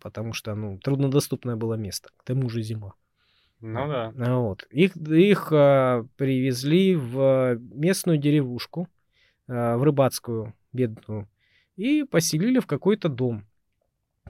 [0.00, 2.94] Потому что, ну, труднодоступное было место, к тому же зима.
[3.60, 4.12] Ну да.
[4.18, 4.66] А Вот.
[4.70, 8.88] Их, их а, привезли в местную деревушку,
[9.48, 11.28] а, в рыбацкую, бедную,
[11.76, 13.44] и поселили в какой-то дом.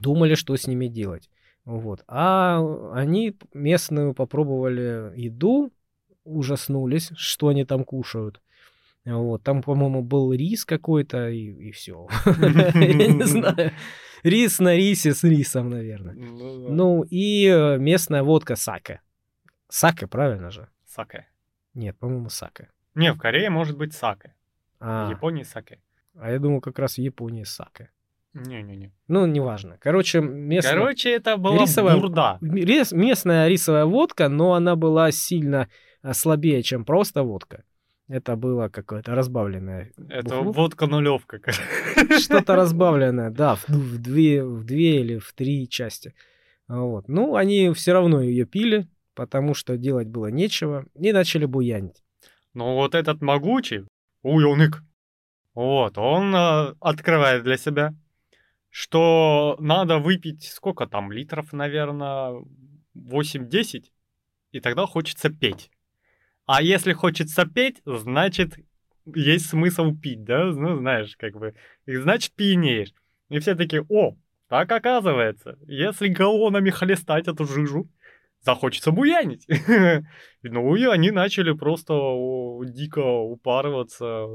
[0.01, 1.29] Думали, что с ними делать.
[1.63, 2.03] Вот.
[2.07, 2.61] А
[2.93, 5.71] они местную попробовали еду,
[6.23, 8.41] ужаснулись, что они там кушают.
[9.05, 9.43] Вот.
[9.43, 12.07] Там, по-моему, был рис какой-то, и, и все.
[12.25, 13.71] Я не знаю.
[14.23, 16.13] Рис на рисе с рисом, наверное.
[16.13, 16.69] Ну.
[16.69, 19.01] Ну, и э, местная водка саке.
[19.69, 20.67] Саке, правильно же?
[20.85, 21.25] Саке.
[21.73, 22.69] Нет, по-моему, саке.
[22.95, 24.35] Не, в Корее может быть саке.
[24.79, 25.79] В А, Японии саке.
[26.19, 27.89] а я думал, как раз в Японии саке.
[28.33, 28.91] Не-не-не.
[29.07, 29.77] Ну, неважно.
[29.79, 32.37] Короче, местная, Короче, это была Рисовая- бурда.
[32.41, 35.67] рис- местная рисовая водка, но она была сильно
[36.01, 37.63] а, слабее, чем просто водка.
[38.11, 39.93] Это было какое-то разбавленное.
[40.09, 40.63] Это бухло.
[40.63, 41.39] водка нулевка.
[42.19, 46.13] Что-то разбавленное, да, в, в две, в две или в три части.
[46.67, 47.07] Вот.
[47.07, 52.03] Ну, они все равно ее пили, потому что делать было нечего, и начали буянить.
[52.53, 53.85] Но вот этот могучий,
[54.23, 54.83] уюник,
[55.53, 57.93] вот, он э, открывает для себя,
[58.69, 62.43] что надо выпить, сколько там, литров, наверное,
[62.93, 63.85] 8-10,
[64.51, 65.71] и тогда хочется петь.
[66.53, 68.57] А если хочется петь, значит,
[69.05, 70.47] есть смысл пить, да?
[70.47, 71.53] Ну, знаешь, как бы,
[71.85, 72.93] и значит, пьянеешь.
[73.29, 74.17] И все такие, о,
[74.49, 77.87] так оказывается, если галлонами хлестать эту жижу,
[78.41, 79.47] захочется буянить.
[80.43, 81.93] Ну и они начали просто
[82.65, 84.25] дико упарываться,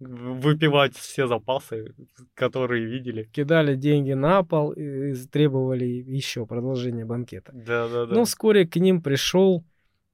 [0.00, 1.94] выпивать все запасы,
[2.34, 3.24] которые видели.
[3.32, 7.52] Кидали деньги на пол и требовали еще продолжения банкета.
[7.54, 8.14] Да-да-да.
[8.14, 9.62] Но вскоре к ним пришел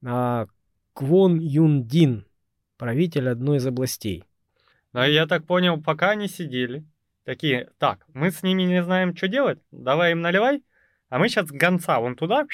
[0.05, 0.45] а,
[0.93, 2.25] Квон Юн Дин,
[2.77, 4.23] правитель одной из областей.
[4.91, 6.85] Но я так понял, пока они сидели,
[7.23, 10.63] такие, так, мы с ними не знаем, что делать, давай им наливай,
[11.09, 12.45] а мы сейчас гонца вон туда,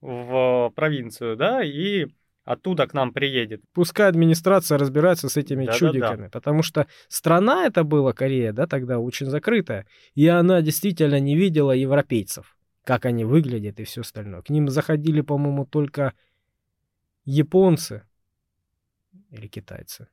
[0.00, 2.06] в провинцию, да, и
[2.44, 3.62] оттуда к нам приедет.
[3.72, 5.78] Пускай администрация разбирается с этими Да-да-да.
[5.78, 11.36] чудиками, потому что страна это была, Корея, да, тогда очень закрытая, и она действительно не
[11.36, 14.42] видела европейцев, как они выглядят и все остальное.
[14.42, 16.12] К ним заходили, по-моему, только
[17.26, 18.02] японцы
[19.30, 20.08] или китайцы.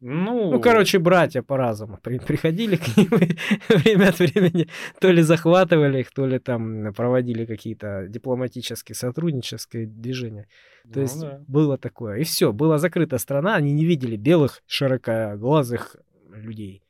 [0.00, 3.08] Ну, Ну, короче, братья по разуму при- приходили к ним
[3.68, 4.68] время от времени
[5.00, 10.48] то ли захватывали их, то ли там проводили какие-то дипломатические, сотруднические движения.
[10.84, 11.42] То ну есть да.
[11.48, 12.18] было такое.
[12.18, 15.96] И все, была закрыта страна, они не видели белых широкоглазых
[16.28, 16.85] людей.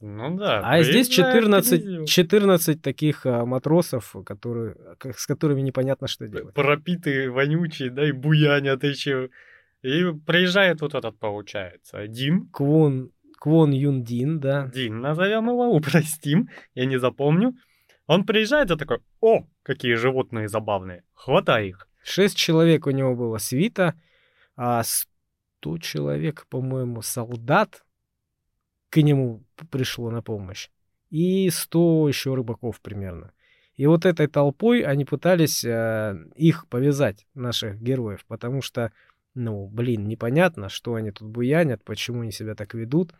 [0.00, 0.60] Ну да.
[0.64, 2.04] А здесь приезжают 14, князю.
[2.06, 6.54] 14 таких а, матросов, которые, к- с которыми непонятно, что делать.
[6.54, 9.28] пропитые, вонючие, да, и буянят еще.
[9.82, 12.48] И приезжает вот этот, получается, Дин.
[12.50, 14.68] Квон, Квон Юн Дин, да.
[14.68, 17.54] Дин, назовем его, упростим, я не запомню.
[18.06, 21.88] Он приезжает и такой, о, какие животные забавные, хватай их.
[22.02, 23.94] Шесть человек у него было свита,
[24.56, 27.84] а 100 человек, по-моему, солдат
[28.90, 30.68] к нему пришло на помощь.
[31.10, 33.32] И 100 еще рыбаков примерно.
[33.76, 38.92] И вот этой толпой они пытались э, их повязать, наших героев, потому что,
[39.34, 43.14] ну, блин, непонятно, что они тут буянят, почему они себя так ведут.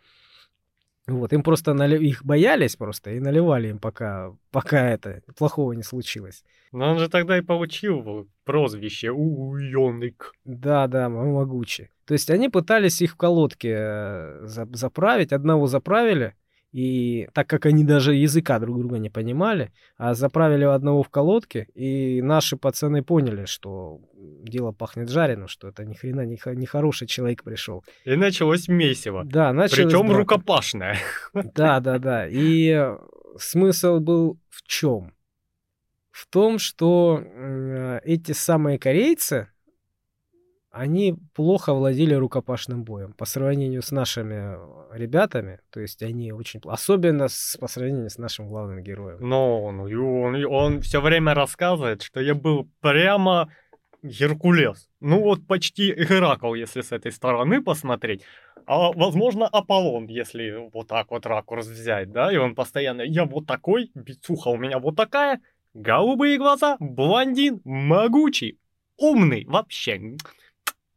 [1.07, 5.83] Вот, им просто нали- их боялись просто и наливали им, пока, пока это плохого не
[5.83, 6.43] случилось.
[6.71, 10.33] Но он же тогда и получил прозвище Уёник.
[10.45, 11.89] Да, да, м- могучие.
[12.05, 16.35] То есть они пытались их в колодке э, за- заправить, одного заправили,
[16.71, 21.67] и так как они даже языка друг друга не понимали, а заправили одного в колодке,
[21.75, 27.07] и наши пацаны поняли, что дело пахнет жареным, что это ни хрена не, не хороший
[27.07, 27.83] человек пришел.
[28.05, 29.23] И началось месиво.
[29.25, 30.19] Да, началась Причем драка.
[30.19, 30.97] рукопашное.
[31.33, 32.27] Да, да, да.
[32.27, 32.89] И
[33.37, 35.13] смысл был в чем?
[36.11, 39.47] В том, что э, эти самые корейцы,
[40.71, 45.59] они плохо владели рукопашным боем по сравнению с нашими э, ребятами.
[45.69, 46.61] То есть они очень...
[46.63, 49.17] Особенно с, по сравнению с нашим главным героем.
[49.19, 53.51] Но он, он, он все время рассказывает, что я был прямо
[54.01, 54.89] Геркулес.
[55.01, 58.23] Ну вот почти Геракл, если с этой стороны посмотреть.
[58.65, 62.31] А возможно Аполлон, если вот так вот ракурс взять, да?
[62.31, 65.41] И он постоянно, я вот такой, бицуха у меня вот такая,
[65.73, 68.57] голубые глаза, блондин, могучий,
[68.97, 70.15] умный, вообще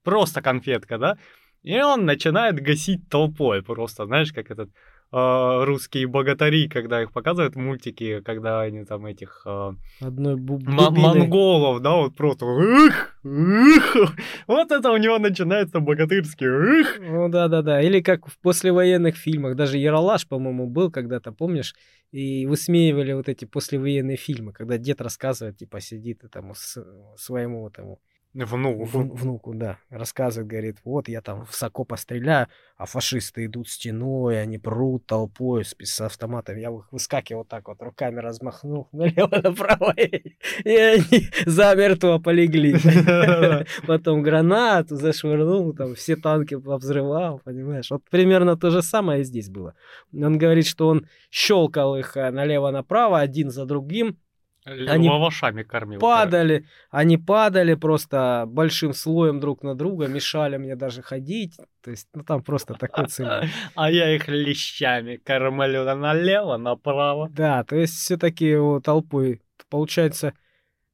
[0.05, 1.17] просто конфетка, да?
[1.63, 4.69] И он начинает гасить толпой, просто, знаешь, как этот
[5.17, 10.77] а, русские богатыри, когда их показывают мультики, когда они там этих а, Одной бу- м-
[10.77, 11.19] дубиной.
[11.21, 13.17] монголов, да, вот просто «Ых!
[13.25, 13.95] Ых!»
[14.49, 17.81] Вот это у него начинается богатырский «Ых!» Ну да, да, да.
[17.81, 19.55] Или как в послевоенных фильмах.
[19.57, 21.75] Даже Яралаш, по-моему, был когда-то, помнишь?
[22.11, 26.85] И высмеивали вот эти послевоенные фильмы, когда дед рассказывает, типа, сидит и там с-
[27.17, 28.01] своему тому
[28.35, 28.89] Внук.
[28.89, 34.59] вну- внуку, да, рассказывает, говорит, вот я там высоко постреляю, а фашисты идут стеной, они
[34.59, 36.57] прут толпой с, с автоматом.
[36.57, 42.75] Я вы- выскакиваю вот так вот, руками размахнул налево-направо, и и они замертво полегли.
[43.87, 47.91] Потом гранату зашвырнул, там все танки взрывал, понимаешь?
[47.91, 49.75] Вот примерно то же самое здесь было.
[50.13, 54.19] Он говорит, что он щелкал их а, налево-направо, один за другим,
[54.65, 56.01] Они Лавашами кормил.
[56.01, 61.59] падали, они падали просто большим слоем друг на друга, мешали мне даже ходить.
[61.83, 63.51] То есть, ну там просто такой целый.
[63.75, 67.29] А я их лещами кормлю налево, направо.
[67.29, 70.33] Да, то есть все-таки толпой получается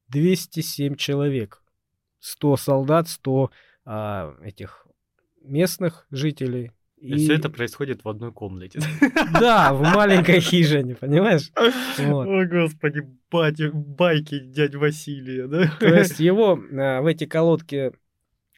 [0.09, 1.63] 207 человек.
[2.19, 3.51] 100 солдат, 100
[3.85, 4.87] а, этих
[5.43, 6.73] местных жителей.
[7.01, 8.81] И, все это происходит в одной комнате.
[9.41, 11.51] Да, в маленькой хижине, понимаешь?
[11.99, 12.27] Вот.
[12.27, 15.73] О, господи, батя, байки дядь Василия, да?
[15.81, 17.93] То есть его а, в эти колодки,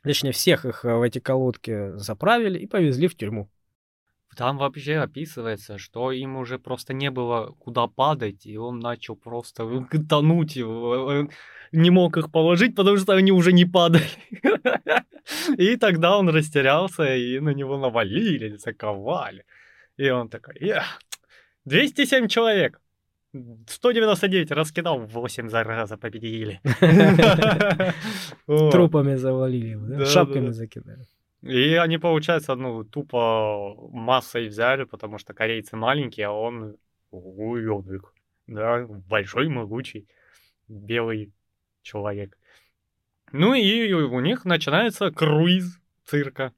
[0.03, 3.49] точнее всех их а, в эти колодки заправили и повезли в тюрьму.
[4.37, 9.87] Там вообще описывается, что им уже просто не было куда падать, и он начал просто
[10.09, 11.29] тонуть, э,
[11.73, 14.09] не мог их положить, потому что они уже не падали.
[15.59, 19.45] И тогда он растерялся, и на него навалили, заковали.
[19.97, 20.85] И он такой, «Я,
[21.65, 22.81] 207 человек,
[23.33, 26.61] 199 раскидал, 8 зараза победили.
[28.71, 30.53] Трупами завалили шапками да.
[30.53, 31.07] закидали.
[31.43, 36.77] И они, получается, ну, тупо массой взяли, потому что корейцы маленькие, а он
[37.11, 38.15] уёбик.
[38.47, 40.07] Да, большой, могучий,
[40.69, 41.33] белый
[41.83, 42.39] человек.
[43.33, 46.53] Ну и у них начинается круиз цирка.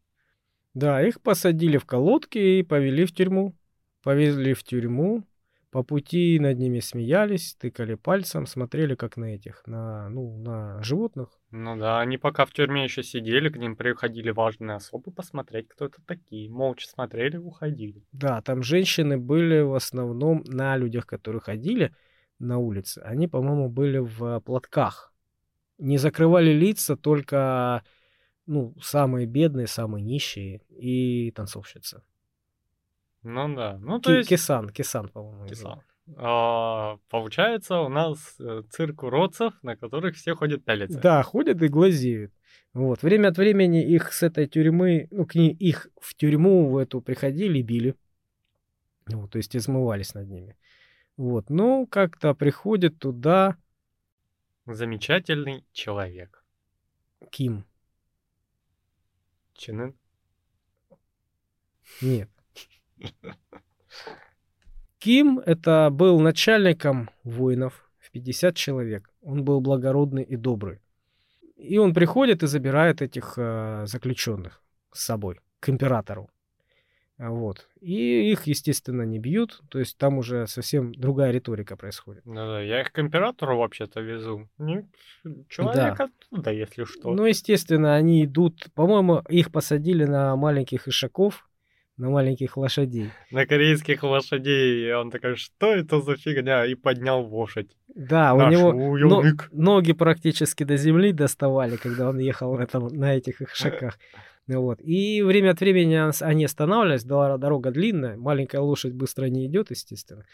[0.74, 3.55] Да, их посадили в колодки и повели в тюрьму.
[4.03, 5.24] Повезли в тюрьму.
[5.70, 11.30] По пути над ними смеялись, тыкали пальцем, смотрели как на этих, на, ну, на животных.
[11.57, 15.84] Ну да, они пока в тюрьме еще сидели, к ним приходили важные особы посмотреть, кто
[15.84, 16.50] это такие.
[16.50, 18.02] Молча смотрели, уходили.
[18.11, 21.94] Да, там женщины были в основном на людях, которые ходили
[22.40, 23.02] на улице.
[23.05, 25.14] Они, по-моему, были в платках.
[25.78, 27.84] Не закрывали лица только
[28.46, 32.02] ну, самые бедные, самые нищие и танцовщица.
[33.22, 34.28] Ну да, ну то Ки- есть...
[34.28, 35.46] Кисан, Кисан, по-моему.
[35.46, 35.68] Кисан.
[35.68, 35.93] называют.
[36.16, 41.00] А, получается, у нас э, цирк уродцев, на которых все ходят пялиться.
[41.00, 42.32] Да, ходят и глазеют.
[42.72, 43.02] Вот.
[43.02, 47.00] Время от времени их с этой тюрьмы, ну, к ней, их в тюрьму в эту
[47.00, 47.94] приходили и били.
[49.07, 50.57] Вот, то есть измывались над ними.
[51.16, 51.50] Вот.
[51.50, 53.57] Ну, как-то приходит туда
[54.66, 56.42] Замечательный человек.
[57.30, 57.66] Ким.
[59.52, 59.98] Чен Ын?
[62.00, 62.30] Нет.
[65.05, 69.11] Ким это был начальником воинов в 50 человек.
[69.20, 70.80] Он был благородный и добрый.
[71.57, 76.30] И он приходит и забирает этих э, заключенных с собой к императору.
[77.18, 77.68] Вот.
[77.82, 79.61] И их, естественно, не бьют.
[79.68, 82.22] То есть там уже совсем другая риторика происходит.
[82.24, 84.48] Да-да, я их к императору вообще-то везу.
[84.57, 84.88] Не,
[85.50, 87.12] человек оттуда, если что.
[87.12, 88.72] Ну, естественно, они идут...
[88.74, 91.46] По-моему, их посадили на маленьких ишаков,
[91.97, 93.11] на маленьких лошадей.
[93.30, 94.88] На корейских лошадей.
[94.88, 96.66] И он такой, что это за фигня?
[96.66, 97.76] И поднял лошадь.
[97.95, 98.68] Да, у Наш него...
[98.70, 99.49] уёбник.
[99.53, 103.99] Но- ноги практически до земли доставали, когда он ехал на, этом, на этих их шагах.
[104.47, 104.80] Ну Вот.
[104.82, 110.24] И время от времени он- они останавливались, дорога длинная, маленькая лошадь быстро не идет, естественно.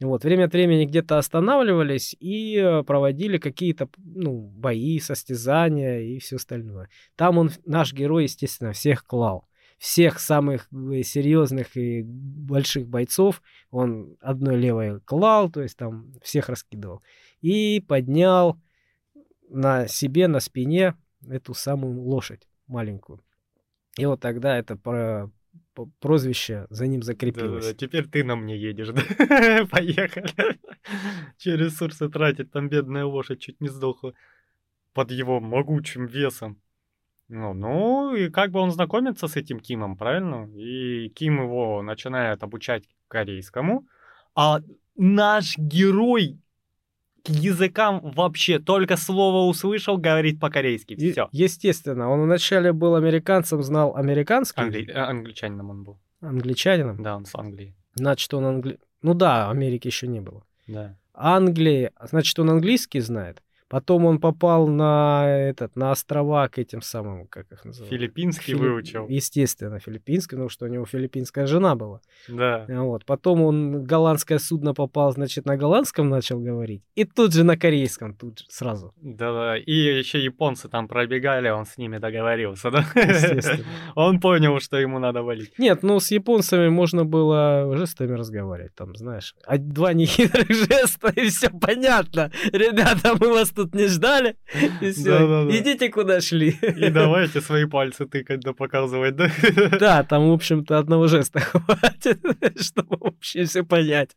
[0.00, 0.24] Вот.
[0.24, 6.88] Время от времени где-то останавливались и э, проводили какие-то ну, бои, состязания и все остальное.
[7.16, 9.44] Там он, наш герой, естественно, всех клал.
[9.80, 16.50] Всех самых э, серьезных и больших бойцов он одной левой клал, то есть там всех
[16.50, 17.00] раскидывал.
[17.40, 18.60] И поднял
[19.48, 23.24] на себе, на спине эту самую лошадь маленькую.
[23.96, 25.30] И вот тогда это про-
[25.98, 27.64] прозвище за ним закрепилось.
[27.64, 29.66] Да-да-да, теперь ты на мне едешь, да?
[29.70, 30.28] Поехали.
[31.38, 34.12] Че ресурсы тратить, там бедная лошадь чуть не сдохла
[34.92, 36.60] под его могучим весом.
[37.30, 40.48] Ну, ну, и как бы он знакомится с этим Кимом, правильно?
[40.56, 43.86] И Ким его начинает обучать корейскому,
[44.34, 44.60] а
[44.96, 46.38] наш герой
[47.24, 50.96] к языкам вообще только слово услышал, говорит по-корейски.
[50.96, 51.28] Все.
[51.30, 56.00] Естественно, он вначале был американцем, знал американский, англичанином он был.
[56.20, 57.02] англичанином.
[57.02, 57.76] Да, он с Англии.
[57.94, 58.78] Значит, он англи...
[59.02, 60.42] Ну да, Америки еще не было.
[60.66, 60.96] Да.
[61.14, 63.42] Англии, значит, он английский знает.
[63.70, 67.94] Потом он попал на этот, на острова к этим самым, как их называют?
[67.94, 69.06] Филиппинский Филипп- выучил.
[69.08, 72.00] Естественно, филиппинский, потому что у него филиппинская жена была.
[72.28, 72.66] Да.
[72.68, 73.04] Вот.
[73.04, 76.82] Потом он голландское судно попал, значит, на голландском начал говорить.
[76.96, 78.92] И тут же на корейском, тут же, сразу.
[79.00, 79.56] Да, да.
[79.56, 82.84] И еще японцы там пробегали, он с ними договорился, да?
[82.96, 83.64] Естественно.
[83.94, 85.58] Он понял, что ему надо валить.
[85.58, 89.34] Нет, ну с японцами можно было жестами разговаривать, там, знаешь.
[89.46, 92.32] А два нехитрых жеста, и все понятно.
[92.52, 94.36] Ребята, мы вас тут не ждали.
[94.80, 95.18] И все.
[95.18, 95.58] Да-да-да.
[95.58, 96.50] Идите куда шли.
[96.50, 99.30] И давайте свои пальцы тыкать да показывать, да?
[99.78, 102.20] Да, там, в общем-то, одного жеста хватит,
[102.60, 104.16] чтобы вообще все понять.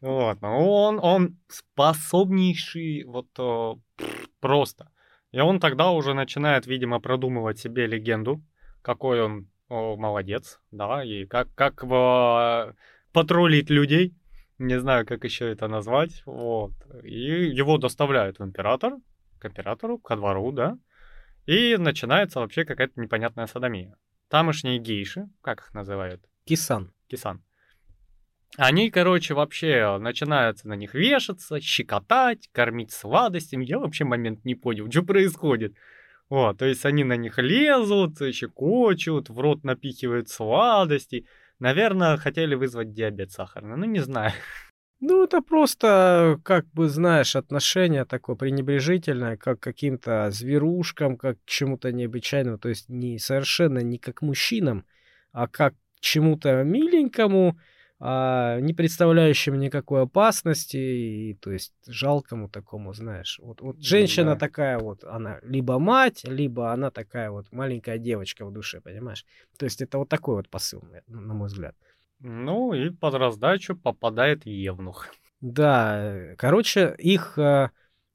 [0.00, 4.04] Вот, ну он, он способнейший вот э,
[4.40, 4.90] просто.
[5.30, 8.42] И он тогда уже начинает, видимо, продумывать себе легенду,
[8.82, 12.72] какой он о, молодец, да, и как, как э,
[13.12, 14.14] патрулить людей,
[14.60, 16.72] не знаю, как еще это назвать, вот.
[17.02, 18.94] И его доставляют в император,
[19.38, 20.78] к императору, ко двору, да,
[21.46, 23.96] и начинается вообще какая-то непонятная садомия.
[24.28, 26.22] Тамошние гейши, как их называют?
[26.44, 26.92] Кисан.
[27.08, 27.42] Кисан.
[28.56, 33.64] Они, короче, вообще начинают на них вешаться, щекотать, кормить сладостями.
[33.64, 35.74] Я вообще момент не понял, что происходит.
[36.28, 41.26] Вот, то есть они на них лезут, щекочут, в рот напихивают сладости.
[41.60, 44.32] Наверное, хотели вызвать диабет сахарный, ну не знаю.
[45.02, 51.46] Ну, это просто, как бы, знаешь, отношение такое пренебрежительное, как к каким-то зверушкам, как к
[51.46, 52.58] чему-то необычайному.
[52.58, 54.84] То есть не совершенно не как мужчинам,
[55.32, 57.58] а как к чему-то миленькому,
[58.00, 63.38] не представляющему никакой опасности, и, то есть жалкому такому, знаешь.
[63.42, 64.38] Вот, вот женщина Да.
[64.38, 69.26] такая вот, она либо мать, либо она такая вот маленькая девочка в душе, понимаешь?
[69.58, 71.76] То есть это вот такой вот посыл, на мой взгляд.
[72.20, 75.06] Ну и под раздачу попадает Евнух.
[75.42, 77.70] Да, короче, их э,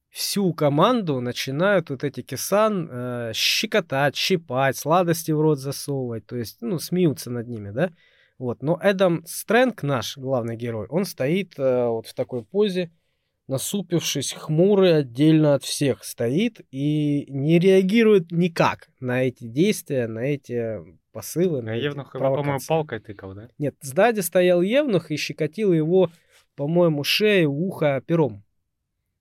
[0.10, 6.62] всю команду начинают вот эти кисан э, щекотать, щипать, сладости в рот засовывать, то есть,
[6.62, 7.92] ну, смеются над ними, да?
[8.38, 12.92] Вот, но Эдам Стрэнг, наш главный герой, он стоит э, вот в такой позе,
[13.48, 20.80] насупившись, хмурый, отдельно от всех стоит и не реагирует никак на эти действия, на эти
[21.12, 23.50] посылы, на А Евнух его, по-моему, палкой тыкал, да?
[23.58, 26.12] Нет, сзади стоял Евнух и щекотил его,
[26.56, 28.44] по-моему, шею, ухо пером.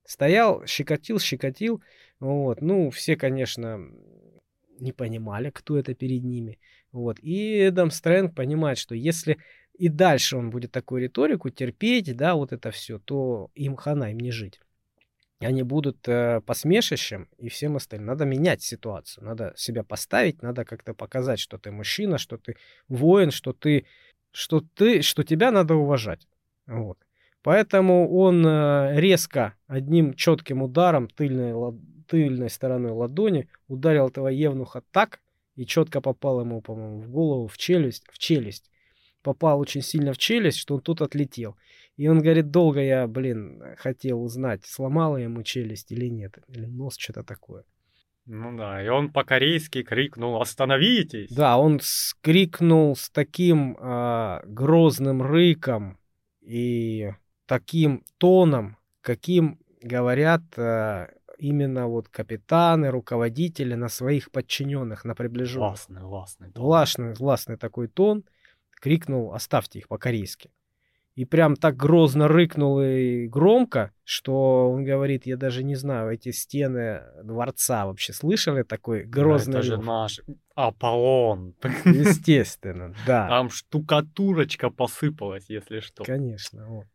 [0.03, 1.81] Стоял, щекотил, щекотил.
[2.19, 2.61] Вот.
[2.61, 3.79] Ну, все, конечно,
[4.79, 6.59] не понимали, кто это перед ними.
[6.95, 7.19] Вот.
[7.19, 9.37] И Эдам Стрэнг понимает, что если
[9.73, 14.19] и дальше он будет такую риторику терпеть, да, вот это все, то им хана, им
[14.19, 14.61] не жить.
[15.39, 18.07] Они будут э, посмешищем и всем остальным.
[18.07, 22.55] Надо менять ситуацию, надо себя поставить, надо как-то показать, что ты мужчина, что ты
[22.87, 23.85] воин, что ты,
[24.31, 26.25] что ты, что тебя надо уважать.
[26.65, 26.97] Вот.
[27.41, 31.77] Поэтому он э, резко одним четким ударом тыльной,
[32.07, 35.19] тыльной стороной ладони ударил этого евнуха так
[35.55, 38.69] и четко попал ему, по-моему, в голову, в челюсть, в челюсть.
[39.21, 41.55] Попал очень сильно в челюсть, что он тут отлетел.
[41.97, 46.97] И он говорит, долго я, блин, хотел узнать, сломала ему челюсть или нет, или нос,
[46.97, 47.63] что-то такое.
[48.25, 55.99] Ну да, и он по-корейски крикнул «Остановитесь!» Да, он скрикнул с таким а, грозным рыком
[56.41, 57.11] и
[57.45, 65.69] таким тоном, каким говорят а, именно вот капитаны, руководители на своих подчиненных, на приближенных.
[65.69, 66.51] Властный, властный.
[66.51, 66.63] тон.
[66.63, 68.23] Властный, властный такой тон,
[68.81, 70.51] крикнул «оставьте их» по-корейски.
[71.15, 76.31] И прям так грозно рыкнул и громко, что он говорит, я даже не знаю, эти
[76.31, 80.19] стены дворца вообще слышали такой Да, грозный Это же наш
[80.55, 81.55] Аполлон.
[81.85, 83.27] Естественно, да.
[83.29, 86.03] Там штукатурочка посыпалась, если что.
[86.03, 86.67] Конечно.
[86.67, 86.85] вот.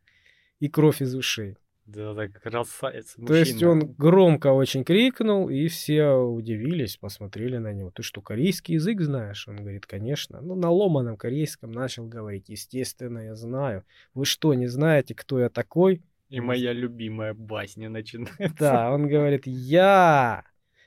[0.59, 1.57] И кровь из ушей.
[1.93, 3.15] Да, да, красавец.
[3.15, 3.71] То есть мужчина.
[3.71, 7.91] он громко очень крикнул, и все удивились, посмотрели на него.
[7.91, 9.47] Ты что, корейский язык знаешь?
[9.47, 10.39] Он говорит, конечно.
[10.41, 12.49] Ну, на ломаном корейском начал говорить.
[12.49, 13.83] Естественно, я знаю.
[14.13, 16.01] Вы что, не знаете, кто я такой?
[16.29, 18.55] И моя любимая басня начинается.
[18.57, 20.45] Да, он говорит, я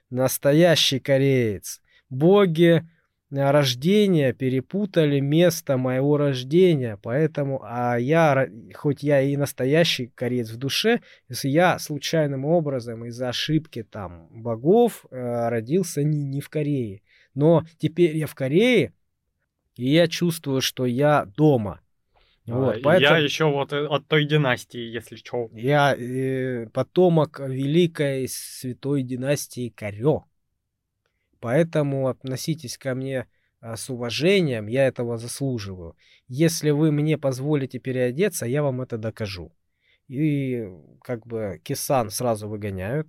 [0.09, 1.83] настоящий кореец.
[2.09, 2.89] Боги
[3.37, 11.01] рождения перепутали место моего рождения, поэтому, а я, хоть я и настоящий кореец в душе,
[11.28, 17.03] если я случайным образом из-за ошибки там богов э, родился не, не в Корее,
[17.35, 18.93] но теперь я в Корее,
[19.76, 21.80] и я чувствую, что я дома.
[22.47, 25.49] Вот, А, поэтому- Я еще вот э, от той династии, если что.
[25.55, 30.24] я э, потомок великой святой династии Корё.
[31.45, 33.27] Поэтому относитесь ко мне
[33.61, 35.95] а, с уважением, я этого заслуживаю.
[36.27, 39.53] Если вы мне позволите переодеться, я вам это докажу.
[40.09, 40.67] И
[41.03, 43.09] как бы Кисан сразу выгоняют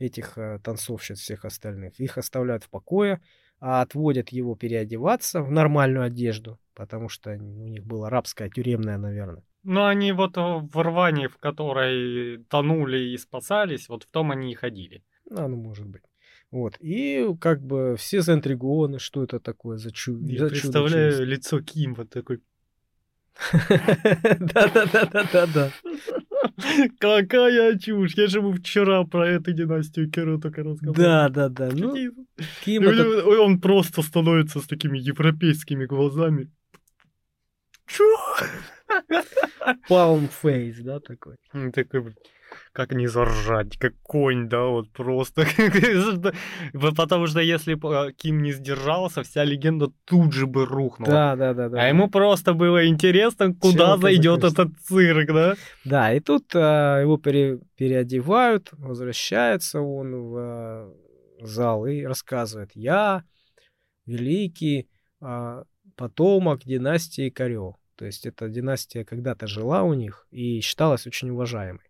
[0.00, 2.00] этих э, танцовщиц всех остальных.
[2.00, 3.20] Их оставляют в покое,
[3.60, 9.44] а отводят его переодеваться в нормальную одежду, потому что у них была рабская, тюремная, наверное.
[9.62, 14.56] Ну, они вот в рвании, в которой тонули и спасались, вот в том они и
[14.56, 15.04] ходили.
[15.30, 16.02] А, ну, может быть.
[16.56, 16.78] Вот.
[16.80, 20.26] И как бы все заинтригованы, что это такое за чудо.
[20.26, 22.40] Я представляю лицо Ким вот такой.
[24.40, 25.70] Да-да-да-да-да.
[26.98, 28.14] Какая чушь!
[28.14, 30.94] Я же ему вчера про эту династию Керу только рассказал.
[30.94, 31.68] Да, да, да.
[31.74, 31.94] Ну,
[32.64, 33.26] Ким это...
[33.26, 36.50] Он просто становится с такими европейскими глазами.
[37.86, 38.16] Чё?
[39.90, 41.36] Palm face, да, такой?
[41.74, 42.14] Такой,
[42.72, 45.46] как не заржать, как конь, да, вот просто.
[46.72, 51.10] Потому что если бы Ким не сдержался, вся легенда тут же бы рухнула.
[51.12, 51.68] Да, да, да.
[51.68, 55.54] да а ему просто было интересно, куда зайдет этот цирк, да?
[55.84, 60.94] Да, и тут а, его пере, переодевают, возвращается он в а,
[61.40, 63.24] зал и рассказывает, я
[64.06, 64.88] великий
[65.20, 65.64] а,
[65.96, 67.74] потомок династии Корё.
[67.96, 71.85] То есть эта династия когда-то жила у них и считалась очень уважаемой.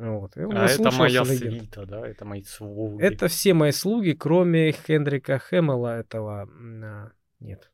[0.00, 0.34] Вот.
[0.34, 1.60] а это моя легенд.
[1.60, 2.06] свита, да?
[2.06, 3.02] Это мои слуги.
[3.02, 6.48] Это все мои слуги, кроме Хендрика Хэмела этого...
[6.82, 7.70] А, нет.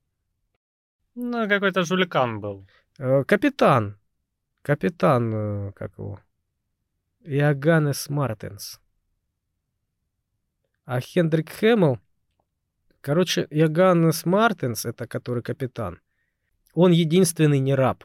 [1.14, 2.66] Ну, какой-то жуликан был.
[2.98, 3.96] Э, капитан.
[4.62, 6.18] Капитан, э, как его?
[7.22, 8.80] Иоганнес Мартенс.
[10.84, 12.00] А Хендрик Хэмел...
[13.02, 16.00] Короче, Иоганнес Мартенс, это который капитан,
[16.74, 18.04] он единственный не раб.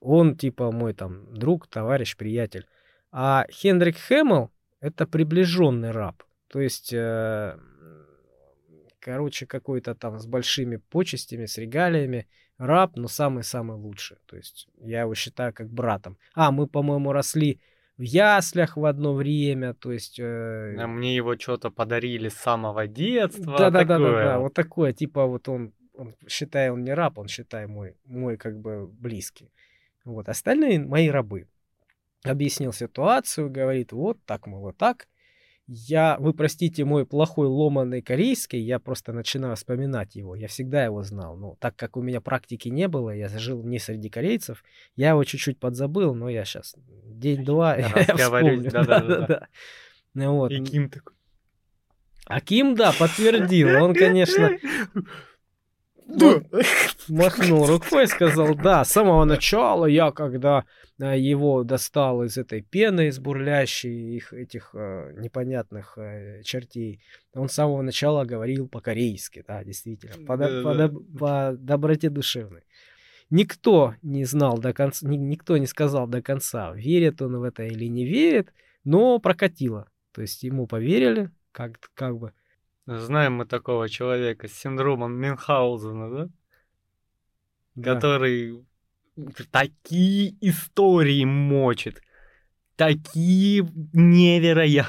[0.00, 2.66] Он типа мой там друг, товарищ, приятель.
[3.10, 6.22] А Хендрик Хэммел это приближенный раб.
[6.48, 7.58] То есть, э,
[9.00, 12.26] короче, какой-то там с большими почестями, с регалиями.
[12.58, 14.16] Раб, но самый-самый лучший.
[14.26, 16.18] То есть, я его считаю как братом.
[16.34, 17.60] А, мы, по-моему, росли
[17.98, 20.18] в яслях в одно время, то есть...
[20.18, 20.76] Э...
[20.76, 23.58] А мне его что-то подарили с самого детства.
[23.58, 28.36] Да-да-да, вот такое, типа вот он, он, считай, он не раб, он, считай, мой, мой
[28.36, 29.52] как бы близкий.
[30.04, 31.46] Вот, остальные мои рабы.
[32.24, 35.08] Объяснил ситуацию, говорит, вот так, мол, вот так.
[35.70, 40.34] Я, вы простите мой плохой ломанный корейский, я просто начинаю вспоминать его.
[40.34, 41.36] Я всегда его знал.
[41.36, 44.64] Но так как у меня практики не было, я жил не среди корейцев,
[44.96, 46.74] я его чуть-чуть подзабыл, но я сейчас
[47.04, 48.70] день-два я вспомню.
[48.70, 49.48] Да, да, да, да.
[50.14, 50.52] Ну, вот.
[50.52, 51.14] И Ким такой.
[52.24, 53.82] А Ким, да, подтвердил.
[53.82, 54.50] Он, конечно,
[56.08, 56.40] Да.
[57.08, 60.64] Махнул рукой и сказал, да, с самого начала я, когда
[61.00, 67.02] а, его достал из этой пены, из бурлящей их этих э, непонятных э, чертей,
[67.34, 70.90] он с самого начала говорил по-корейски, да, действительно, по, да, по, да.
[71.18, 72.62] по доброте душевной.
[73.28, 77.84] Никто не знал до конца, никто не сказал до конца, верит он в это или
[77.84, 78.52] не верит,
[78.82, 79.90] но прокатило.
[80.12, 82.32] То есть ему поверили, как, как бы,
[82.96, 86.28] Знаем мы такого человека с синдромом Мюнхгаузена, да?
[87.74, 87.94] да?
[87.94, 88.64] Который
[89.50, 92.00] такие истории мочит.
[92.76, 94.88] Такие невероятные.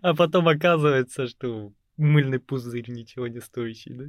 [0.00, 4.04] А потом оказывается, что мыльный пузырь ничего не стоящий, да?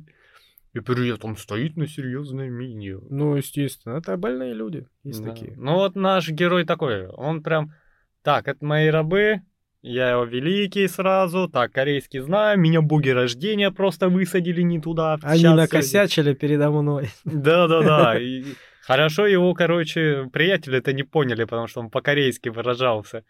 [0.71, 2.99] И при этом стоит на серьезное мине.
[3.09, 5.32] Ну, естественно, это больные люди, есть да.
[5.32, 5.55] такие.
[5.57, 7.74] Ну вот наш герой такой, он прям,
[8.21, 9.41] так, это мои рабы,
[9.84, 15.19] я его великий сразу, так, корейский знаю, меня боги рождения просто высадили не туда.
[15.21, 17.09] Они Сейчас накосячили передо мной.
[17.25, 18.15] Да-да-да,
[18.81, 23.25] хорошо его, короче, приятели это не поняли, потому что он по-корейски выражался.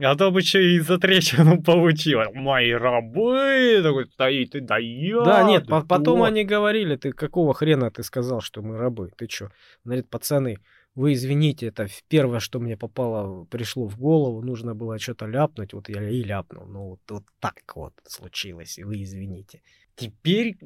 [0.00, 2.20] А то бы еще и затрещину получил.
[2.32, 5.24] Мои рабы, такой стоит и дает.
[5.24, 9.10] Да, нет, потом они говорили, ты какого хрена ты сказал, что мы рабы?
[9.18, 9.50] Ты что?
[9.84, 10.58] Говорит, пацаны,
[10.98, 15.88] вы извините, это первое, что мне попало, пришло в голову, нужно было что-то ляпнуть, вот
[15.88, 16.66] я и ляпнул.
[16.66, 19.62] Ну, вот, вот так вот случилось, и вы извините.
[19.94, 20.58] Теперь...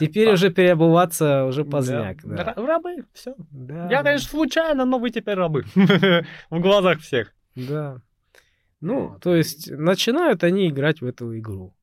[0.00, 0.32] Теперь а...
[0.32, 2.24] уже переобуваться уже поздняк.
[2.24, 2.54] Да.
[2.54, 2.66] Да.
[2.66, 3.34] Рабы, все.
[3.50, 3.90] Да.
[3.90, 5.64] Я, конечно, случайно, но вы теперь рабы.
[5.74, 7.34] в глазах всех.
[7.54, 8.00] Да.
[8.80, 11.74] Ну, то есть начинают они играть в эту игру.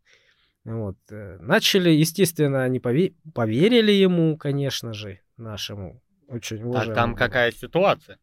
[0.66, 0.98] Вот.
[1.12, 6.94] Э, начали, естественно, они поверили ему, конечно же, нашему очень уважаемый.
[6.94, 8.18] А там какая ситуация?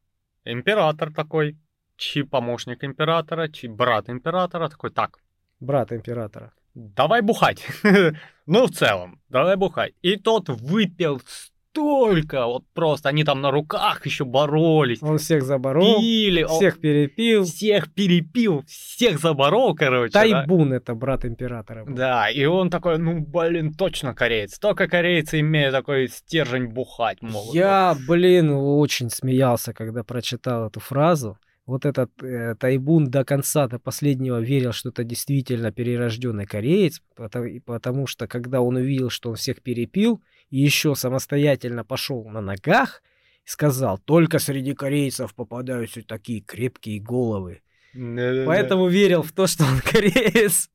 [0.44, 1.58] Император такой,
[1.96, 5.18] чьи помощник императора, чьи брат императора, такой, так.
[5.60, 6.52] Брат императора.
[6.74, 7.66] Давай бухать.
[8.46, 9.94] ну, в целом, давай бухать.
[10.02, 11.20] И тот выпил
[11.76, 17.44] настолько, вот просто, они там на руках еще боролись, Он всех заборол, пили, всех перепил.
[17.44, 20.12] всех перепил, всех заборол, короче.
[20.12, 20.20] да.
[20.20, 21.84] Тайбун это брат императора.
[21.84, 21.94] был.
[21.94, 24.58] Да, и он такой, ну, блин, точно кореец.
[24.58, 27.54] Только корейцы имеют такой стержень бухать могут.
[27.54, 31.38] Я, блин, очень смеялся, когда прочитал эту фразу.
[31.66, 37.44] Вот этот э, Тайбун до конца, до последнего верил, что это действительно перерожденный кореец, потому,
[37.46, 42.40] и потому что когда он увидел, что он всех перепил, и еще самостоятельно пошел на
[42.40, 43.02] ногах,
[43.44, 47.62] и сказал, только среди корейцев попадаются такие крепкие головы.
[47.94, 48.46] Да-да-да.
[48.46, 50.70] Поэтому верил в то, что он кореец.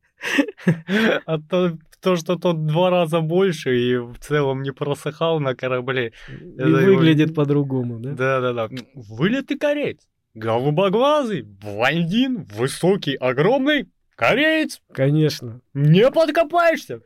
[1.26, 6.11] А то, то, что тот два раза больше и в целом не просыхал на корабле.
[6.30, 8.11] И Это его- выглядит по-другому, да?
[8.11, 8.69] Да-да-да.
[8.93, 10.07] Вылитый кореец.
[10.34, 13.90] Голубоглазый, блондин, высокий, огромный.
[14.16, 15.62] Кореец, Конечно.
[15.74, 17.02] не подкопаешься.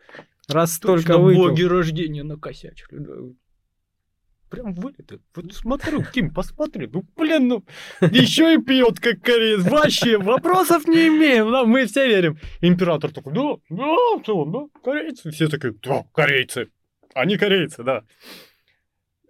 [0.47, 1.49] Раз Точно только выпил.
[1.49, 3.35] боги рождения накосячили.
[4.49, 5.21] Прям вылитый.
[5.33, 6.87] Вот смотрю, Ким, посмотри.
[6.87, 7.65] Ну, блин, ну,
[8.01, 9.63] еще и пьет, как кореец.
[9.63, 11.51] Вообще, вопросов не имеем.
[11.51, 12.37] да, мы все верим.
[12.61, 15.31] Император такой, да, да, что, да, корейцы.
[15.31, 16.69] Все такие, да, корейцы.
[17.15, 18.03] Они корейцы, да.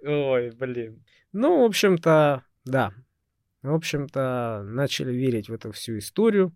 [0.04, 1.04] Ой, блин.
[1.32, 2.92] Ну, в общем-то, да.
[3.66, 6.54] В общем-то, начали верить в эту всю историю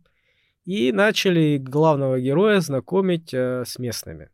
[0.63, 4.29] и начали главного героя знакомить э, с местными.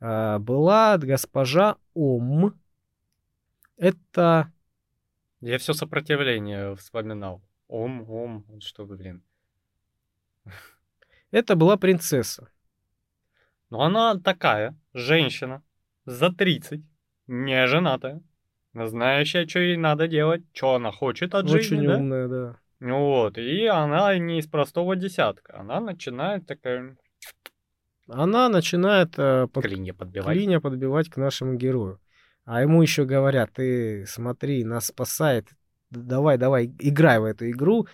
[0.00, 2.58] А, была госпожа Ом.
[3.76, 4.50] Это
[5.42, 7.42] Я все сопротивление вспоминал.
[7.68, 9.22] Ом, ом, что, блин.
[11.30, 12.48] это была принцесса.
[13.68, 15.62] Но она такая, женщина,
[16.06, 16.80] за 30,
[17.26, 18.22] не женатая,
[18.74, 21.96] знающая, что ей надо делать, что она хочет от Очень жизни, да?
[21.96, 22.56] умная, да.
[22.80, 25.58] Ну Вот, и она не из простого десятка.
[25.60, 26.96] Она начинает такая
[28.08, 30.36] Она начинает э, под клинья подбивать.
[30.36, 32.00] клинья подбивать к нашему герою.
[32.44, 35.46] А ему еще говорят, ты смотри, нас спасает,
[35.90, 37.86] давай, давай, играй в эту игру.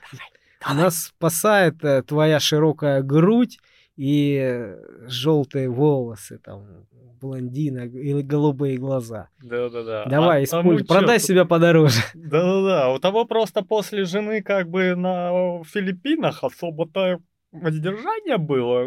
[0.73, 3.59] Нас спасает э, твоя широкая грудь
[3.97, 4.75] и
[5.07, 6.87] желтые волосы, там,
[7.21, 9.29] блондина и голубые глаза.
[9.43, 10.05] Да-да-да.
[10.07, 11.27] Давай, А тому используй, продай чё?
[11.27, 12.01] себя подороже.
[12.15, 12.93] Да-да-да.
[12.93, 17.19] У того просто после жены как бы на Филиппинах особо-то
[17.53, 18.85] воздержание было.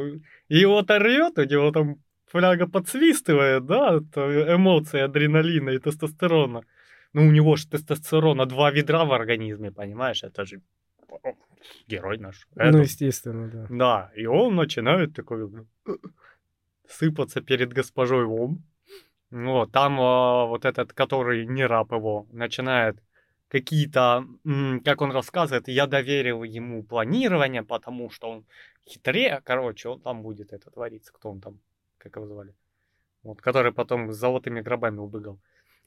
[0.47, 1.95] И его рвет, у него там
[2.27, 6.61] фляга подсвистывает, да, от эмоций, адреналина и тестостерона.
[7.13, 10.23] Ну, у него же тестостерона два ведра в организме, понимаешь?
[10.23, 10.61] Это же
[11.87, 12.47] герой наш.
[12.55, 13.67] Ну, Это- естественно, да.
[13.69, 15.49] Да, и он начинает такой
[16.87, 18.63] сыпаться перед госпожой Ом.
[19.31, 22.97] Вот, там а, вот этот, который не раб его, начинает
[23.47, 24.25] какие-то,
[24.83, 28.45] как он рассказывает, я доверил ему планирование, потому что он
[28.87, 31.59] хитрее, короче, он там будет это твориться, кто он там,
[31.97, 32.55] как его звали,
[33.23, 35.39] вот, который потом с золотыми гробами убегал.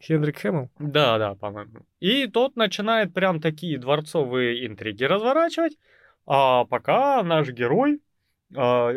[0.02, 0.70] Хенрик Хэмилл.
[0.78, 1.86] Да, да, по-моему.
[2.00, 5.78] И тот начинает прям такие дворцовые интриги разворачивать,
[6.26, 8.00] а пока наш герой,
[8.56, 8.92] а,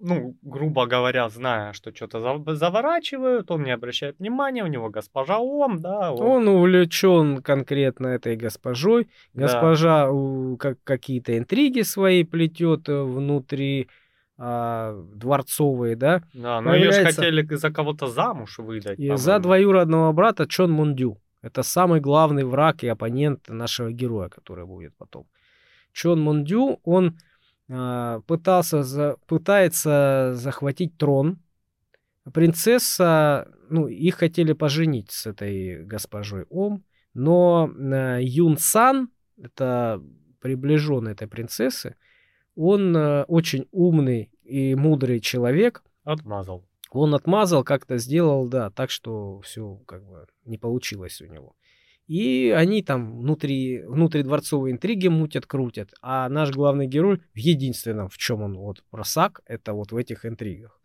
[0.00, 5.80] ну, грубо говоря, зная, что что-то заворачивают, он не обращает внимания, у него госпожа Ом,
[5.80, 6.20] да, вот.
[6.20, 9.08] Он увлечен конкретно этой госпожой.
[9.32, 9.42] Да.
[9.42, 13.88] Госпожа у, как, какие-то интриги свои плетет э, внутри
[14.38, 16.22] а, дворцовые, да.
[16.34, 18.98] Да, но ее же хотели за кого-то замуж выдать.
[18.98, 21.18] И за двоюродного брата Чон Мундю.
[21.42, 25.26] Это самый главный враг и оппонент нашего героя, который будет потом.
[25.92, 27.18] Чон Мундю, он
[27.70, 31.38] а, пытался за- пытается захватить трон.
[32.32, 36.84] Принцесса, ну, их хотели поженить с этой госпожой Ом,
[37.14, 40.00] но а, Юн Сан, это
[40.40, 41.96] приближенный этой принцессы,
[42.56, 46.64] он а, очень умный и мудрый человек, Отмазал.
[46.90, 51.54] он отмазал, как-то сделал, да, так что все как бы не получилось у него.
[52.08, 55.94] И они там внутри, внутридворцовые интриги мутят, крутят.
[56.02, 60.26] А наш главный герой в единственном, в чем он вот просак, это вот в этих
[60.26, 60.78] интригах.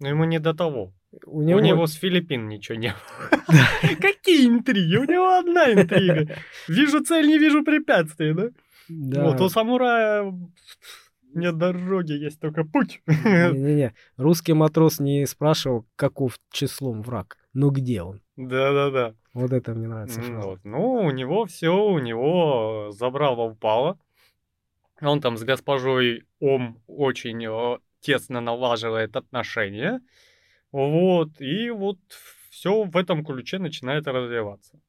[0.00, 0.94] Но ему не до того.
[1.26, 3.40] У У него, него с Филиппин ничего не было.
[4.00, 4.96] Какие интриги?
[4.96, 6.36] У него одна интрига.
[6.68, 8.48] Вижу цель, не вижу препятствий, да?
[8.88, 9.24] Да.
[9.24, 10.32] Вот у самурая
[11.34, 13.02] нет дороги, есть только путь.
[13.06, 13.94] Не-не-не.
[14.16, 18.22] Русский матрос не спрашивал, каков числом враг, но где он.
[18.36, 19.14] Да-да-да.
[19.34, 20.20] Вот это мне нравится.
[20.20, 20.60] Вот.
[20.64, 23.98] Ну, у него все, у него забрало упало.
[25.00, 30.00] Он там с госпожой Ом очень э, тесно налаживает отношения.
[30.72, 31.40] Вот.
[31.40, 31.98] И вот
[32.50, 34.80] все в этом ключе начинает развиваться.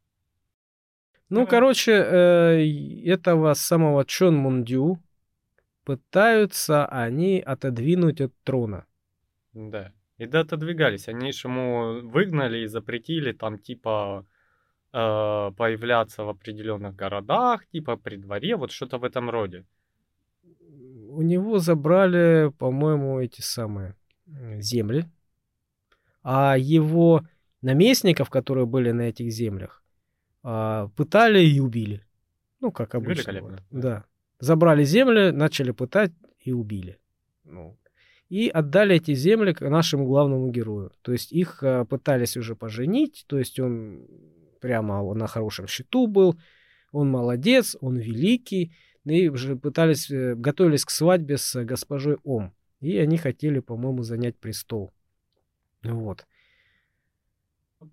[1.30, 1.46] Ну, Да.
[1.46, 5.00] короче, э, этого самого Чон Мундю
[5.84, 8.86] пытаются они отодвинуть от трона.
[9.54, 9.92] Да.
[10.18, 11.08] И да, отодвигались.
[11.08, 14.26] Они ж ему выгнали и запретили там типа
[14.94, 19.66] э, появляться в определенных городах, типа при дворе, вот что-то в этом роде.
[21.12, 23.96] У него забрали, по-моему, эти самые
[24.62, 25.06] земли,
[26.24, 27.22] а его
[27.62, 29.79] наместников, которые были на этих землях,
[30.42, 32.06] пытали и убили.
[32.60, 33.32] Ну, как обычно.
[33.32, 33.64] Великолепно.
[33.72, 34.06] Да.
[34.40, 37.00] Забрали земли, начали пытать и убили.
[37.44, 37.78] Ну,
[38.30, 40.92] и отдали эти земли к нашему главному герою.
[41.02, 44.08] То есть их а, пытались уже поженить, то есть он
[44.62, 46.40] прямо на хорошем счету был,
[46.92, 48.76] он молодец, он великий,
[49.06, 52.54] и уже пытались, э, готовились к свадьбе с госпожой Ом.
[52.82, 54.94] И они хотели, по-моему, занять престол.
[55.84, 56.28] Вот.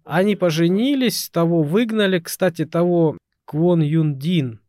[0.04, 2.18] Они поженились, того выгнали.
[2.18, 4.60] Кстати, того Квон Юндин,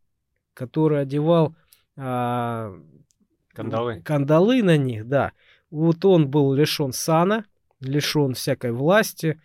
[0.54, 1.56] который одевал
[1.96, 2.74] а,
[3.54, 4.02] Кандалы.
[4.02, 5.32] кандалы на них, да.
[5.72, 7.46] Вот он был лишен сана,
[7.80, 9.42] лишен всякой власти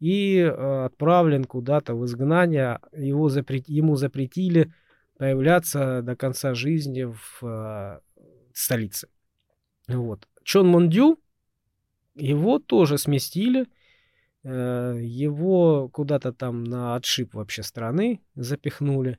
[0.00, 2.80] и э, отправлен куда-то в изгнание.
[2.92, 3.68] Его запрет...
[3.68, 4.72] Ему запретили
[5.16, 8.00] появляться до конца жизни в э,
[8.52, 9.08] столице.
[9.88, 10.28] Вот.
[10.42, 11.18] Чон Мондю,
[12.14, 13.66] его тоже сместили,
[14.44, 19.18] его куда-то там на отшиб вообще страны запихнули.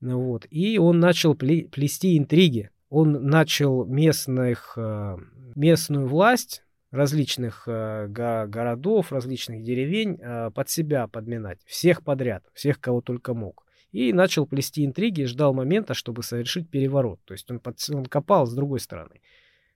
[0.00, 0.46] Вот.
[0.50, 2.70] И он начал плести интриги.
[2.88, 5.16] Он начал местных, э,
[5.54, 10.18] местную власть различных э, городов, различных деревень
[10.52, 11.60] под себя подминать.
[11.66, 13.64] Всех подряд, всех, кого только мог.
[13.92, 17.20] И начал плести интриги, ждал момента, чтобы совершить переворот.
[17.24, 19.20] То есть он, под, он копал с другой стороны.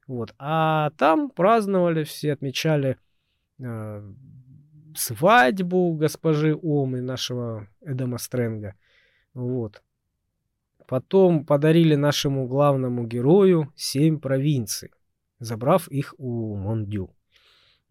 [0.06, 0.34] Вот.
[0.38, 2.96] А там праздновали, все отмечали
[3.58, 4.12] э,
[4.98, 8.74] свадьбу госпожи Омы, нашего Эдама Стрэнга.
[9.34, 9.82] Вот.
[10.86, 14.90] Потом подарили нашему главному герою семь провинций,
[15.38, 17.10] забрав их у Мондю.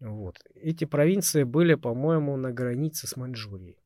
[0.00, 0.38] Вот.
[0.54, 3.78] Эти провинции были, по-моему, на границе с Маньчжурией.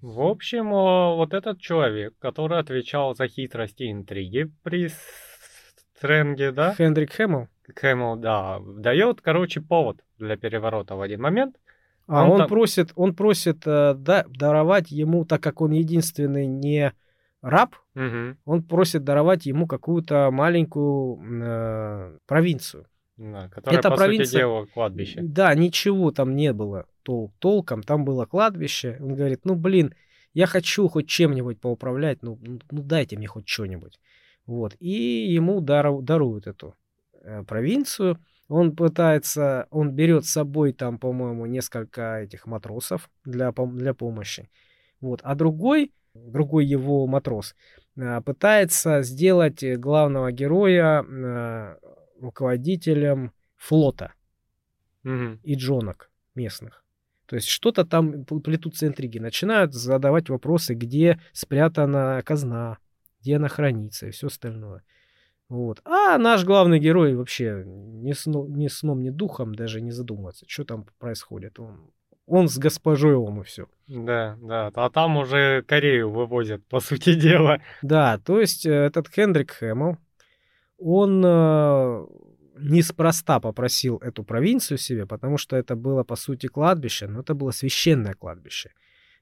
[0.00, 4.90] В общем, вот этот человек, который отвечал за хитрости и интриги при
[5.96, 6.74] Стрэнге, да?
[6.74, 7.48] Хендрик Хэммел?
[7.74, 8.60] Хэммел, да.
[8.60, 11.56] Дает, короче, повод для переворота в один момент.
[12.06, 12.48] А он, он там...
[12.48, 16.92] просит, он просит э, да, даровать ему, так как он единственный не
[17.42, 18.36] раб, угу.
[18.46, 22.86] он просит даровать ему какую-то маленькую э, провинцию.
[23.18, 25.20] Да, которая, Это по провинция, сути дела, кладбище.
[25.22, 28.96] Да, ничего там не было тол толком, там было кладбище.
[29.00, 29.92] Он говорит, ну, блин,
[30.34, 33.98] я хочу хоть чем-нибудь поуправлять, ну, ну, ну дайте мне хоть что-нибудь.
[34.46, 34.76] Вот.
[34.78, 36.74] И ему дару, даруют эту
[37.46, 38.18] провинцию.
[38.48, 44.48] Он пытается, он берет с собой там, по-моему, несколько этих матросов для, для помощи.
[45.00, 45.20] Вот.
[45.22, 47.54] А другой, другой его матрос,
[47.96, 51.76] э, пытается сделать главного героя э,
[52.20, 54.14] руководителем флота
[55.04, 55.38] угу.
[55.42, 56.84] и джонок местных.
[57.26, 59.18] То есть что-то там плетутся интриги.
[59.18, 62.78] Начинают задавать вопросы, где спрятана казна,
[63.20, 64.82] где она хранится и все остальное.
[65.48, 65.80] Вот.
[65.84, 70.64] А наш главный герой вообще ни, сно, ни сном, ни духом даже не задумывается, что
[70.64, 71.58] там происходит.
[71.58, 71.90] Он,
[72.26, 73.66] он с госпожой Ом и все.
[73.86, 74.70] Да, да.
[74.74, 77.60] А там уже Корею вывозят, по сути дела.
[77.80, 79.96] Да, то есть э, этот Хендрик Хэммел,
[80.76, 82.06] он э,
[82.60, 87.52] неспроста попросил эту провинцию себе, потому что это было, по сути, кладбище, но это было
[87.52, 88.72] священное кладбище.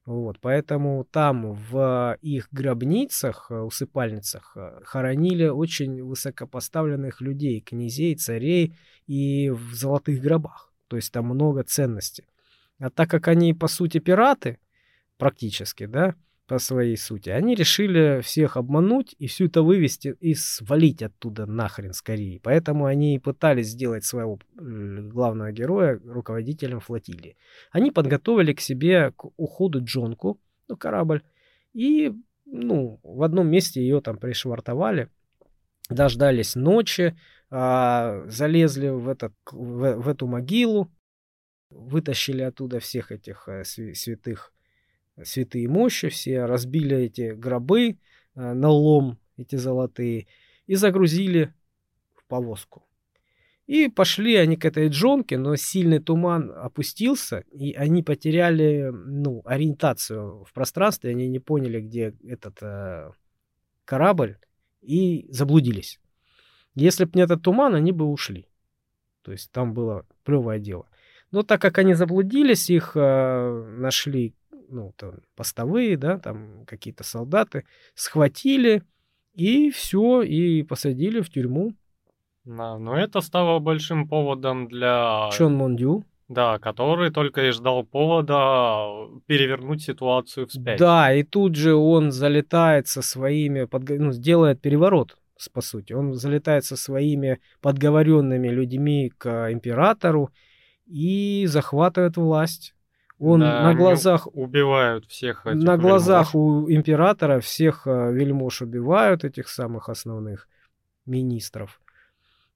[0.06, 8.76] Вот, поэтому там в их гробницах, э, усыпальницах э, хоронили очень высокопоставленных людей, князей, царей
[9.08, 10.72] и в золотых гробах.
[10.86, 12.24] То есть там много ценностей.
[12.78, 14.60] А так как они, по сути, пираты,
[15.18, 16.14] практически, да,
[16.46, 17.30] по своей сути.
[17.30, 22.40] Они решили всех обмануть и всю это вывести и свалить оттуда нахрен скорее.
[22.40, 27.36] Поэтому они и пытались сделать своего главного героя руководителем флотилии.
[27.72, 31.22] Они подготовили к себе к уходу Джонку, ну, корабль,
[31.72, 32.12] и
[32.44, 35.10] ну, в одном месте ее там пришвартовали,
[35.90, 37.18] дождались ночи,
[37.50, 40.92] а, залезли в, этот, в, в эту могилу,
[41.70, 44.52] вытащили оттуда всех этих а, святых
[45.24, 47.98] святые мощи, все разбили эти гробы
[48.34, 50.26] э, на лом, эти золотые,
[50.66, 51.54] и загрузили
[52.14, 52.86] в повозку.
[53.66, 60.44] И пошли они к этой джонке, но сильный туман опустился, и они потеряли ну, ориентацию
[60.44, 63.10] в пространстве, они не поняли, где этот э,
[63.84, 64.38] корабль,
[64.82, 65.98] и заблудились.
[66.76, 68.46] Если бы не этот туман, они бы ушли.
[69.22, 70.86] То есть там было плевое дело.
[71.32, 74.36] Но так как они заблудились, их э, нашли
[74.68, 77.64] ну, там, постовые, да, там какие-то солдаты,
[77.94, 78.82] схватили
[79.34, 81.74] и все, и посадили в тюрьму.
[82.44, 85.30] Да, но это стало большим поводом для...
[85.32, 86.04] Чон Мондю.
[86.28, 90.78] Да, который только и ждал повода перевернуть ситуацию вспять.
[90.78, 95.16] Да, и тут же он залетает со своими, подго- ну, сделает переворот,
[95.52, 95.92] по сути.
[95.92, 100.30] Он залетает со своими подговоренными людьми к императору
[100.86, 102.74] и захватывает власть.
[103.18, 106.66] Он на они глазах Убивают всех этих на глазах вельмож.
[106.66, 110.48] у императора всех э, вельмож убивают, этих самых основных
[111.06, 111.80] министров.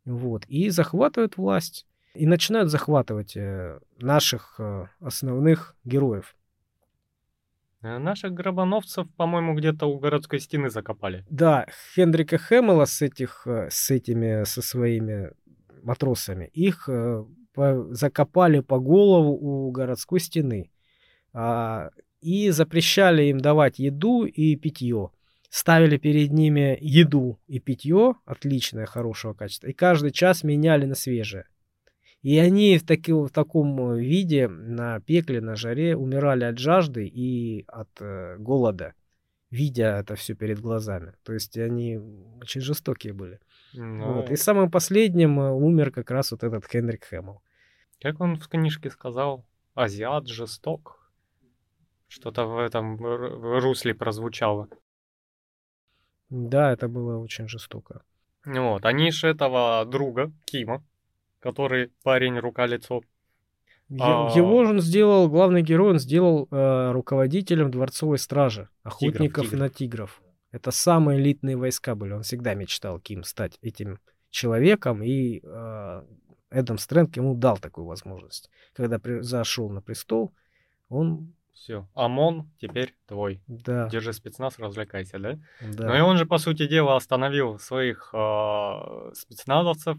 [0.05, 0.45] Вот.
[0.47, 1.87] И захватывают власть.
[2.15, 6.35] И начинают захватывать э, наших э, основных героев.
[7.83, 11.25] Наших гробановцев, по-моему, где-то у городской стены закопали.
[11.31, 15.31] Да, Хендрика Хэммела с этих, с этими, со своими
[15.83, 16.91] матросами, их
[17.53, 20.71] по- закопали по голову у городской стены.
[21.33, 21.91] А,
[22.21, 25.11] и запрещали им давать еду и питье.
[25.49, 31.47] Ставили перед ними еду и питье, отличное, хорошего качества, и каждый час меняли на свежее.
[32.23, 37.65] И они в, таки- в таком виде на пекле, на жаре умирали от жажды и
[37.67, 38.95] от э, голода
[39.51, 41.13] видя это все перед глазами.
[41.23, 41.99] То есть они
[42.41, 43.41] очень жестокие были.
[43.75, 44.31] Ну, Вот.
[44.31, 47.43] И самым последним э, умер как раз вот этот Хенрик Хэммел.
[48.01, 49.45] Как он в книжке сказал,
[49.75, 51.11] азиат жесток.
[52.09, 52.97] Что-то в этом
[53.61, 54.69] русле прозвучало.
[56.29, 58.03] Да, это было очень жестоко.
[58.45, 60.83] Вот, они же этого друга, Кима,
[61.41, 63.03] который парень рука-лицо.
[63.99, 64.31] А.
[64.35, 69.61] Его же он сделал, главный герой, он сделал э, руководителем дворцовой стражи, охотников тигров.
[69.61, 70.23] на тигров.
[70.53, 72.13] Это самые элитные войска были.
[72.13, 73.99] Он всегда мечтал Ким стать этим
[74.31, 76.03] человеком, и э,
[76.51, 78.51] Эдам Стрэнд ему дал такую возможность.
[78.75, 80.33] Когда при- зашел на престол,
[80.89, 83.41] он, Все, ОМОН теперь твой.
[83.47, 85.39] да, Держи спецназ, развлекайся, да?
[85.61, 85.89] да.
[85.89, 89.99] Ну и он же, по сути дела, остановил своих э, спецназовцев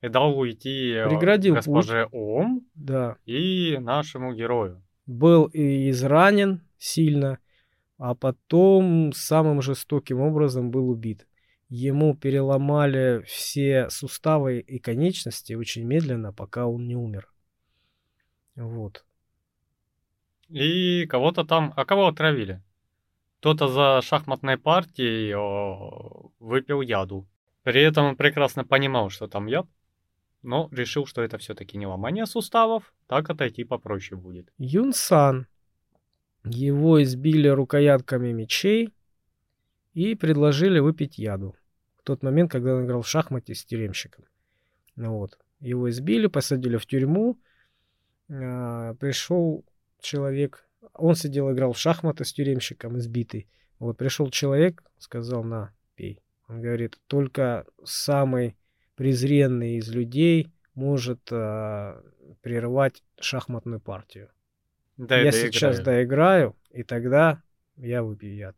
[0.00, 4.82] и дал уйти э, Преградил госпоже Ом Да, и нашему герою.
[5.06, 7.38] был и изранен сильно,
[7.98, 11.26] а потом самым жестоким образом был убит.
[11.68, 17.32] Ему переломали все суставы и конечности очень медленно, пока он не умер.
[18.56, 19.04] Вот.
[20.48, 21.72] И кого-то там...
[21.76, 22.62] А кого отравили?
[23.40, 25.34] Кто-то за шахматной партией
[26.38, 27.26] выпил яду.
[27.62, 29.66] При этом он прекрасно понимал, что там яд,
[30.42, 34.52] но решил, что это все-таки не ломание суставов, так отойти попроще будет.
[34.58, 35.46] Юн Сан.
[36.44, 38.92] Его избили рукоятками мечей
[39.94, 41.56] и предложили выпить яду.
[41.96, 44.24] В тот момент, когда он играл в шахматы с тюремщиком.
[44.96, 45.38] Ну Вот.
[45.60, 47.38] Его избили, посадили в тюрьму.
[48.28, 49.64] А, Пришел
[50.00, 50.68] человек.
[50.92, 53.48] Он сидел, играл в шахматы с тюремщиком, избитый.
[53.78, 56.20] Вот пришел человек, сказал, на, пей.
[56.48, 58.56] Он говорит, только самый
[58.96, 62.04] презренный из людей может а,
[62.42, 64.28] прервать шахматную партию.
[64.96, 65.84] Да, я сейчас играю.
[65.84, 67.42] доиграю, и тогда
[67.76, 68.56] я выпью яд.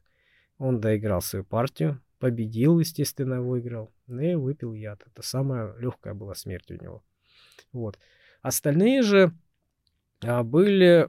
[0.58, 5.02] Он доиграл свою партию, победил, естественно, выиграл, ну и выпил яд.
[5.06, 7.02] Это самая легкая была смерть у него.
[7.72, 7.98] Вот.
[8.42, 9.32] Остальные же
[10.22, 11.08] а, были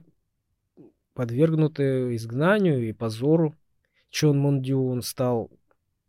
[1.14, 3.56] подвергнуты изгнанию и позору.
[4.10, 5.50] Чон Мондю, он стал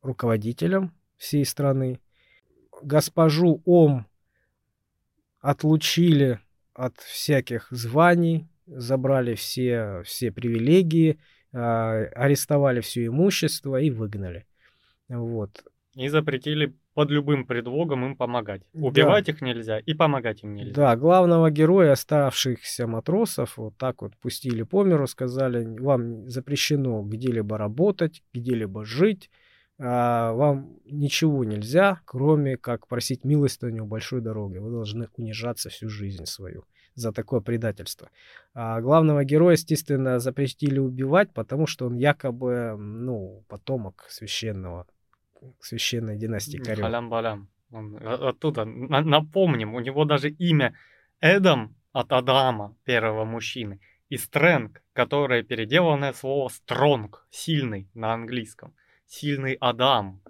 [0.02, 2.00] руководителем всей страны.
[2.82, 4.06] Госпожу Ом
[5.41, 6.40] отлучили
[6.74, 11.20] от всяких званий, забрали все, все привилегии,
[11.52, 14.46] а, арестовали все имущество и выгнали.
[15.08, 15.64] Вот.
[15.96, 18.62] И запретили под любым предлогом им помогать.
[18.74, 18.88] Да.
[18.88, 20.74] Убивать их нельзя и помогать им нельзя.
[20.74, 27.58] Да, главного героя оставшихся матросов вот так вот пустили по миру, сказали, вам запрещено где-либо
[27.58, 29.30] работать, где-либо жить,
[29.80, 34.58] а, вам ничего нельзя, кроме как просить милостыню большой дороги.
[34.58, 36.66] Вы должны унижаться всю жизнь свою
[36.99, 38.09] за такое предательство.
[38.53, 44.85] А главного героя, естественно, запретили убивать, потому что он якобы, ну, потомок священного,
[45.59, 46.84] священной династии Карел.
[46.85, 47.49] Халям-балям.
[47.71, 48.65] О- оттуда.
[48.65, 50.73] На- напомним, у него даже имя
[51.21, 58.73] Эдам от Адама, первого мужчины, и Стрэнг, которое переделанное слово стронг, сильный на английском.
[59.05, 60.21] Сильный Адам.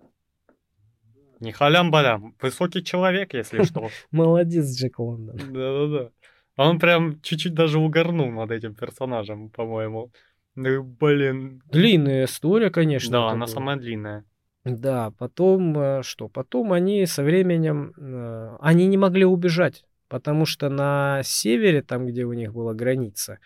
[1.39, 3.89] Не халям-балям, высокий человек, если что.
[4.11, 5.37] Молодец, Джек Лондон.
[5.37, 6.11] Да-да-да.
[6.60, 10.11] А Он прям чуть-чуть даже угорнул над этим персонажем, по-моему.
[10.56, 11.61] Ну, блин.
[11.72, 13.11] Длинная история, конечно.
[13.14, 13.48] Да, она была.
[13.48, 14.26] самая длинная.
[14.65, 16.27] Да, потом э, что?
[16.27, 22.26] Потом они со временем, э, они не могли убежать, потому что на севере, там, где
[22.26, 23.40] у них была граница,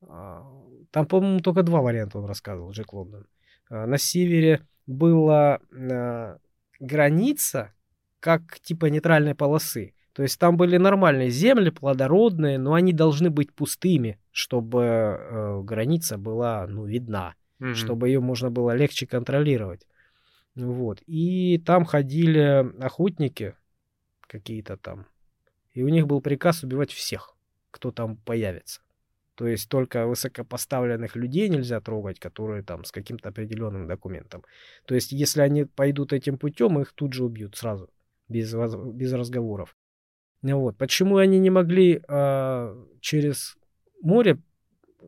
[0.00, 0.42] а,
[0.90, 3.26] там, по-моему, только два варианта он рассказывал, Джек Лондон.
[3.68, 6.38] А, На севере была э,
[6.80, 7.74] граница,
[8.20, 9.92] как типа нейтральной полосы.
[10.14, 16.18] То есть там были нормальные земли, плодородные, но они должны быть пустыми, чтобы э, граница
[16.18, 17.74] была ну, видна, mm-hmm.
[17.74, 19.88] чтобы ее можно было легче контролировать.
[20.54, 21.02] Вот.
[21.06, 23.56] И там ходили охотники
[24.20, 25.06] какие-то там.
[25.72, 27.34] И у них был приказ убивать всех,
[27.72, 28.82] кто там появится.
[29.34, 34.44] То есть только высокопоставленных людей нельзя трогать, которые там с каким-то определенным документом.
[34.86, 37.90] То есть если они пойдут этим путем, их тут же убьют сразу,
[38.28, 39.76] без, без разговоров.
[40.52, 40.76] Вот.
[40.76, 43.56] Почему они не могли а, через
[44.02, 44.38] море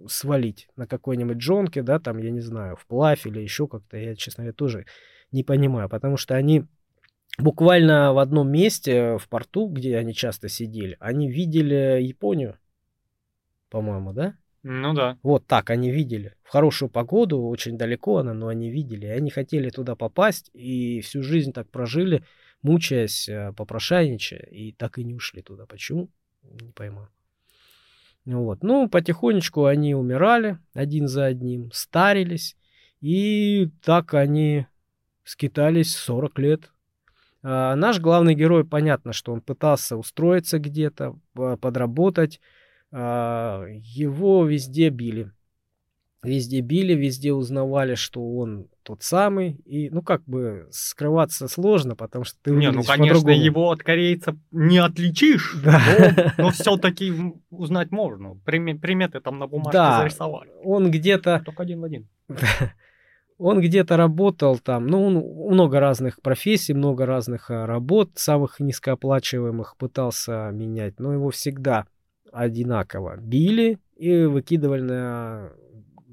[0.08, 4.44] свалить на какой-нибудь джонке, да, там, я не знаю, вплавь или еще как-то, я, честно
[4.44, 4.86] говоря, тоже
[5.32, 6.64] не понимаю, потому что они
[7.38, 12.56] буквально в одном месте в порту, где они часто сидели, они видели Японию,
[13.68, 14.36] по-моему, да?
[14.62, 15.16] Ну да.
[15.22, 16.34] Вот так они видели.
[16.42, 19.06] В хорошую погоду, очень далеко она, но они видели.
[19.06, 22.24] И они хотели туда попасть, и всю жизнь так прожили,
[22.66, 25.66] мучаясь, э, попрошайничая, и так и не ушли туда.
[25.66, 26.10] Почему?
[26.42, 27.08] Не пойму.
[28.24, 28.64] Вот.
[28.64, 32.56] Ну, потихонечку они умирали один за одним, старились,
[33.00, 34.66] и так они
[35.22, 36.72] скитались 40 лет.
[37.42, 42.40] А наш главный герой, понятно, что он пытался устроиться где-то, подработать,
[42.90, 45.30] а, его везде били.
[46.22, 49.60] Везде били, везде узнавали, что он тот самый.
[49.64, 54.36] И, ну, как бы скрываться сложно, потому что ты Не, ну, конечно, его от корейца
[54.50, 55.80] не отличишь, да.
[56.36, 57.12] но, но все-таки
[57.50, 58.34] узнать можно.
[58.44, 60.50] Приметы там на бумажке да, зарисовали.
[60.64, 61.42] Он где-то...
[61.44, 62.08] Только один в один.
[63.38, 70.50] Он где-то работал там, ну, много разных профессий, много разных а, работ, самых низкооплачиваемых пытался
[70.52, 71.86] менять, но его всегда
[72.32, 75.52] одинаково били и выкидывали на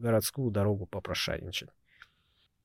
[0.03, 1.69] городскую дорогу попрошайничать.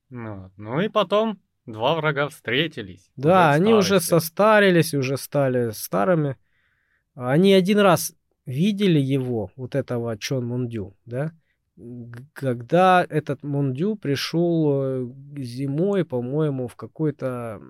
[0.09, 3.09] Ну, ну и потом два врага встретились.
[3.15, 6.35] Да, они уже состарились, уже стали старыми.
[7.15, 8.13] Они один раз
[8.45, 11.31] видели его, вот этого Чон Мундю, да,
[12.33, 15.07] когда этот Мундю пришел э,
[15.37, 17.61] зимой, по-моему, в какой-то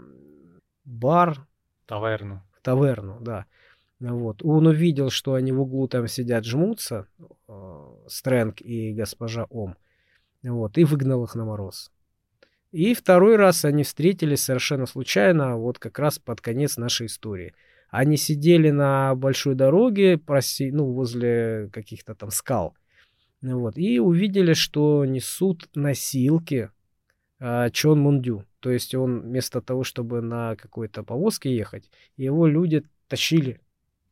[0.83, 1.45] бар.
[1.85, 2.41] Таверну.
[2.63, 3.45] Таверну, да.
[3.99, 4.43] Вот.
[4.43, 9.75] Он увидел, что они в углу там сидят, жмутся, э, Стрэнг и госпожа Ом,
[10.43, 11.91] вот, и выгнал их на мороз.
[12.71, 17.53] И второй раз они встретились совершенно случайно, вот как раз под конец нашей истории.
[17.89, 22.75] Они сидели на большой дороге, проси, ну, возле каких-то там скал,
[23.41, 26.69] вот, и увидели, что несут носилки
[27.39, 28.45] э, Чон Мундю.
[28.59, 33.61] То есть он вместо того, чтобы на какой-то повозке ехать, его люди тащили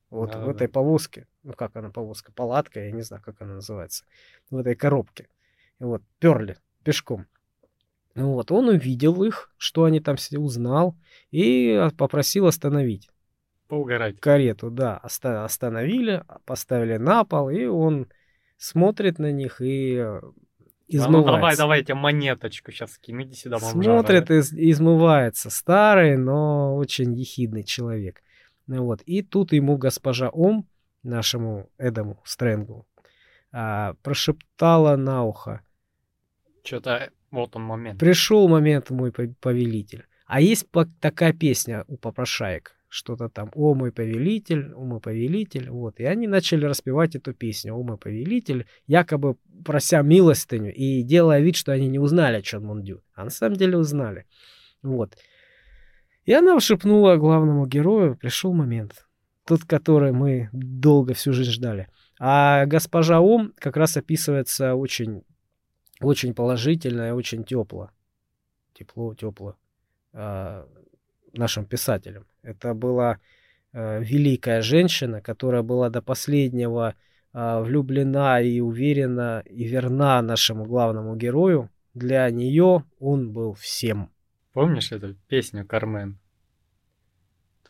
[0.09, 3.55] вот да, в этой повозке, ну как она повозка, палатка, я не знаю, как она
[3.55, 4.03] называется,
[4.51, 5.29] в этой коробке.
[5.79, 7.25] И вот, перли пешком.
[8.15, 10.95] Вот, он увидел их, что они там все узнал,
[11.31, 13.09] и попросил остановить.
[13.69, 14.19] Поугарать.
[14.19, 18.07] Карету, да, оста- остановили, поставили на пол, и он
[18.57, 20.03] смотрит на них и
[20.87, 21.09] измывается.
[21.11, 23.99] Ну, давай, давайте монеточку сейчас скинь, иди сюда, бомжара.
[24.03, 25.49] Смотрит и измывается.
[25.49, 28.21] Старый, но очень ехидный человек.
[28.65, 29.01] Ну вот.
[29.03, 30.67] И тут ему госпожа Ом,
[31.03, 32.87] нашему Эдаму Стрэнгу,
[33.51, 35.61] а, прошептала на ухо.
[36.63, 37.99] Что-то вот он момент.
[37.99, 40.05] Пришел момент, мой повелитель.
[40.25, 40.67] А есть
[40.99, 42.75] такая песня у попрошаек.
[42.89, 45.69] Что-то там «О мой повелитель», «О мой повелитель».
[45.69, 45.99] Вот.
[45.99, 51.57] И они начали распевать эту песню «О мой повелитель», якобы прося милостыню и делая вид,
[51.57, 53.03] что они не узнали Чон Мундю.
[53.13, 54.25] А на самом деле узнали.
[54.81, 55.17] Вот.
[56.23, 59.06] И она шепнула главному герою, пришел момент.
[59.47, 61.87] Тот, который мы долго всю жизнь ждали.
[62.19, 65.23] А госпожа Ом как раз описывается очень,
[66.01, 67.89] очень положительно и очень тепло.
[68.73, 69.55] Тепло, тепло.
[70.13, 70.65] Э,
[71.33, 72.25] нашим писателям.
[72.41, 73.19] Это была
[73.71, 76.95] э, великая женщина, которая была до последнего
[77.33, 81.69] э, влюблена и уверена и верна нашему главному герою.
[81.93, 84.09] Для нее он был всем.
[84.53, 86.19] Помнишь эту песню Кармен?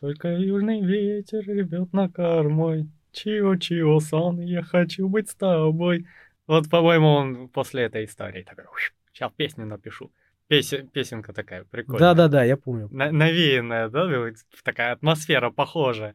[0.00, 2.88] Только южный ветер ревет на кормой.
[3.12, 6.06] Чио-чио, сон, я хочу быть с тобой.
[6.46, 8.64] Вот, по-моему, он после этой истории такой,
[9.12, 10.12] сейчас песню напишу.
[10.46, 12.00] Песен, песенка такая прикольная.
[12.00, 12.88] Да-да-да, я помню.
[12.90, 14.08] На, навеянная, да,
[14.64, 16.14] такая атмосфера похожая.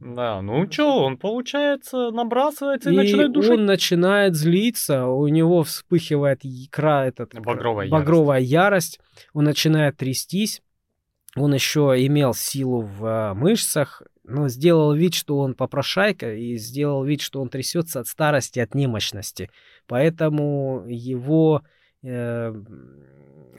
[0.00, 3.50] Да, ну что, он, получается, набрасывается и, и начинает душить.
[3.52, 8.98] он начинает злиться, у него вспыхивает икра, этот, багровая, багровая ярость.
[8.98, 10.62] ярость, он начинает трястись,
[11.36, 17.04] он еще имел силу в а, мышцах, но сделал вид, что он попрошайка, и сделал
[17.04, 19.50] вид, что он трясется от старости, от немощности.
[19.86, 21.62] Поэтому его
[22.02, 22.54] э,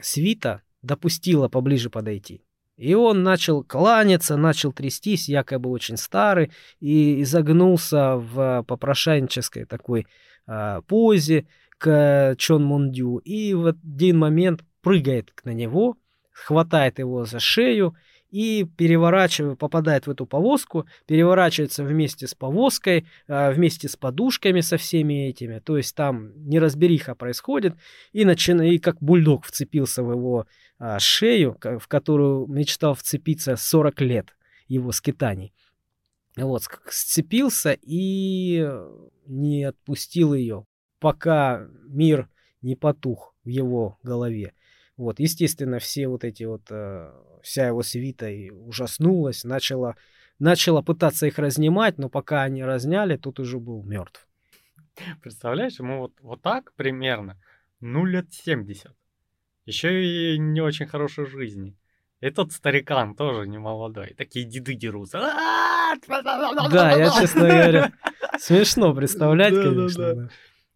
[0.00, 2.42] свита допустила поближе подойти.
[2.76, 10.06] И он начал кланяться, начал трястись, якобы очень старый, и изогнулся в попрошайнической такой
[10.46, 13.18] а, позе к Чон Мундю.
[13.18, 15.98] И в один момент прыгает на него,
[16.32, 17.94] хватает его за шею
[18.30, 24.76] и переворачивает, попадает в эту повозку, переворачивается вместе с повозкой, а, вместе с подушками со
[24.76, 25.58] всеми этими.
[25.58, 27.74] То есть там неразбериха происходит,
[28.12, 30.46] и, начина, и как бульдог вцепился в его
[30.78, 34.36] а, шею, в которую мечтал вцепиться 40 лет
[34.68, 35.52] его скитаний.
[36.36, 38.64] Вот, сцепился и
[39.26, 40.64] не отпустил ее,
[41.00, 42.28] пока мир
[42.62, 44.52] не потух в его голове.
[45.00, 47.10] Вот, естественно, все вот эти вот, э,
[47.42, 49.96] вся его свита и ужаснулась, начала,
[50.38, 54.28] начала пытаться их разнимать, но пока они разняли, тут уже был мертв.
[55.22, 57.40] Представляешь, ему вот, вот так примерно,
[57.80, 58.92] ну лет 70.
[59.64, 61.74] Еще и не очень хорошей жизни.
[62.20, 64.12] Этот старикан тоже не молодой.
[64.18, 65.20] Такие деды дерутся.
[66.70, 67.92] Да, я, честно говоря,
[68.38, 70.28] смешно представлять, конечно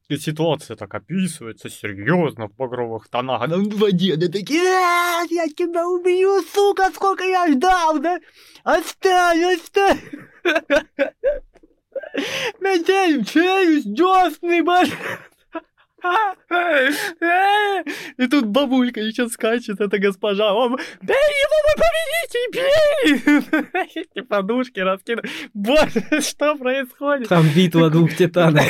[0.08, 3.42] и ситуация так описывается серьезно в багровых тонах.
[3.42, 8.20] А там два деда такие, я тебя убью, сука, сколько я ждал, да?
[8.64, 10.00] Оставь, оставь.
[12.60, 14.90] Надеем челюсть, десны, баш.
[18.18, 20.52] И тут бабулька еще скачет, эта госпожа.
[20.52, 24.02] Он, бей его, мы победите, бей!
[24.04, 25.32] Эти подушки раскидывают.
[25.54, 27.28] Боже, что происходит?
[27.28, 28.66] Там битва двух титанов.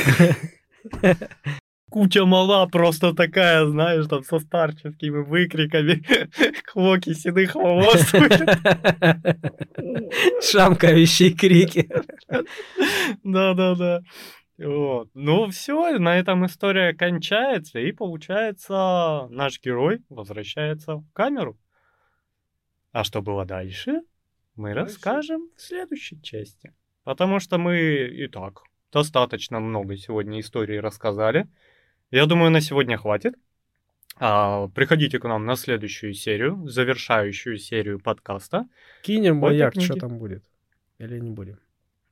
[1.91, 6.03] Куча мала просто такая, знаешь, там со старческими выкриками.
[6.67, 8.11] Хлоки седых волос.
[10.51, 11.89] Шамкающие крики.
[13.23, 14.01] Да-да-да.
[14.59, 15.09] Вот.
[15.15, 21.57] Ну все, на этом история кончается, и получается наш герой возвращается в камеру.
[22.91, 24.01] А что было дальше,
[24.57, 24.95] мы дальше?
[24.95, 26.73] расскажем в следующей части.
[27.05, 28.63] Потому что мы и так
[28.95, 31.49] достаточно много сегодня историй рассказали.
[32.11, 33.35] Я думаю, на сегодня хватит.
[34.17, 38.69] А, приходите к нам на следующую серию, завершающую серию подкаста.
[39.03, 40.45] Кинем маяк, что там будет?
[40.99, 41.59] Или не будем?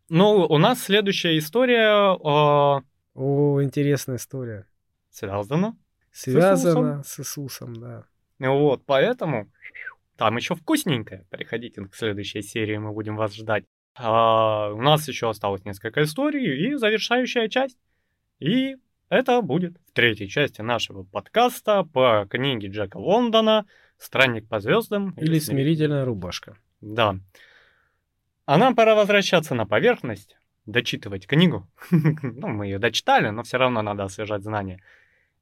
[0.09, 2.17] Ну, у нас следующая история...
[2.17, 2.83] Э...
[3.15, 4.67] О, интересная история.
[5.11, 5.77] Связана?
[6.11, 8.05] Связана с Иисусом, с Иисусом да.
[8.39, 9.49] Вот, поэтому
[10.17, 11.25] там еще вкусненькое.
[11.31, 13.65] Приходите к следующей серии, мы будем вас ждать.
[13.95, 17.79] А, у нас еще осталось несколько историй и завершающая часть.
[18.39, 18.77] И
[19.09, 23.67] это будет в третьей части нашего подкаста по книге Джека Лондона
[23.99, 26.57] «Странник по звездам» или «Смирительная рубашка».
[26.81, 27.17] Да.
[28.47, 30.37] А нам пора возвращаться на поверхность,
[30.67, 31.69] дочитывать книгу.
[31.91, 34.83] ну, мы ее дочитали, но все равно надо освежать знания.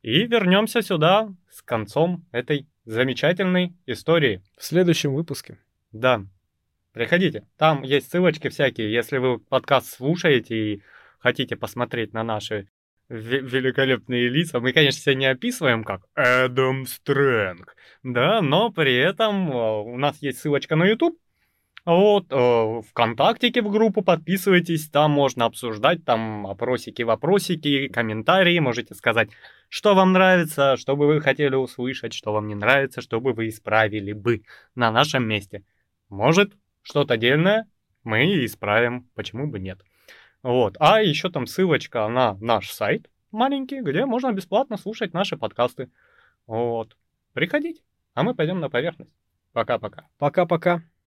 [0.03, 4.43] И вернемся сюда с концом этой замечательной истории.
[4.59, 5.59] В следующем выпуске.
[5.93, 6.25] Да.
[6.93, 7.47] Приходите.
[7.57, 8.93] Там есть ссылочки всякие.
[8.93, 10.83] Если вы подкаст слушаете и
[11.19, 12.69] хотите посмотреть на наши
[13.11, 14.61] великолепные лица.
[14.61, 20.19] Мы, конечно, себя не описываем как Эдам Стрэнг, да, но при этом э, у нас
[20.23, 21.19] есть ссылочка на YouTube.
[21.85, 29.31] Вот, э, ВКонтактике в группу подписывайтесь, там можно обсуждать, там опросики, вопросики, комментарии, можете сказать,
[29.69, 33.49] что вам нравится, что бы вы хотели услышать, что вам не нравится, что бы вы
[33.49, 34.43] исправили бы
[34.77, 35.65] на нашем месте.
[36.11, 37.67] Может, что-то отдельное
[38.05, 39.81] мы исправим, почему бы нет.
[40.43, 40.77] Вот.
[40.81, 45.91] А еще там ссылочка на наш сайт маленький, где можно бесплатно слушать наши подкасты.
[46.47, 46.97] Вот.
[47.33, 47.83] Приходите,
[48.15, 49.13] а мы пойдем на поверхность.
[49.53, 50.07] Пока-пока.
[50.19, 50.83] Пока-пока.